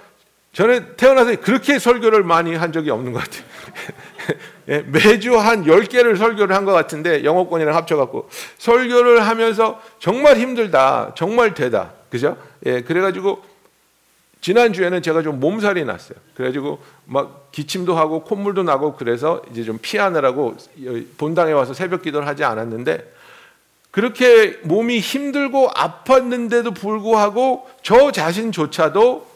저는 0.53 0.97
태어나서 0.97 1.37
그렇게 1.41 1.79
설교를 1.79 2.25
많이 2.25 2.55
한 2.55 2.73
적이 2.73 2.91
없는 2.91 3.13
것 3.13 3.23
같아요. 3.23 3.45
예, 4.69 4.79
매주 4.83 5.37
한 5.39 5.65
10개를 5.65 6.17
설교를 6.17 6.55
한 6.55 6.65
것 6.65 6.73
같은데 6.73 7.25
영어권이랑 7.25 7.75
합쳐갖고 7.75 8.29
설교를 8.59 9.27
하면서 9.27 9.81
정말 9.99 10.39
힘들다. 10.39 11.15
정말 11.17 11.55
되다. 11.55 11.93
그죠? 12.11 12.37
예, 12.67 12.83
그래가지고 12.83 13.43
지난주에는 14.41 15.03
제가 15.03 15.23
좀 15.23 15.39
몸살이 15.39 15.85
났어요. 15.85 16.19
그래가지고 16.35 16.81
막 17.05 17.53
기침도 17.53 17.95
하고 17.97 18.25
콧물도 18.25 18.63
나고 18.63 18.97
그래서 18.97 19.43
이제 19.51 19.63
좀 19.65 19.79
피하느라고 19.81 20.57
본당에 21.19 21.53
와서 21.53 21.75
새벽 21.75 22.03
기도를 22.03 22.27
하지 22.27 22.43
않았는데 22.45 23.13
그렇게 23.91 24.59
몸이 24.63 24.99
힘들고 25.01 25.71
아팠는데도 25.71 26.75
불구하고 26.75 27.69
저 27.83 28.13
자신조차도 28.13 29.30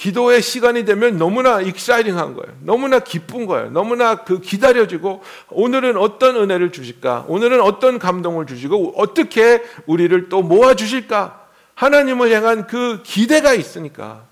기도의 0.00 0.40
시간이 0.40 0.86
되면 0.86 1.18
너무나 1.18 1.60
익사이딩한 1.60 2.32
거예요. 2.32 2.56
너무나 2.62 3.00
기쁜 3.00 3.44
거예요. 3.44 3.68
너무나 3.70 4.14
그 4.14 4.40
기다려지고 4.40 5.22
오늘은 5.50 5.98
어떤 5.98 6.36
은혜를 6.36 6.72
주실까? 6.72 7.26
오늘은 7.28 7.60
어떤 7.60 7.98
감동을 7.98 8.46
주시고 8.46 8.94
어떻게 8.96 9.62
우리를 9.84 10.30
또 10.30 10.40
모아 10.40 10.74
주실까? 10.74 11.44
하나님을 11.74 12.32
향한 12.32 12.66
그 12.66 13.02
기대가 13.02 13.52
있으니까. 13.52 14.22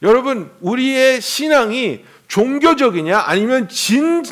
여러분, 0.00 0.50
우리의 0.62 1.20
신앙이 1.20 2.04
종교적이냐 2.28 3.18
아니면 3.26 3.68
진 3.68 4.22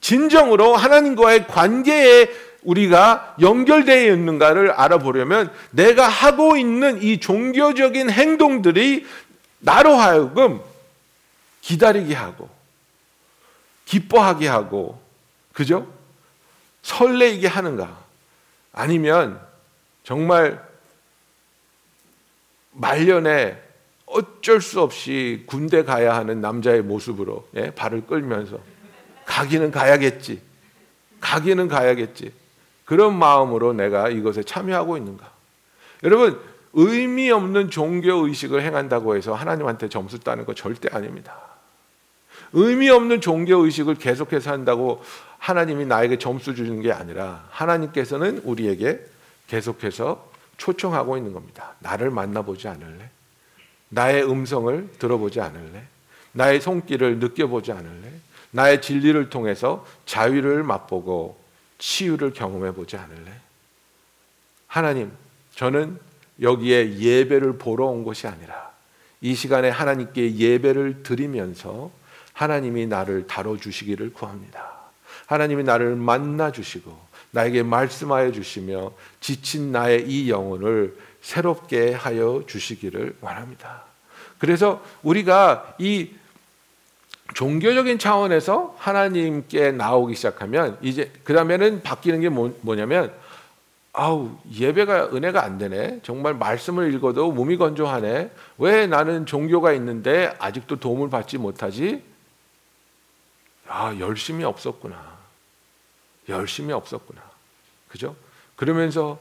진정으로 0.00 0.74
하나님과의 0.74 1.48
관계에 1.48 2.30
우리가 2.62 3.36
연결되어 3.40 4.12
있는가를 4.14 4.70
알아보려면 4.70 5.50
내가 5.70 6.08
하고 6.08 6.56
있는 6.56 7.02
이 7.02 7.20
종교적인 7.20 8.10
행동들이 8.10 9.04
나로 9.64 9.94
하여금 9.94 10.60
기다리게 11.62 12.14
하고 12.14 12.50
기뻐하게 13.86 14.46
하고 14.46 15.00
그죠? 15.54 15.90
설레이게 16.82 17.46
하는가? 17.48 17.98
아니면 18.72 19.40
정말 20.02 20.62
말년에 22.72 23.62
어쩔 24.04 24.60
수 24.60 24.82
없이 24.82 25.44
군대 25.46 25.82
가야 25.82 26.14
하는 26.14 26.42
남자의 26.42 26.82
모습으로 26.82 27.48
예? 27.56 27.70
발을 27.70 28.06
끌면서 28.06 28.58
가기는 29.24 29.70
가야겠지. 29.70 30.42
가기는 31.20 31.68
가야겠지. 31.68 32.32
그런 32.84 33.18
마음으로 33.18 33.72
내가 33.72 34.10
이것에 34.10 34.42
참여하고 34.42 34.98
있는가? 34.98 35.32
여러분, 36.02 36.38
의미 36.74 37.30
없는 37.30 37.70
종교 37.70 38.26
의식을 38.26 38.62
행한다고 38.62 39.16
해서 39.16 39.34
하나님한테 39.34 39.88
점수 39.88 40.18
따는 40.18 40.44
거 40.44 40.54
절대 40.54 40.88
아닙니다. 40.92 41.36
의미 42.52 42.88
없는 42.90 43.20
종교 43.20 43.64
의식을 43.64 43.96
계속해서 43.96 44.52
한다고 44.52 45.02
하나님이 45.38 45.86
나에게 45.86 46.18
점수 46.18 46.54
주는 46.54 46.80
게 46.82 46.92
아니라 46.92 47.46
하나님께서는 47.50 48.38
우리에게 48.44 49.00
계속해서 49.48 50.30
초청하고 50.56 51.16
있는 51.16 51.32
겁니다. 51.32 51.74
나를 51.80 52.10
만나보지 52.10 52.68
않을래? 52.68 53.10
나의 53.88 54.28
음성을 54.28 54.88
들어보지 54.98 55.40
않을래? 55.40 55.84
나의 56.32 56.60
손길을 56.60 57.18
느껴보지 57.18 57.72
않을래? 57.72 58.10
나의 58.50 58.82
진리를 58.82 59.30
통해서 59.30 59.84
자유를 60.06 60.62
맛보고 60.62 61.38
치유를 61.78 62.32
경험해 62.32 62.72
보지 62.72 62.96
않을래? 62.96 63.32
하나님, 64.66 65.12
저는 65.54 65.98
여기에 66.40 66.98
예배를 66.98 67.58
보러 67.58 67.86
온 67.86 68.04
것이 68.04 68.26
아니라 68.26 68.72
이 69.20 69.34
시간에 69.34 69.68
하나님께 69.70 70.36
예배를 70.36 71.02
드리면서 71.02 71.90
하나님이 72.32 72.86
나를 72.86 73.26
다뤄 73.26 73.56
주시기를 73.56 74.12
구합니다. 74.12 74.72
하나님이 75.26 75.62
나를 75.62 75.96
만나 75.96 76.52
주시고 76.52 76.96
나에게 77.30 77.62
말씀하여 77.62 78.32
주시며 78.32 78.92
지친 79.20 79.72
나의 79.72 80.08
이 80.08 80.30
영혼을 80.30 80.96
새롭게 81.20 81.92
하여 81.92 82.44
주시기를 82.46 83.16
원합니다. 83.20 83.84
그래서 84.38 84.84
우리가 85.02 85.74
이 85.78 86.10
종교적인 87.34 87.98
차원에서 87.98 88.76
하나님께 88.78 89.72
나오기 89.72 90.14
시작하면 90.14 90.76
이제 90.82 91.10
그 91.24 91.32
다음에는 91.32 91.82
바뀌는 91.82 92.20
게 92.20 92.28
뭐, 92.28 92.56
뭐냐면 92.60 93.12
아우 93.96 94.36
예배가 94.52 95.14
은혜가 95.14 95.44
안 95.44 95.56
되네. 95.56 96.00
정말 96.02 96.34
말씀을 96.34 96.92
읽어도 96.92 97.30
몸이 97.30 97.56
건조하네. 97.56 98.30
왜 98.58 98.86
나는 98.88 99.24
종교가 99.24 99.72
있는데 99.74 100.34
아직도 100.40 100.80
도움을 100.80 101.10
받지 101.10 101.38
못하지? 101.38 102.02
아 103.68 103.96
열심이 103.98 104.42
없었구나. 104.42 105.16
열심이 106.28 106.72
없었구나. 106.72 107.22
그죠? 107.88 108.16
그러면서 108.56 109.18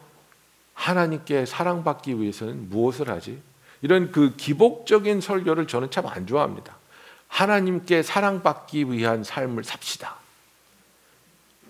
하나님께 0.73 1.45
사랑받기 1.45 2.19
위해서는 2.19 2.69
무엇을 2.69 3.09
하지? 3.09 3.39
이런 3.83 4.11
그 4.11 4.35
기복적인 4.35 5.21
설교를 5.21 5.67
저는 5.67 5.91
참 5.91 6.07
안 6.07 6.25
좋아합니다. 6.25 6.75
하나님께 7.27 8.01
사랑받기 8.01 8.91
위한 8.91 9.23
삶을 9.23 9.63
삽시다. 9.63 10.22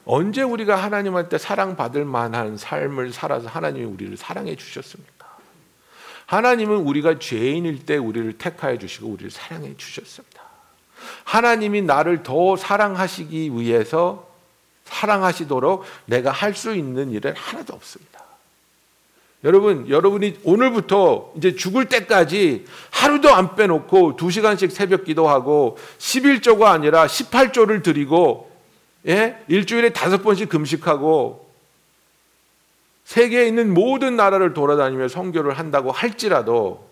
언제 0.06 0.42
우리가 0.42 0.76
하나님한테 0.76 1.38
사랑받을 1.38 2.06
만한 2.06 2.58
삶을 2.58 3.14
살아서 3.14 3.48
하나님이 3.48 3.86
우리를 3.86 4.18
사랑해 4.18 4.56
주셨습니까? 4.56 5.38
하나님은 6.26 6.78
우리가 6.78 7.20
죄인일 7.20 7.86
때 7.86 7.98
우리를 7.98 8.38
택하여 8.38 8.78
주시고 8.78 9.08
우리를 9.08 9.32
사랑해 9.32 9.76
주셨습니다. 9.78 10.42
하나님이 11.24 11.82
나를 11.82 12.24
더 12.24 12.56
사랑하시기 12.56 13.54
위해서 13.54 14.28
사랑하시도록 14.86 15.84
내가 16.06 16.32
할 16.32 16.54
수 16.54 16.76
있는 16.76 17.12
일은 17.12 17.34
하나도 17.36 17.74
없습니다. 17.74 18.24
여러분, 19.44 19.90
여러분이 19.90 20.40
오늘부터 20.44 21.34
이제 21.36 21.56
죽을 21.56 21.90
때까지 21.90 22.66
하루도 22.92 23.34
안 23.34 23.56
빼놓고 23.56 24.16
두 24.16 24.32
시간씩 24.32 24.72
새벽 24.72 25.04
기도하고 25.04 25.78
11조가 25.98 26.64
아니라 26.64 27.08
18조를 27.08 27.84
드리고 27.84 28.53
예? 29.08 29.44
일주일에 29.48 29.90
다섯 29.90 30.24
번씩 30.24 30.50
금식하고 30.50 31.52
세계에 33.06 33.48
있는 33.48 33.74
모든 33.74 34.16
나라를 34.16 34.54
돌아다니며 34.54 35.08
선교를 35.10 35.58
한다고 35.58 35.92
할지라도 35.92 36.88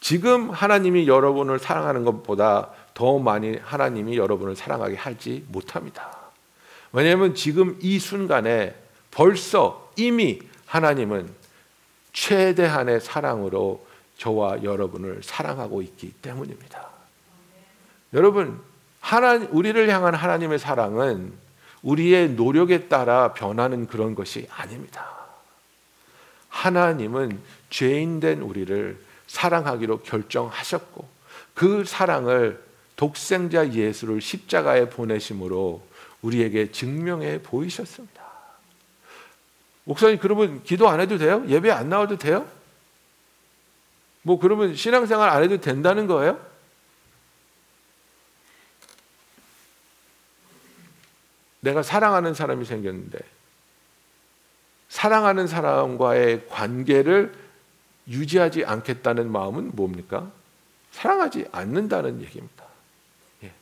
지금 0.00 0.50
하나님이 0.50 1.08
여러분을 1.08 1.58
사랑하는 1.58 2.04
것보다 2.04 2.70
더 2.94 3.18
많이 3.18 3.56
하나님이 3.56 4.16
여러분을 4.16 4.56
사랑하게 4.56 4.96
할지 4.96 5.44
못합니다. 5.48 6.16
왜냐하면 6.92 7.34
지금 7.34 7.78
이 7.80 7.98
순간에 7.98 8.74
벌써 9.10 9.90
이미 9.96 10.40
하나님은 10.66 11.28
최대한의 12.12 13.00
사랑으로 13.00 13.86
저와 14.18 14.62
여러분을 14.62 15.22
사랑하고 15.22 15.82
있기 15.82 16.12
때문입니다. 16.22 16.88
여러분, 18.14 18.60
하나 19.00 19.34
우리를 19.50 19.88
향한 19.88 20.14
하나님의 20.14 20.58
사랑은 20.58 21.32
우리의 21.82 22.30
노력에 22.30 22.88
따라 22.88 23.32
변하는 23.32 23.86
그런 23.86 24.14
것이 24.14 24.48
아닙니다. 24.50 25.06
하나님은 26.48 27.40
죄인 27.70 28.20
된 28.20 28.40
우리를 28.40 28.98
사랑하기로 29.26 30.00
결정하셨고 30.00 31.08
그 31.54 31.84
사랑을 31.84 32.62
독생자 32.96 33.72
예수를 33.72 34.20
십자가에 34.20 34.90
보내심으로 34.90 35.86
우리에게 36.22 36.72
증명해 36.72 37.42
보이셨습니다. 37.42 38.22
목사님 39.84 40.18
그러면 40.18 40.62
기도 40.64 40.88
안 40.88 41.00
해도 41.00 41.16
돼요? 41.16 41.44
예배 41.46 41.70
안 41.70 41.88
나와도 41.88 42.18
돼요? 42.18 42.46
뭐 44.22 44.38
그러면 44.38 44.74
신앙생활 44.74 45.30
안 45.30 45.42
해도 45.42 45.60
된다는 45.60 46.06
거예요? 46.06 46.38
내가 51.68 51.82
사랑하는 51.82 52.32
사람이 52.32 52.64
생겼는데 52.64 53.18
사랑하는 54.88 55.46
사람과의 55.46 56.48
관계를 56.48 57.34
유지하지 58.08 58.64
않겠다는 58.64 59.30
마음은 59.30 59.72
뭡니까? 59.74 60.30
사랑하지 60.92 61.46
않는다는 61.52 62.22
얘기입니다. 62.22 62.64
예. 63.42 63.52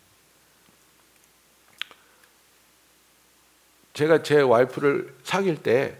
제가 3.92 4.22
제 4.22 4.40
와이프를 4.40 5.12
사귈 5.24 5.64
때 5.64 5.98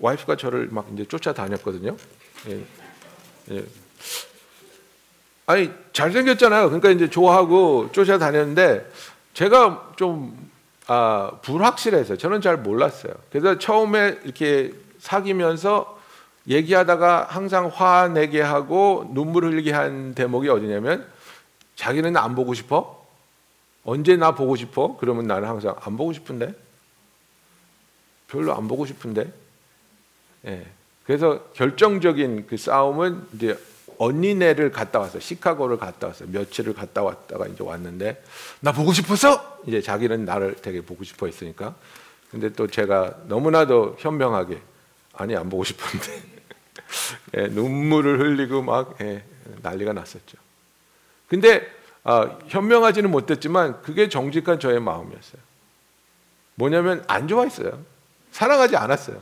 와이프가 0.00 0.36
저를 0.36 0.68
막 0.72 0.88
이제 0.92 1.04
쫓아다녔거든요. 1.04 1.96
예. 2.48 2.64
예. 3.52 3.64
아니 5.46 5.70
잘생겼잖아요. 5.92 6.66
그러니까 6.66 6.90
이제 6.90 7.08
좋아하고 7.08 7.92
쫓아다녔는데 7.92 8.90
제가 9.34 9.92
좀 9.94 10.52
아, 10.86 11.32
불확실해서 11.42 12.16
저는 12.16 12.40
잘 12.40 12.58
몰랐어요. 12.58 13.14
그래서 13.30 13.58
처음에 13.58 14.18
이렇게 14.24 14.72
사귀면서 14.98 15.98
얘기하다가 16.46 17.28
항상 17.30 17.68
화내게 17.68 18.40
하고 18.40 19.10
눈물 19.14 19.44
흘리게 19.46 19.72
한 19.72 20.14
대목이 20.14 20.48
어디냐면 20.48 21.06
자기는 21.76 22.16
안 22.16 22.34
보고 22.34 22.52
싶어? 22.52 23.02
언제 23.84 24.16
나 24.16 24.34
보고 24.34 24.56
싶어? 24.56 24.96
그러면 24.98 25.26
나는 25.26 25.48
항상 25.48 25.74
안 25.80 25.96
보고 25.96 26.12
싶은데 26.12 26.54
별로 28.28 28.54
안 28.54 28.68
보고 28.68 28.84
싶은데 28.84 29.32
예. 30.46 30.66
그래서 31.04 31.44
결정적인 31.54 32.46
그 32.46 32.56
싸움은 32.56 33.26
이제 33.34 33.58
언니네를 33.98 34.70
갔다 34.70 35.00
왔어요. 35.00 35.20
시카고를 35.20 35.78
갔다 35.78 36.08
왔어요. 36.08 36.28
며칠을 36.30 36.74
갔다 36.74 37.02
왔다가 37.02 37.46
이제 37.46 37.62
왔는데 37.62 38.22
나 38.60 38.72
보고 38.72 38.92
싶어서 38.92 39.58
이제 39.66 39.80
자기는 39.80 40.24
나를 40.24 40.56
되게 40.56 40.80
보고 40.80 41.04
싶어 41.04 41.26
했으니까. 41.26 41.74
근데 42.30 42.52
또 42.52 42.66
제가 42.66 43.14
너무나도 43.26 43.96
현명하게 43.98 44.60
아니 45.12 45.36
안 45.36 45.48
보고 45.48 45.64
싶은데 45.64 46.22
예, 47.36 47.46
눈물을 47.48 48.20
흘리고 48.20 48.62
막 48.62 48.96
예, 49.00 49.22
난리가 49.62 49.92
났었죠. 49.92 50.36
근데 51.28 51.66
아, 52.02 52.38
현명하지는 52.48 53.10
못했지만 53.10 53.80
그게 53.82 54.08
정직한 54.08 54.60
저의 54.60 54.80
마음이었어요. 54.80 55.40
뭐냐면 56.56 57.04
안 57.08 57.28
좋아했어요. 57.28 57.78
사랑하지 58.30 58.76
않았어요. 58.76 59.20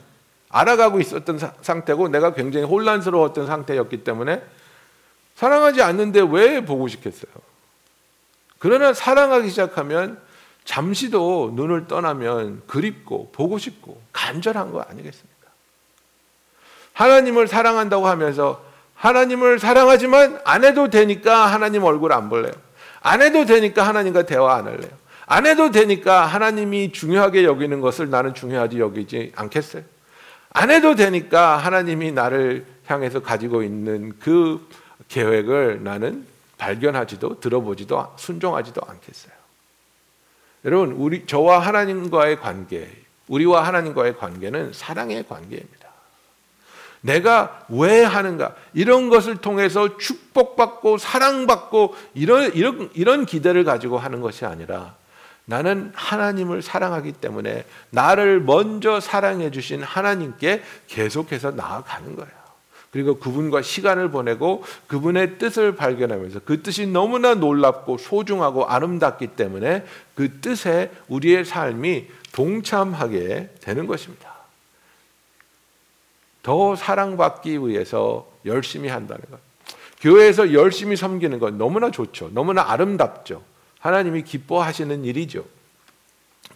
알아가고 0.48 1.00
있었던 1.00 1.38
사, 1.38 1.54
상태고 1.62 2.08
내가 2.08 2.34
굉장히 2.34 2.66
혼란스러웠던 2.66 3.46
상태였기 3.46 4.04
때문에 4.04 4.42
사랑하지 5.36 5.82
않는데 5.82 6.20
왜 6.30 6.64
보고 6.64 6.88
싶겠어요? 6.88 7.32
그러나 8.58 8.92
사랑하기 8.92 9.50
시작하면 9.50 10.20
잠시도 10.64 11.52
눈을 11.54 11.88
떠나면 11.88 12.62
그립고 12.66 13.30
보고 13.32 13.58
싶고 13.58 14.00
간절한 14.12 14.70
거 14.70 14.80
아니겠습니까? 14.80 15.32
하나님을 16.92 17.48
사랑한다고 17.48 18.06
하면서 18.06 18.64
하나님을 18.94 19.58
사랑하지만 19.58 20.40
안 20.44 20.64
해도 20.64 20.88
되니까 20.88 21.46
하나님 21.46 21.82
얼굴 21.82 22.12
안 22.12 22.28
볼래요. 22.28 22.52
안 23.00 23.20
해도 23.20 23.44
되니까 23.44 23.82
하나님과 23.86 24.26
대화 24.26 24.54
안 24.54 24.66
할래요. 24.66 24.90
안 25.26 25.46
해도 25.46 25.70
되니까 25.72 26.26
하나님이 26.26 26.92
중요하게 26.92 27.42
여기는 27.44 27.80
것을 27.80 28.10
나는 28.10 28.34
중요하지 28.34 28.78
여기지 28.78 29.32
않겠어요. 29.34 29.82
안 30.50 30.70
해도 30.70 30.94
되니까 30.94 31.56
하나님이 31.56 32.12
나를 32.12 32.66
향해서 32.86 33.22
가지고 33.22 33.62
있는 33.62 34.12
그 34.20 34.64
계획을 35.12 35.84
나는 35.84 36.26
발견하지도 36.56 37.40
들어보지도 37.40 38.14
순종하지도 38.16 38.80
않겠어요. 38.86 39.32
여러분, 40.64 40.92
우리 40.92 41.26
저와 41.26 41.58
하나님과의 41.58 42.40
관계, 42.40 42.90
우리와 43.28 43.66
하나님과의 43.66 44.16
관계는 44.16 44.72
사랑의 44.72 45.26
관계입니다. 45.28 45.88
내가 47.02 47.66
왜 47.68 48.04
하는가 48.04 48.54
이런 48.72 49.10
것을 49.10 49.36
통해서 49.36 49.98
축복받고 49.98 50.98
사랑받고 50.98 51.96
이런 52.14 52.54
이런 52.54 52.90
이런 52.94 53.26
기대를 53.26 53.64
가지고 53.64 53.98
하는 53.98 54.20
것이 54.20 54.46
아니라 54.46 54.94
나는 55.44 55.92
하나님을 55.96 56.62
사랑하기 56.62 57.14
때문에 57.14 57.64
나를 57.90 58.40
먼저 58.40 59.00
사랑해 59.00 59.50
주신 59.50 59.82
하나님께 59.82 60.62
계속해서 60.86 61.50
나아가는 61.50 62.14
거예요. 62.14 62.41
그리고 62.92 63.18
그분과 63.18 63.62
시간을 63.62 64.10
보내고 64.10 64.62
그분의 64.86 65.38
뜻을 65.38 65.74
발견하면서 65.74 66.40
그 66.44 66.62
뜻이 66.62 66.86
너무나 66.86 67.34
놀랍고 67.34 67.96
소중하고 67.96 68.66
아름답기 68.66 69.28
때문에 69.28 69.84
그 70.14 70.40
뜻에 70.40 70.90
우리의 71.08 71.46
삶이 71.46 72.06
동참하게 72.32 73.54
되는 73.60 73.86
것입니다. 73.86 74.32
더 76.42 76.76
사랑받기 76.76 77.66
위해서 77.66 78.30
열심히 78.44 78.90
한다는 78.90 79.22
것. 79.30 79.40
교회에서 80.00 80.52
열심히 80.52 80.96
섬기는 80.96 81.38
건 81.38 81.56
너무나 81.56 81.90
좋죠. 81.90 82.30
너무나 82.34 82.70
아름답죠. 82.72 83.42
하나님이 83.78 84.22
기뻐하시는 84.24 85.04
일이죠. 85.04 85.46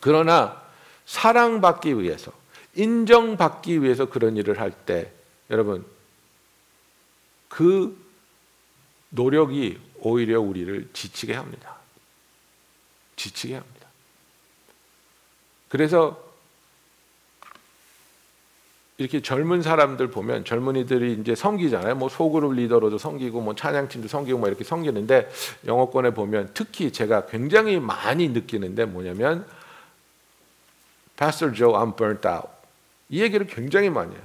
그러나 0.00 0.60
사랑받기 1.06 1.98
위해서, 1.98 2.32
인정받기 2.74 3.82
위해서 3.82 4.06
그런 4.06 4.36
일을 4.36 4.60
할 4.60 4.72
때, 4.72 5.12
여러분, 5.50 5.84
그 7.56 7.96
노력이 9.08 9.80
오히려 10.00 10.42
우리를 10.42 10.90
지치게 10.92 11.32
합니다. 11.32 11.76
지치게 13.16 13.54
합니다. 13.54 13.86
그래서 15.70 16.22
이렇게 18.98 19.22
젊은 19.22 19.62
사람들 19.62 20.10
보면 20.10 20.44
젊은이들이 20.44 21.14
이제 21.14 21.34
섬기잖아요. 21.34 21.94
뭐 21.94 22.10
소그룹 22.10 22.52
리더로도 22.52 22.98
섬기고 22.98 23.40
뭐 23.40 23.54
찬양팀도 23.54 24.06
섬기고 24.06 24.38
뭐 24.38 24.48
이렇게 24.48 24.62
섬기는데 24.62 25.32
영어권에 25.64 26.10
보면 26.10 26.50
특히 26.52 26.92
제가 26.92 27.24
굉장히 27.24 27.80
많이 27.80 28.28
느끼는데 28.28 28.84
뭐냐면 28.84 29.46
Pastor 31.16 31.56
Joe, 31.56 31.72
I'm 31.72 31.96
burnt 31.96 32.28
out. 32.28 32.48
이 33.08 33.22
얘기를 33.22 33.46
굉장히 33.46 33.88
많이 33.88 34.14
해요. 34.14 34.24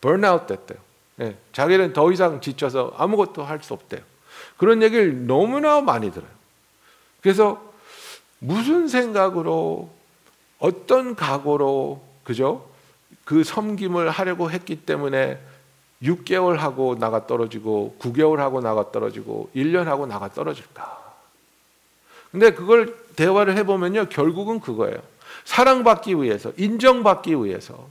burnout 0.00 0.46
됐대요. 0.46 0.89
네, 1.20 1.36
자기는 1.52 1.92
더 1.92 2.10
이상 2.10 2.40
지쳐서 2.40 2.94
아무것도 2.96 3.44
할 3.44 3.60
수 3.60 3.74
없대요. 3.74 4.00
그런 4.56 4.82
얘기를 4.82 5.26
너무나 5.26 5.82
많이 5.82 6.10
들어요. 6.10 6.30
그래서 7.20 7.62
무슨 8.38 8.88
생각으로 8.88 9.90
어떤 10.58 11.14
각오로 11.14 12.02
그죠? 12.24 12.66
그 13.26 13.44
섬김을 13.44 14.08
하려고 14.08 14.50
했기 14.50 14.76
때문에 14.76 15.38
6개월 16.02 16.56
하고 16.56 16.96
나가 16.98 17.26
떨어지고 17.26 17.96
9개월 18.00 18.38
하고 18.38 18.62
나가 18.62 18.90
떨어지고 18.90 19.50
1년 19.54 19.84
하고 19.84 20.06
나가 20.06 20.30
떨어질까? 20.30 21.00
근데 22.30 22.52
그걸 22.54 22.96
대화를 23.16 23.58
해 23.58 23.64
보면요 23.64 24.06
결국은 24.08 24.58
그거예요. 24.58 25.02
사랑받기 25.44 26.14
위해서 26.22 26.50
인정받기 26.56 27.34
위해서 27.44 27.86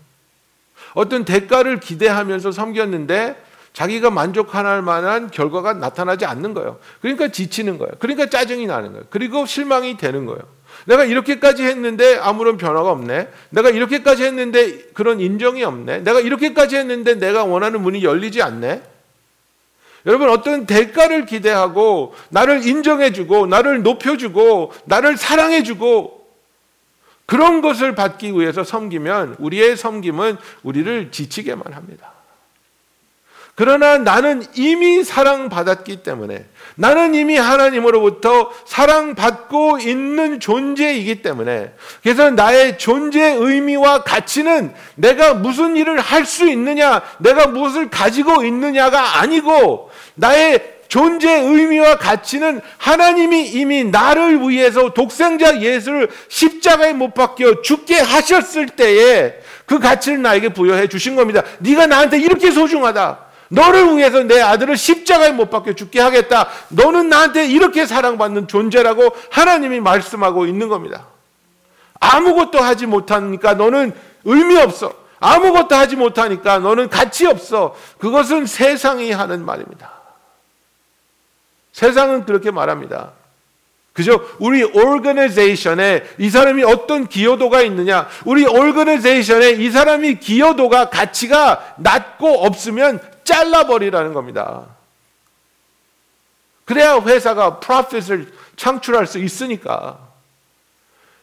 어떤 0.94 1.26
대가를 1.26 1.80
기대하면서 1.80 2.52
섬겼는데 2.52 3.36
자기가 3.74 4.10
만족할 4.10 4.82
만한 4.82 5.30
결과가 5.30 5.74
나타나지 5.74 6.26
않는 6.26 6.54
거예요. 6.54 6.80
그러니까 7.02 7.30
지치는 7.30 7.78
거예요. 7.78 7.94
그러니까 8.00 8.28
짜증이 8.30 8.66
나는 8.66 8.92
거예요. 8.92 9.06
그리고 9.10 9.46
실망이 9.46 9.98
되는 9.98 10.26
거예요. 10.26 10.42
내가 10.86 11.06
이렇게까지 11.06 11.64
했는데 11.64 12.18
아무런 12.18 12.58
변화가 12.58 12.90
없네. 12.92 13.30
내가 13.50 13.70
이렇게까지 13.70 14.24
했는데 14.24 14.80
그런 14.94 15.20
인정이 15.20 15.64
없네. 15.64 16.00
내가 16.00 16.20
이렇게까지 16.20 16.78
했는데 16.78 17.16
내가 17.16 17.44
원하는 17.44 17.82
문이 17.82 18.04
열리지 18.04 18.42
않네. 18.42 18.82
여러분 20.06 20.30
어떤 20.30 20.66
대가를 20.66 21.26
기대하고 21.26 22.16
나를 22.30 22.66
인정해주고 22.66 23.48
나를 23.48 23.84
높여주고 23.84 24.74
나를 24.86 25.18
사랑해주고 25.18 26.19
그런 27.30 27.62
것을 27.62 27.94
받기 27.94 28.32
위해서 28.34 28.64
섬기면 28.64 29.36
우리의 29.38 29.78
섬김은 29.78 30.38
우리를 30.64 31.12
지치게만 31.12 31.74
합니다. 31.74 32.12
그러나 33.54 34.00
나는 34.00 34.42
이미 34.56 35.04
사랑받았기 35.04 35.98
때문에 35.98 36.46
나는 36.74 37.14
이미 37.14 37.38
하나님으로부터 37.38 38.52
사랑받고 38.66 39.78
있는 39.78 40.40
존재이기 40.40 41.22
때문에 41.22 41.72
그래서 42.02 42.32
나의 42.32 42.80
존재 42.80 43.22
의미와 43.36 44.04
가치는 44.04 44.74
내가 44.96 45.36
무슨 45.36 45.76
일을 45.76 46.00
할 46.00 46.26
수 46.26 46.50
있느냐, 46.50 47.04
내가 47.20 47.46
무엇을 47.46 47.92
가지고 47.92 48.44
있느냐가 48.44 49.20
아니고 49.20 49.92
나의 50.16 50.79
존재 50.90 51.32
의미와 51.40 51.98
가치는 52.00 52.62
하나님이 52.78 53.48
이미 53.50 53.84
나를 53.84 54.50
위해서 54.50 54.90
독생자 54.90 55.62
예수를 55.62 56.10
십자가에 56.28 56.94
못 56.94 57.14
박혀 57.14 57.62
죽게 57.62 58.00
하셨을 58.00 58.66
때에 58.70 59.36
그 59.68 59.80
가치를 59.80 60.22
나에게 60.24 60.50
부여해 60.50 60.90
주신 60.90 61.16
겁니다. 61.16 61.44
네가 61.60 61.86
나한테 61.86 62.18
이렇게 62.20 62.50
소중하다. 62.50 63.20
너를 63.50 63.98
위해서 63.98 64.24
내 64.24 64.42
아들을 64.42 64.76
십자가에 64.78 65.32
못 65.32 65.52
박혀 65.52 65.74
죽게 65.74 66.00
하겠다. 66.00 66.50
너는 66.70 67.08
나한테 67.10 67.48
이렇게 67.48 67.86
사랑받는 67.86 68.48
존재라고 68.48 69.16
하나님이 69.30 69.80
말씀하고 69.80 70.48
있는 70.48 70.70
겁니다. 70.70 71.06
아무것도 72.00 72.60
하지 72.60 72.88
못하니까 72.88 73.54
너는 73.54 73.94
의미 74.26 74.58
없어. 74.58 74.94
아무것도 75.20 75.76
하지 75.76 75.96
못하니까 75.96 76.58
너는 76.58 76.90
가치 76.90 77.28
없어. 77.28 77.76
그것은 78.00 78.48
세상이 78.48 79.12
하는 79.12 79.46
말입니다. 79.46 79.99
세상은 81.80 82.26
그렇게 82.26 82.52
말합니다. 82.52 83.14
그죠? 83.94 84.30
우리 84.40 84.64
오르가니제이션에 84.64 86.10
이 86.18 86.30
사람이 86.30 86.62
어떤 86.64 87.08
기여도가 87.08 87.62
있느냐? 87.62 88.10
우리 88.26 88.46
오르가니제이션에 88.46 89.52
이 89.52 89.72
사람이 89.72 90.20
기여도가 90.20 90.90
가치가 90.90 91.76
낮고 91.78 92.46
없으면 92.46 93.00
잘라버리라는 93.24 94.14
겁니다. 94.14 94.66
그래야 96.66 97.00
회사가 97.00 97.62
프로핏을 97.62 98.30
창출할 98.58 99.08
수 99.08 99.18
있으니까. 99.18 100.00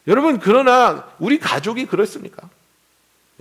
여러분 0.07 0.39
그러나 0.39 1.05
우리 1.19 1.37
가족이 1.37 1.85
그렇습니까? 1.85 2.49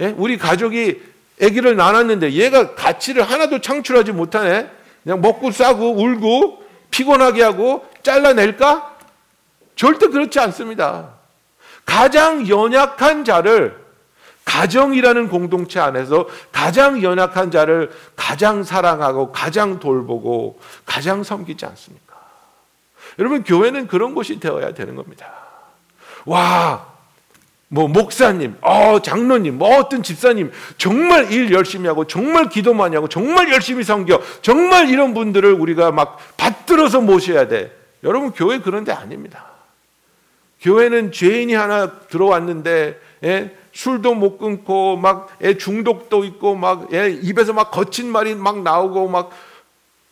예? 0.01 0.15
우리 0.19 0.37
가족이 0.37 1.01
아기를 1.43 1.77
낳았는데 1.77 2.33
얘가 2.33 2.75
가치를 2.75 3.23
하나도 3.23 3.63
창출하지 3.63 4.13
못하네. 4.13 4.71
그냥 5.03 5.23
먹고 5.23 5.51
싸고 5.51 5.97
울고 5.97 6.66
피곤하게 6.97 7.43
하고 7.43 7.87
잘라낼까? 8.03 8.97
절대 9.75 10.07
그렇지 10.07 10.41
않습니다. 10.41 11.11
가장 11.85 12.49
연약한 12.49 13.25
자를 13.25 13.85
가정이라는 14.47 15.29
공동체 15.29 15.79
안에서 15.79 16.27
가장 16.51 17.03
연약한 17.03 17.51
자를 17.51 17.91
가장 18.15 18.63
사랑하고 18.63 19.31
가장 19.31 19.79
돌보고 19.79 20.59
가장 20.87 21.23
섬기지 21.23 21.67
않습니까? 21.67 22.17
여러분 23.19 23.45
교회는 23.45 23.89
그런 23.89 24.15
곳이 24.15 24.41
되어야 24.41 24.73
되는 24.73 24.95
겁니다. 24.95 25.35
와, 26.25 26.96
뭐 27.69 27.89
목사님, 27.89 28.57
어 28.61 29.01
장로님, 29.01 29.59
뭐 29.59 29.79
어떤 29.79 30.03
집사님 30.03 30.53
정말 30.79 31.33
일 31.33 31.53
열심히 31.53 31.89
하고 31.89 32.07
정말 32.07 32.49
기도 32.49 32.75
많이 32.75 32.95
하고 32.95 33.09
정말 33.09 33.53
열심히 33.53 33.83
섬겨 33.83 34.21
정말 34.41 34.89
이런 34.89 35.15
분들을 35.15 35.53
우리가 35.53 35.91
막 35.91 36.19
받들어서 36.37 37.01
모셔야 37.01 37.49
돼. 37.49 37.77
여러분 38.05 38.31
교회 38.31 38.61
그런 38.61 38.85
데 38.85 38.93
아닙니다. 38.93 39.47
교회는 40.61 41.13
죄인이 41.13 41.55
하나 41.55 41.91
들어왔는데 42.09 43.01
예? 43.25 43.57
술도 43.73 44.15
못 44.15 44.39
끊고 44.39 44.97
막애 44.97 45.59
중독도 45.59 46.25
있고 46.25 46.55
막 46.55 46.89
예? 46.93 47.11
입에서 47.11 47.53
막 47.53 47.71
거친 47.71 48.11
말이 48.11 48.35
막 48.37 48.63
나오고 48.63 49.09
막 49.09 49.31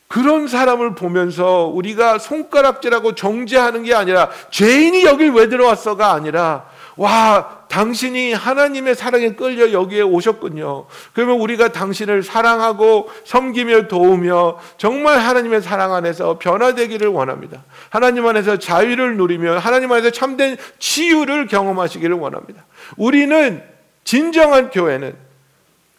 그런 0.07 0.47
사람을 0.47 0.93
보면서 0.93 1.63
우리가 1.65 2.19
손가락질하고 2.19 3.15
정죄하는 3.15 3.83
게 3.83 3.93
아니라 3.95 4.29
죄인이 4.51 5.03
여길 5.05 5.31
왜 5.31 5.49
들어왔어가 5.49 6.11
아니라 6.11 6.69
와, 6.97 7.65
당신이 7.67 8.33
하나님의 8.33 8.95
사랑에 8.95 9.33
끌려 9.33 9.73
여기에 9.73 10.01
오셨군요. 10.01 10.85
그러면 11.13 11.39
우리가 11.41 11.69
당신을 11.69 12.23
사랑하고 12.23 13.09
섬기며 13.25 13.87
도우며 13.87 14.59
정말 14.77 15.19
하나님의 15.19 15.61
사랑 15.61 15.93
안에서 15.93 16.39
변화되기를 16.39 17.09
원합니다. 17.09 17.63
하나님 17.89 18.25
안에서 18.25 18.57
자유를 18.57 19.17
누리며 19.17 19.57
하나님 19.57 19.91
안에서 19.91 20.11
참된 20.11 20.55
치유를 20.79 21.47
경험하시기를 21.47 22.15
원합니다. 22.15 22.65
우리는 22.95 23.61
진정한 24.05 24.69
교회는 24.69 25.15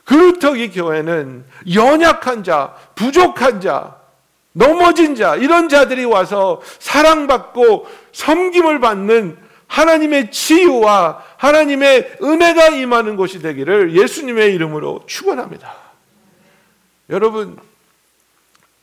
그루터기 0.05 0.71
교회는 0.71 1.45
연약한 1.75 2.43
자, 2.43 2.75
부족한 2.95 3.61
자, 3.61 3.97
넘어진 4.53 5.15
자, 5.15 5.37
이런 5.37 5.69
자들이 5.69 6.07
와서 6.07 6.63
사랑받고 6.79 7.87
섬김을 8.13 8.81
받는 8.81 9.46
하나님의 9.67 10.31
치유와 10.31 11.25
하나님의 11.37 12.19
은혜가 12.23 12.69
임하는 12.69 13.17
곳이 13.17 13.41
되기를 13.41 13.97
예수님의 13.97 14.55
이름으로 14.55 15.05
축원합니다. 15.07 15.75
여러분 17.11 17.59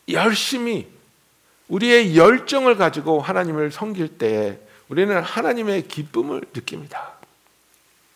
열심히 0.10 0.88
우리의 1.68 2.18
열정을 2.18 2.76
가지고 2.76 3.22
하나님을 3.22 3.72
섬길 3.72 4.18
때 4.18 4.60
우리는 4.90 5.20
하나님의 5.22 5.88
기쁨을 5.88 6.42
느낍니다. 6.54 7.14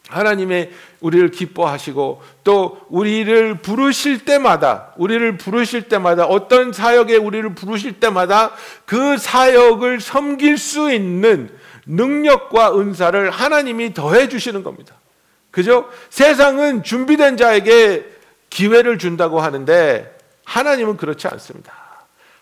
하나님의 0.10 0.72
우리를 1.02 1.32
기뻐하시고 1.32 2.22
또 2.44 2.80
우리를 2.90 3.56
부르실 3.56 4.26
때마다 4.26 4.94
우리를 4.98 5.38
부르실 5.38 5.90
때마다 5.90 6.26
어떤 6.26 6.72
사역에 6.72 7.18
우리를 7.18 7.56
부르실 7.56 8.00
때마다 8.00 8.54
그 8.86 9.18
사역을 9.18 10.00
섬길 10.00 10.58
수 10.58 10.92
있는 10.92 11.50
능력과 11.88 12.80
은사를 12.80 13.30
하나님이 13.32 13.94
더해 13.94 14.30
주시는 14.30 14.64
겁니다. 14.64 14.96
그죠? 15.52 15.90
세상은 16.10 16.84
준비된 16.84 17.38
자에게 17.38 18.06
기회를 18.50 18.98
준다고 18.98 19.40
하는데 19.40 20.16
하나님은 20.46 20.98
그렇지 20.98 21.28
않습니다. 21.28 21.74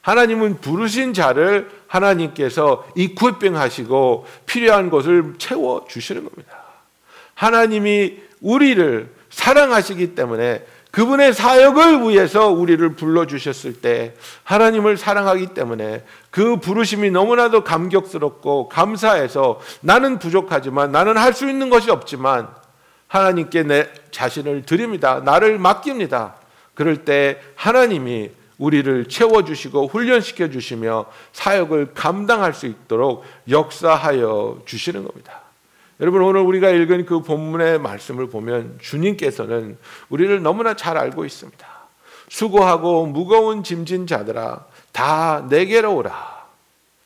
하나님은 0.02 0.62
부르신 0.62 1.14
자를 1.14 1.72
하나님께서 1.88 2.88
이쿠빙 2.96 3.58
하시고 3.58 4.28
필요한 4.46 4.90
것을 4.90 5.36
채워 5.38 5.86
주시는 5.88 6.24
겁니다. 6.24 6.64
하나님이 7.34 8.20
우리를 8.42 9.10
사랑하시기 9.30 10.14
때문에 10.14 10.66
그분의 10.96 11.34
사역을 11.34 12.08
위해서 12.08 12.48
우리를 12.48 12.96
불러주셨을 12.96 13.82
때 13.82 14.14
하나님을 14.46 14.96
사랑하기 14.96 15.48
때문에 15.48 16.06
그 16.32 16.56
부르심이 16.56 17.12
너무나도 17.12 17.66
감격스럽고 17.66 18.70
감사해서 18.70 19.60
나는 19.82 20.20
부족하지만 20.20 20.94
나는 20.94 21.18
할 21.18 21.34
수 21.34 21.50
있는 21.50 21.70
것이 21.70 21.92
없지만 21.92 22.48
하나님께 23.10 23.64
내 23.64 23.90
자신을 24.12 24.62
드립니다. 24.62 25.20
나를 25.20 25.60
맡깁니다. 25.60 26.36
그럴 26.74 27.04
때 27.04 27.42
하나님이 27.56 28.32
우리를 28.58 29.10
채워주시고 29.10 29.88
훈련시켜 29.88 30.50
주시며 30.50 31.08
사역을 31.34 31.94
감당할 31.94 32.54
수 32.54 32.68
있도록 32.68 33.26
역사하여 33.50 34.62
주시는 34.66 35.04
겁니다. 35.04 35.45
여러분 36.00 36.22
오늘 36.22 36.42
우리가 36.42 36.70
읽은 36.70 37.06
그 37.06 37.22
본문의 37.22 37.80
말씀을 37.80 38.28
보면 38.28 38.80
주님께서는 38.82 39.78
우리를 40.10 40.42
너무나 40.42 40.76
잘 40.76 40.98
알고 40.98 41.24
있습니다. 41.26 41.68
수고하고 42.28 43.06
무거운 43.06 43.64
짐진 43.64 44.08
자들아 44.08 44.66
다 44.92 45.46
내게로 45.50 45.96
오라. 45.96 46.46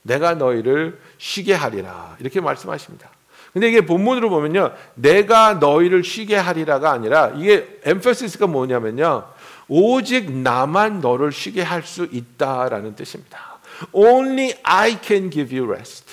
내가 0.02 0.34
너희를 0.34 1.00
쉬게 1.18 1.54
하리라. 1.54 2.16
이렇게 2.20 2.42
말씀하십니다. 2.42 3.10
근데 3.54 3.68
이게 3.68 3.86
본문으로 3.86 4.30
보면요. 4.30 4.74
내가 4.96 5.56
너희를 5.56 6.04
쉬게 6.04 6.36
하리라가 6.36 6.92
아니라 6.92 7.32
이게 7.36 7.80
엠퍼시스가 7.84 8.48
뭐냐면요. 8.48 9.26
오직 9.68 10.32
나만 10.32 11.00
너를 11.00 11.32
쉬게 11.32 11.62
할 11.62 11.84
수 11.84 12.08
있다라는 12.12 12.96
뜻입니다. 12.96 13.60
Only 13.92 14.54
I 14.64 14.98
can 15.02 15.30
give 15.30 15.56
you 15.56 15.72
rest. 15.72 16.06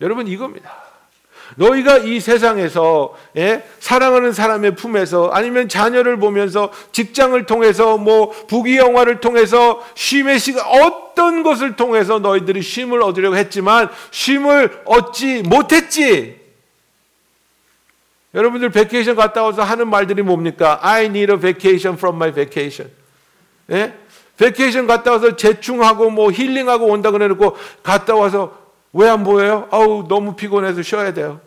여러분 0.00 0.28
이겁니다. 0.28 0.83
너희가 1.56 1.98
이 1.98 2.20
세상에서 2.20 3.14
예? 3.36 3.64
사랑하는 3.78 4.32
사람의 4.32 4.74
품에서 4.74 5.30
아니면 5.32 5.68
자녀를 5.68 6.18
보면서 6.18 6.70
직장을 6.92 7.46
통해서 7.46 7.96
뭐 7.96 8.30
부귀 8.48 8.76
영화를 8.76 9.20
통해서 9.20 9.84
쉼의 9.94 10.38
시간 10.38 10.64
어떤 10.66 11.42
것을 11.42 11.76
통해서 11.76 12.18
너희들이 12.18 12.62
쉼을 12.62 13.02
얻으려고 13.02 13.36
했지만 13.36 13.88
쉼을 14.10 14.82
얻지 14.84 15.42
못했지. 15.42 16.42
여러분들 18.34 18.70
vacation 18.70 19.14
갔다 19.14 19.44
와서 19.44 19.62
하는 19.62 19.88
말들이 19.88 20.22
뭡니까? 20.22 20.80
I 20.82 21.04
need 21.04 21.32
a 21.32 21.38
vacation 21.38 21.96
from 21.96 22.16
my 22.16 22.32
vacation. 22.32 22.90
예? 23.70 23.94
vacation 24.36 24.88
갔다 24.88 25.12
와서 25.12 25.36
재충전하고 25.36 26.10
뭐 26.10 26.32
힐링하고 26.32 26.86
온다 26.86 27.12
그래 27.12 27.28
놓고 27.28 27.56
갔다 27.84 28.16
와서 28.16 28.63
왜 28.94 29.08
안 29.08 29.24
보여요? 29.24 29.68
아우 29.70 30.06
너무 30.08 30.36
피곤해서 30.36 30.82
쉬어야 30.82 31.12
돼요. 31.12 31.40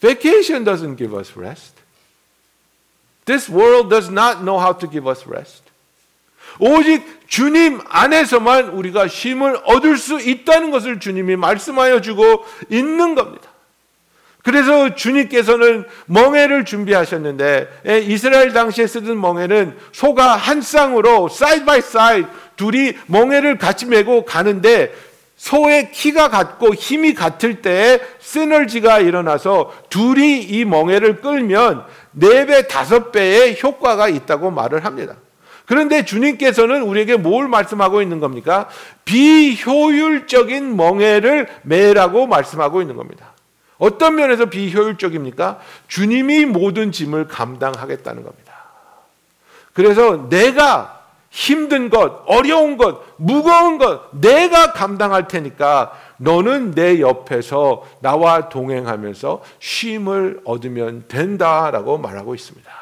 Vacation 0.00 0.64
doesn't 0.64 0.96
give 0.96 1.16
us 1.16 1.32
rest. 1.36 1.74
This 3.24 3.50
world 3.50 3.88
does 3.90 4.08
not 4.10 4.38
know 4.38 4.58
how 4.60 4.78
to 4.78 4.88
give 4.88 5.08
us 5.08 5.24
rest. 5.28 5.62
오직 6.60 7.04
주님 7.26 7.80
안에서만 7.88 8.68
우리가 8.68 9.08
쉼을 9.08 9.60
얻을 9.64 9.98
수 9.98 10.20
있다는 10.20 10.70
것을 10.70 11.00
주님이 11.00 11.36
말씀하여 11.36 12.00
주고 12.00 12.44
있는 12.70 13.14
겁니다. 13.14 13.50
그래서 14.44 14.94
주님께서는 14.94 15.84
멍에를 16.06 16.64
준비하셨는데 16.64 17.80
예, 17.88 17.98
이스라엘 17.98 18.52
당시에 18.52 18.86
쓰던 18.86 19.20
멍에는 19.20 19.76
소가 19.90 20.36
한 20.36 20.62
쌍으로 20.62 21.28
side 21.28 21.64
by 21.64 21.80
side 21.80 22.28
둘이 22.54 22.92
멍에를 23.06 23.58
같이 23.58 23.86
메고 23.86 24.24
가는데 24.24 24.94
소의 25.36 25.92
키가 25.92 26.28
같고 26.28 26.74
힘이 26.74 27.14
같을 27.14 27.60
때에 27.60 28.00
시너지가 28.18 29.00
일어나서 29.00 29.72
둘이 29.90 30.40
이 30.40 30.64
멍에를 30.64 31.20
끌면 31.20 31.84
네 32.12 32.46
배, 32.46 32.66
다섯 32.66 33.12
배의 33.12 33.58
효과가 33.62 34.08
있다고 34.08 34.50
말을 34.50 34.84
합니다. 34.84 35.14
그런데 35.66 36.04
주님께서는 36.04 36.82
우리에게 36.82 37.16
뭘 37.16 37.48
말씀하고 37.48 38.00
있는 38.00 38.20
겁니까? 38.20 38.68
비효율적인 39.04 40.76
멍에를 40.76 41.48
매라고 41.62 42.26
말씀하고 42.26 42.80
있는 42.80 42.96
겁니다. 42.96 43.32
어떤 43.78 44.14
면에서 44.14 44.46
비효율적입니까? 44.46 45.58
주님이 45.88 46.46
모든 46.46 46.92
짐을 46.92 47.28
감당하겠다는 47.28 48.22
겁니다. 48.22 48.54
그래서 49.74 50.28
내가 50.30 50.95
힘든 51.36 51.90
것, 51.90 52.22
어려운 52.24 52.78
것, 52.78 53.02
무거운 53.18 53.76
것, 53.76 54.10
내가 54.18 54.72
감당할 54.72 55.28
테니까 55.28 55.92
너는 56.16 56.70
내 56.70 56.98
옆에서 56.98 57.86
나와 58.00 58.48
동행하면서 58.48 59.44
쉼을 59.58 60.40
얻으면 60.46 61.08
된다라고 61.08 61.98
말하고 61.98 62.34
있습니다. 62.34 62.72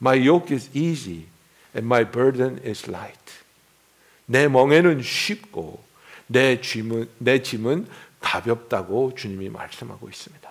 My 0.00 0.24
yoke 0.28 0.54
is 0.54 0.70
easy 0.72 1.24
and 1.74 1.84
my 1.84 2.08
burden 2.08 2.60
is 2.64 2.88
light. 2.88 3.18
내 4.26 4.46
멍에는 4.46 5.02
쉽고 5.02 5.82
내 6.28 6.60
짐은, 6.60 7.08
내 7.18 7.42
짐은 7.42 7.88
가볍다고 8.20 9.16
주님이 9.16 9.48
말씀하고 9.48 10.08
있습니다. 10.08 10.48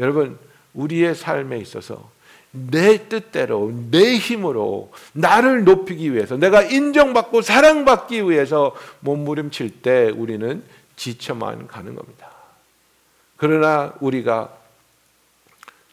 여러분, 0.00 0.38
우리의 0.74 1.14
삶에 1.14 1.56
있어서 1.60 2.12
내 2.56 3.08
뜻대로, 3.08 3.72
내 3.90 4.16
힘으로 4.16 4.92
나를 5.12 5.64
높이기 5.64 6.14
위해서, 6.14 6.36
내가 6.36 6.62
인정받고 6.62 7.42
사랑받기 7.42 8.30
위해서 8.30 8.74
몸부림칠 9.00 9.82
때 9.82 10.12
우리는 10.16 10.62
지쳐만 10.94 11.66
가는 11.66 11.96
겁니다. 11.96 12.30
그러나 13.36 13.92
우리가 14.00 14.56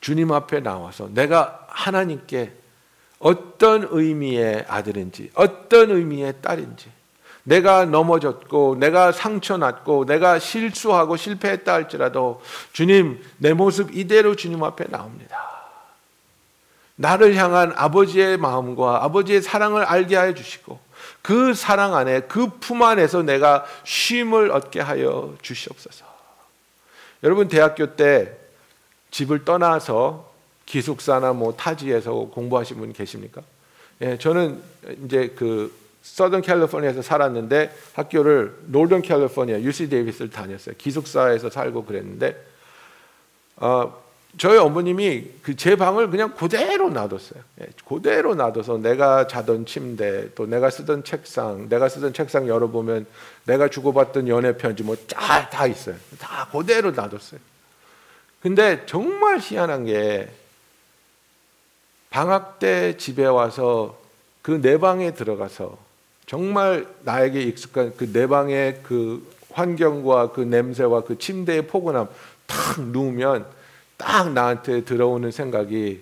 주님 0.01 0.31
앞에 0.31 0.59
나와서 0.59 1.09
내가 1.11 1.65
하나님께 1.67 2.51
어떤 3.17 3.87
의미의 3.89 4.65
아들인지, 4.67 5.31
어떤 5.33 5.89
의미의 5.89 6.35
딸인지, 6.41 6.91
내가 7.43 7.85
넘어졌고 7.85 8.75
내가 8.79 9.11
상처났고 9.11 10.05
내가 10.05 10.37
실수하고 10.37 11.17
실패했다 11.17 11.73
할지라도 11.73 12.41
주님 12.71 13.19
내 13.37 13.53
모습 13.53 13.95
이대로 13.95 14.35
주님 14.35 14.63
앞에 14.63 14.85
나옵니다. 14.89 15.60
나를 17.01 17.35
향한 17.35 17.73
아버지의 17.75 18.37
마음과 18.37 19.03
아버지의 19.03 19.41
사랑을 19.41 19.83
알게 19.83 20.15
하여 20.15 20.33
주시고 20.35 20.79
그 21.23 21.53
사랑 21.55 21.95
안에 21.95 22.21
그 22.21 22.47
품 22.59 22.83
안에서 22.83 23.23
내가 23.23 23.65
쉼을 23.83 24.51
얻게 24.51 24.79
하여 24.79 25.35
주시옵소서. 25.41 26.05
여러분 27.23 27.47
대학교 27.47 27.95
때 27.95 28.31
집을 29.09 29.43
떠나서 29.45 30.31
기숙사나 30.65 31.33
뭐 31.33 31.55
타지에서 31.55 32.13
공부하신 32.33 32.77
분 32.77 32.93
계십니까? 32.93 33.41
예, 34.01 34.17
저는 34.17 34.61
이제 35.05 35.33
그 35.35 35.73
서던 36.03 36.41
캘리포니아에서 36.41 37.01
살았는데 37.01 37.75
학교를 37.93 38.55
노던 38.67 39.01
캘리포니아 39.01 39.59
UC 39.59 39.89
데이비스를 39.89 40.29
다녔어요. 40.29 40.75
기숙사에서 40.77 41.49
살고 41.49 41.85
그랬는데 41.85 42.35
어, 43.57 44.01
저희 44.37 44.57
어머님이 44.57 45.25
그 45.43 45.55
제 45.55 45.75
방을 45.75 46.09
그냥 46.09 46.33
그대로 46.35 46.89
놔뒀어요. 46.89 47.43
예, 47.61 47.67
그대로 47.87 48.33
놔둬서 48.35 48.77
내가 48.77 49.27
자던 49.27 49.65
침대, 49.65 50.33
또 50.35 50.45
내가 50.45 50.69
쓰던 50.69 51.03
책상, 51.03 51.67
내가 51.69 51.89
쓰던 51.89 52.13
책상 52.13 52.47
열어보면 52.47 53.05
내가 53.45 53.67
주고받던 53.67 54.27
연애 54.29 54.55
편지 54.57 54.83
뭐 54.83 54.95
다 55.07 55.49
다 55.49 55.67
있어요. 55.67 55.95
다 56.19 56.47
그대로 56.51 56.91
놔뒀어요. 56.91 57.39
근데 58.41 58.83
정말 58.85 59.39
희한한 59.39 59.85
게 59.85 60.29
방학 62.09 62.59
때 62.59 62.97
집에 62.97 63.25
와서 63.25 63.99
그 64.41 64.59
내 64.61 64.77
방에 64.79 65.13
들어가서 65.13 65.77
정말 66.25 66.87
나에게 67.03 67.41
익숙한 67.43 67.95
그 67.97 68.11
내 68.11 68.27
방의 68.27 68.79
그 68.83 69.27
환경과 69.51 70.31
그 70.31 70.41
냄새와 70.41 71.01
그 71.03 71.17
침대의 71.17 71.67
포근함 71.67 72.07
탁 72.47 72.81
누우면 72.81 73.45
딱 74.01 74.31
나한테 74.33 74.83
들어오는 74.83 75.29
생각이 75.31 76.01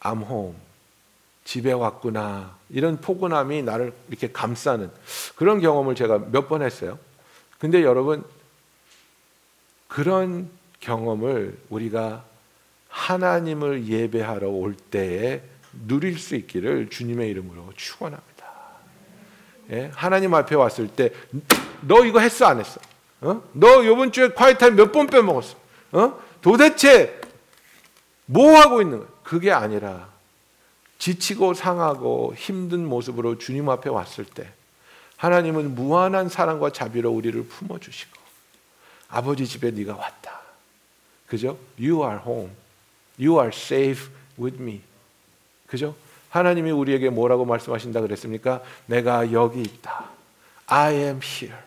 I'm 0.00 0.26
home. 0.28 0.56
집에 1.44 1.72
왔구나. 1.72 2.56
이런 2.70 3.00
포근함이 3.00 3.62
나를 3.62 3.92
이렇게 4.08 4.30
감싸는 4.32 4.90
그런 5.36 5.60
경험을 5.60 5.94
제가 5.94 6.18
몇 6.30 6.48
번 6.48 6.62
했어요. 6.62 6.98
근데 7.58 7.82
여러분 7.82 8.24
그런 9.86 10.50
경험을 10.80 11.56
우리가 11.70 12.24
하나님을 12.88 13.86
예배하러 13.86 14.48
올 14.48 14.74
때에 14.74 15.42
누릴 15.86 16.18
수 16.18 16.34
있기를 16.34 16.90
주님의 16.90 17.30
이름으로 17.30 17.72
축원합니다. 17.76 18.46
예? 19.70 19.90
하나님 19.94 20.34
앞에 20.34 20.54
왔을 20.56 20.88
때 20.88 21.10
너 21.82 22.04
이거 22.04 22.18
했어 22.20 22.46
안 22.46 22.58
했어? 22.58 22.80
어? 23.20 23.42
너 23.52 23.82
이번 23.84 24.10
주에 24.12 24.28
콰이타임 24.30 24.74
몇 24.76 24.90
번 24.92 25.06
빼먹었어? 25.06 25.56
어? 25.92 26.20
도대체 26.42 27.20
뭐 28.26 28.58
하고 28.58 28.82
있는 28.82 28.98
거야? 28.98 29.08
그게 29.22 29.50
아니라 29.50 30.08
지치고 30.98 31.54
상하고 31.54 32.34
힘든 32.36 32.86
모습으로 32.86 33.38
주님 33.38 33.68
앞에 33.68 33.88
왔을 33.88 34.24
때 34.24 34.52
하나님은 35.16 35.74
무한한 35.74 36.28
사랑과 36.28 36.70
자비로 36.70 37.10
우리를 37.10 37.42
품어 37.46 37.78
주시고 37.78 38.20
아버지 39.08 39.46
집에 39.46 39.70
네가 39.70 39.96
왔다. 39.96 40.40
그죠? 41.26 41.58
You 41.78 42.02
are 42.02 42.20
home. 42.24 42.50
You 43.18 43.38
are 43.38 43.50
safe 43.52 44.08
with 44.38 44.60
me. 44.60 44.80
그죠? 45.66 45.94
하나님이 46.30 46.70
우리에게 46.70 47.10
뭐라고 47.10 47.44
말씀하신다 47.44 48.00
그랬습니까? 48.00 48.62
내가 48.86 49.32
여기 49.32 49.62
있다. 49.62 50.10
I 50.66 50.94
am 50.94 51.20
here. 51.22 51.58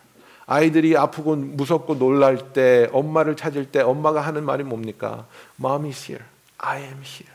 아이들이 0.47 0.95
아프고 0.95 1.35
무섭고 1.35 1.97
놀랄 1.97 2.53
때, 2.53 2.89
엄마를 2.91 3.35
찾을 3.35 3.65
때 3.71 3.81
엄마가 3.81 4.21
하는 4.21 4.45
말이 4.45 4.63
뭡니까? 4.63 5.25
Mom 5.59 5.85
is 5.85 6.11
here. 6.11 6.23
I 6.57 6.81
am 6.81 7.01
here. 7.03 7.31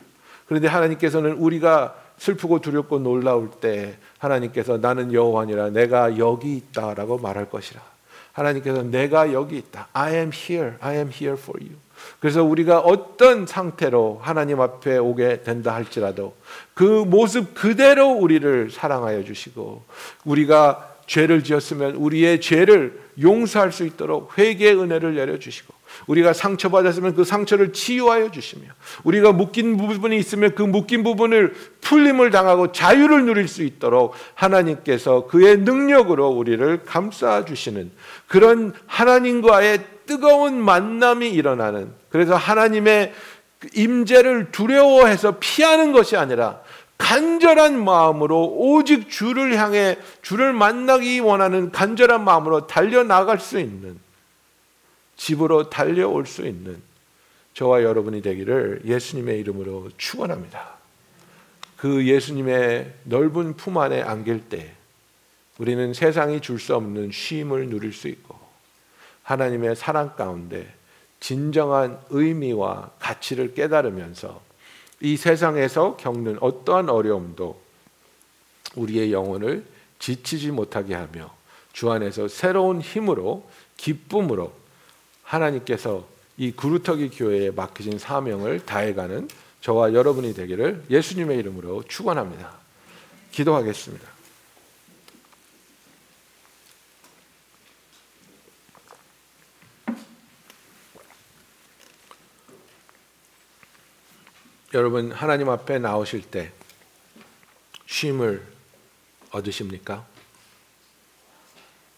그런데 0.47 0.69
하나님께서는 0.69 1.33
우리가 1.33 1.97
슬프고 2.19 2.61
두렵고 2.61 2.99
놀라울 2.99 3.51
때 3.51 3.97
하나님께서 4.19 4.77
나는 4.77 5.13
여호와니라 5.13 5.71
내가 5.71 6.19
여기 6.19 6.57
있다라고 6.57 7.19
말할 7.19 7.49
것이라. 7.49 7.81
하나님께서 8.33 8.83
내가 8.83 9.33
여기 9.33 9.57
있다. 9.57 9.89
I 9.93 10.15
am 10.15 10.31
here. 10.33 10.75
I 10.81 10.97
am 10.97 11.09
here 11.09 11.37
for 11.41 11.59
you. 11.61 11.77
그래서 12.19 12.43
우리가 12.45 12.81
어떤 12.81 13.47
상태로 13.47 14.21
하나님 14.23 14.61
앞에 14.61 14.99
오게 14.99 15.43
된다 15.43 15.75
할지라도 15.75 16.35
그 16.75 17.05
모습 17.07 17.55
그대로 17.55 18.09
우리를 18.09 18.71
사랑하여 18.71 19.25
주시고 19.25 19.85
우리가 20.25 20.95
죄를 21.11 21.43
지었으면 21.43 21.97
우리의 21.97 22.41
죄를 22.41 23.01
용서할 23.21 23.73
수 23.73 23.85
있도록 23.85 24.39
회개의 24.39 24.81
은혜를 24.81 25.17
내려 25.17 25.41
주시고 25.41 25.75
우리가 26.07 26.33
상처받았으면 26.33 27.17
그 27.17 27.25
상처를 27.25 27.73
치유하여 27.73 28.31
주시며 28.31 28.67
우리가 29.03 29.33
묶인 29.33 29.77
부분이 29.77 30.17
있으면 30.17 30.55
그 30.55 30.63
묶인 30.63 31.03
부분을 31.03 31.53
풀림을 31.81 32.31
당하고 32.31 32.71
자유를 32.71 33.25
누릴 33.25 33.49
수 33.49 33.65
있도록 33.65 34.15
하나님께서 34.35 35.27
그의 35.27 35.59
능력으로 35.59 36.29
우리를 36.29 36.85
감싸 36.85 37.45
주시는 37.45 37.91
그런 38.29 38.73
하나님과의 38.87 39.85
뜨거운 40.07 40.63
만남이 40.63 41.29
일어나는 41.29 41.93
그래서 42.09 42.37
하나님의 42.37 43.13
임재를 43.75 44.53
두려워해서 44.53 45.39
피하는 45.41 45.91
것이 45.91 46.17
아니라 46.17 46.61
간절한 47.01 47.83
마음으로 47.83 48.55
오직 48.57 49.09
주를 49.11 49.59
향해 49.59 49.97
주를 50.23 50.53
만나기 50.53 51.19
원하는 51.19 51.73
간절한 51.73 52.23
마음으로 52.23 52.67
달려 52.67 53.03
나갈 53.03 53.41
수 53.41 53.59
있는 53.59 53.99
집으로 55.17 55.71
달려올 55.71 56.27
수 56.27 56.47
있는 56.47 56.81
저와 57.55 57.83
여러분이 57.83 58.23
되기를 58.23 58.83
예수님의 58.85 59.41
이름으로 59.41 59.91
축원합니다. 59.97 60.75
그 61.77 62.07
예수님의 62.07 62.95
넓은 63.05 63.57
품 63.57 63.79
안에 63.79 64.03
안길 64.03 64.49
때 64.49 64.75
우리는 65.59 65.93
세상이 65.95 66.41
줄 66.41 66.59
수 66.59 66.77
없는 66.77 67.11
쉼을 67.11 67.69
누릴 67.71 67.93
수 67.93 68.09
있고 68.09 68.39
하나님의 69.23 69.75
사랑 69.75 70.15
가운데 70.17 70.73
진정한 71.19 71.99
의미와 72.11 72.91
가치를 72.99 73.55
깨달으면서 73.55 74.50
이 75.01 75.17
세상에서 75.17 75.97
겪는 75.97 76.39
어떠한 76.41 76.89
어려움도 76.89 77.61
우리의 78.77 79.13
영혼을 79.13 79.65
지치지 79.99 80.51
못하게 80.51 80.95
하며 80.95 81.33
주 81.73 81.91
안에서 81.91 82.29
새로운 82.29 82.81
힘으로 82.81 83.49
기쁨으로 83.77 84.53
하나님께서 85.23 86.07
이 86.37 86.53
구루터기 86.53 87.11
교회에 87.11 87.51
맡기신 87.51 87.99
사명을 87.99 88.65
다해가는 88.65 89.29
저와 89.61 89.93
여러분이 89.93 90.35
되기를 90.35 90.85
예수님의 90.91 91.39
이름으로 91.39 91.85
축원합니다. 91.85 92.53
기도하겠습니다. 93.31 94.10
여러분 104.73 105.11
하나님 105.11 105.49
앞에 105.49 105.81
나오실 105.81 106.31
때 106.31 106.53
쉼을 107.87 108.47
얻으십니까? 109.33 110.07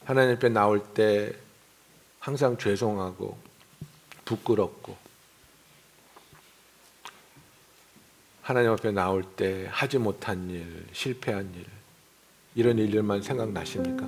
하나님 0.07 0.37
앞에 0.37 0.49
나올 0.49 0.83
때 0.83 1.35
항상 2.19 2.57
죄송하고 2.57 3.39
부끄럽고 4.25 4.97
하나님 8.41 8.71
앞에 8.71 8.91
나올 8.91 9.23
때 9.23 9.69
하지 9.71 9.99
못한 9.99 10.49
일, 10.49 10.87
실패한 10.93 11.55
일 11.55 11.67
이런 12.55 12.79
일들만 12.79 13.23
생각나십니까? 13.23 14.05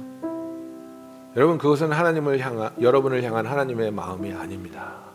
여러분 1.36 1.58
그것은 1.58 1.92
하나님을 1.92 2.40
향한 2.40 2.74
여러분을 2.80 3.22
향한 3.24 3.46
하나님의 3.46 3.90
마음이 3.90 4.32
아닙니다. 4.32 5.13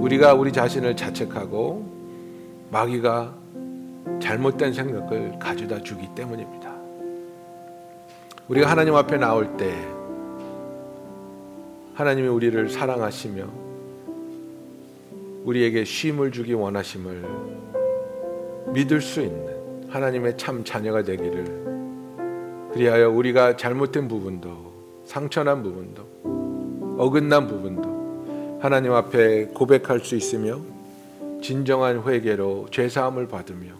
우리가 0.00 0.34
우리 0.34 0.52
자신을 0.52 0.94
자책하고 0.96 1.96
마귀가 2.70 3.34
잘못된 4.20 4.72
생각을 4.72 5.38
가져다 5.38 5.80
주기 5.82 6.08
때문입니다. 6.14 6.74
우리가 8.48 8.70
하나님 8.70 8.94
앞에 8.94 9.16
나올 9.16 9.56
때 9.56 9.74
하나님이 11.94 12.28
우리를 12.28 12.68
사랑하시며 12.68 13.66
우리에게 15.44 15.84
쉼을 15.84 16.30
주기 16.30 16.52
원하심을 16.52 17.24
믿을 18.74 19.00
수 19.00 19.20
있는 19.22 19.88
하나님의 19.88 20.36
참 20.36 20.62
자녀가 20.64 21.02
되기를 21.02 21.66
그리하여 22.72 23.10
우리가 23.10 23.56
잘못된 23.56 24.08
부분도 24.08 25.02
상처난 25.04 25.62
부분도 25.62 26.96
어긋난 26.98 27.46
부분도 27.46 27.65
하나님 28.58 28.92
앞에 28.92 29.46
고백할 29.46 30.00
수 30.00 30.16
있으며 30.16 30.60
진정한 31.42 32.02
회개로 32.06 32.68
죄 32.70 32.88
사함을 32.88 33.28
받으며 33.28 33.72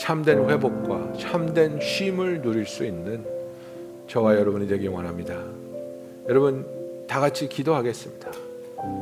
참된 0.00 0.48
회복과 0.48 1.12
참된 1.18 1.78
쉼을 1.80 2.40
누릴 2.40 2.66
수 2.66 2.84
있는 2.84 3.24
저와 4.06 4.36
여러분이 4.36 4.66
되기 4.66 4.88
원합니다. 4.88 5.34
여러분 6.28 6.66
다 7.06 7.20
같이 7.20 7.48
기도하겠습니다. 7.48 8.30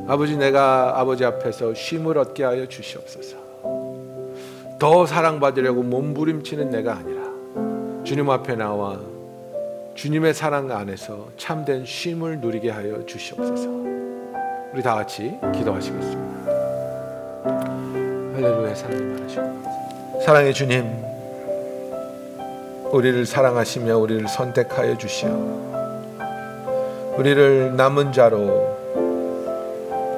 아버지 0.07 0.35
내가 0.35 0.99
아버지 0.99 1.23
앞에서 1.23 1.73
쉼을 1.73 2.17
얻게 2.17 2.43
하여 2.43 2.67
주시옵소서. 2.67 3.37
더 4.79 5.05
사랑받으려고 5.05 5.83
몸부림치는 5.83 6.69
내가 6.69 6.95
아니라 6.97 7.23
주님 8.03 8.29
앞에 8.29 8.55
나와 8.55 8.99
주님의 9.95 10.33
사랑 10.33 10.71
안에서 10.71 11.29
참된 11.37 11.85
쉼을 11.85 12.39
누리게 12.39 12.69
하여 12.69 13.05
주시옵소서. 13.05 13.76
우리 14.73 14.83
다 14.83 14.95
같이 14.95 15.39
기도하시겠습니다. 15.53 16.51
할렐루야 18.35 18.75
사랑이 18.75 19.01
많으시고 19.01 20.21
사랑의 20.23 20.53
주님 20.53 21.03
우리를 22.91 23.25
사랑하시며 23.25 23.97
우리를 23.97 24.27
선택하여 24.27 24.97
주시어 24.97 25.29
우리를 27.17 27.75
남은 27.75 28.11
자로 28.11 28.77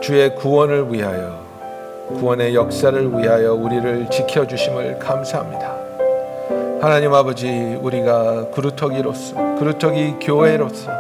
주의 0.02 0.36
구원을 0.36 0.92
위하여 0.92 1.40
구원의 2.16 2.56
역사를 2.56 3.18
위하여 3.18 3.54
우리를 3.54 4.10
지켜 4.10 4.48
주심을 4.48 4.98
감사합니다. 5.00 5.78
하나님 6.82 7.14
아버지 7.14 7.48
우리가 7.82 8.50
그루터기로서 8.52 9.56
그루터기 9.58 10.16
교회로서 10.22 10.99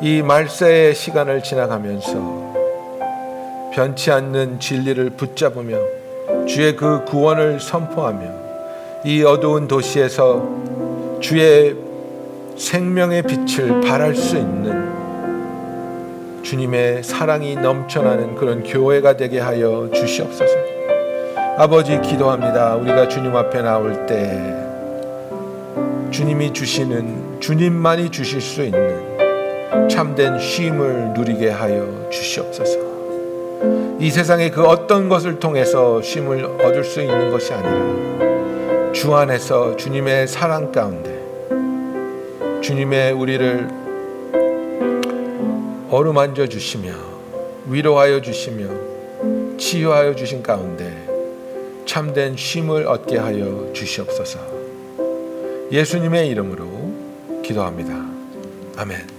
이 0.00 0.22
말세의 0.22 0.94
시간을 0.94 1.42
지나가면서 1.42 2.12
변치 3.74 4.12
않는 4.12 4.60
진리를 4.60 5.10
붙잡으며 5.10 5.76
주의 6.46 6.76
그 6.76 7.04
구원을 7.04 7.58
선포하며 7.58 8.30
이 9.04 9.24
어두운 9.24 9.66
도시에서 9.66 11.18
주의 11.18 11.74
생명의 12.56 13.22
빛을 13.22 13.80
발할 13.80 14.14
수 14.14 14.36
있는 14.36 14.88
주님의 16.44 17.02
사랑이 17.02 17.56
넘쳐나는 17.56 18.36
그런 18.36 18.62
교회가 18.62 19.16
되게 19.16 19.40
하여 19.40 19.90
주시옵소서. 19.92 20.54
아버지 21.56 22.00
기도합니다. 22.00 22.76
우리가 22.76 23.08
주님 23.08 23.34
앞에 23.34 23.62
나올 23.62 24.06
때 24.06 24.54
주님이 26.12 26.52
주시는 26.52 27.40
주님만이 27.40 28.10
주실 28.10 28.40
수 28.40 28.62
있는 28.62 29.07
참된 29.90 30.38
쉼을 30.38 31.12
누리게 31.14 31.50
하여 31.50 32.08
주시옵소서. 32.10 32.78
이 34.00 34.10
세상의 34.10 34.50
그 34.50 34.64
어떤 34.64 35.08
것을 35.08 35.40
통해서 35.40 36.00
쉼을 36.00 36.44
얻을 36.44 36.84
수 36.84 37.00
있는 37.00 37.30
것이 37.30 37.52
아니라 37.52 38.92
주 38.92 39.14
안에서 39.14 39.76
주님의 39.76 40.28
사랑 40.28 40.72
가운데 40.72 41.18
주님의 42.62 43.12
우리를 43.12 43.68
어루만져 45.90 46.46
주시며 46.46 46.92
위로하여 47.66 48.20
주시며 48.20 48.66
치유하여 49.58 50.14
주신 50.14 50.42
가운데 50.42 51.06
참된 51.86 52.36
쉼을 52.36 52.86
얻게 52.86 53.18
하여 53.18 53.70
주시옵소서. 53.72 54.38
예수님의 55.72 56.28
이름으로 56.28 57.42
기도합니다. 57.42 57.94
아멘. 58.76 59.17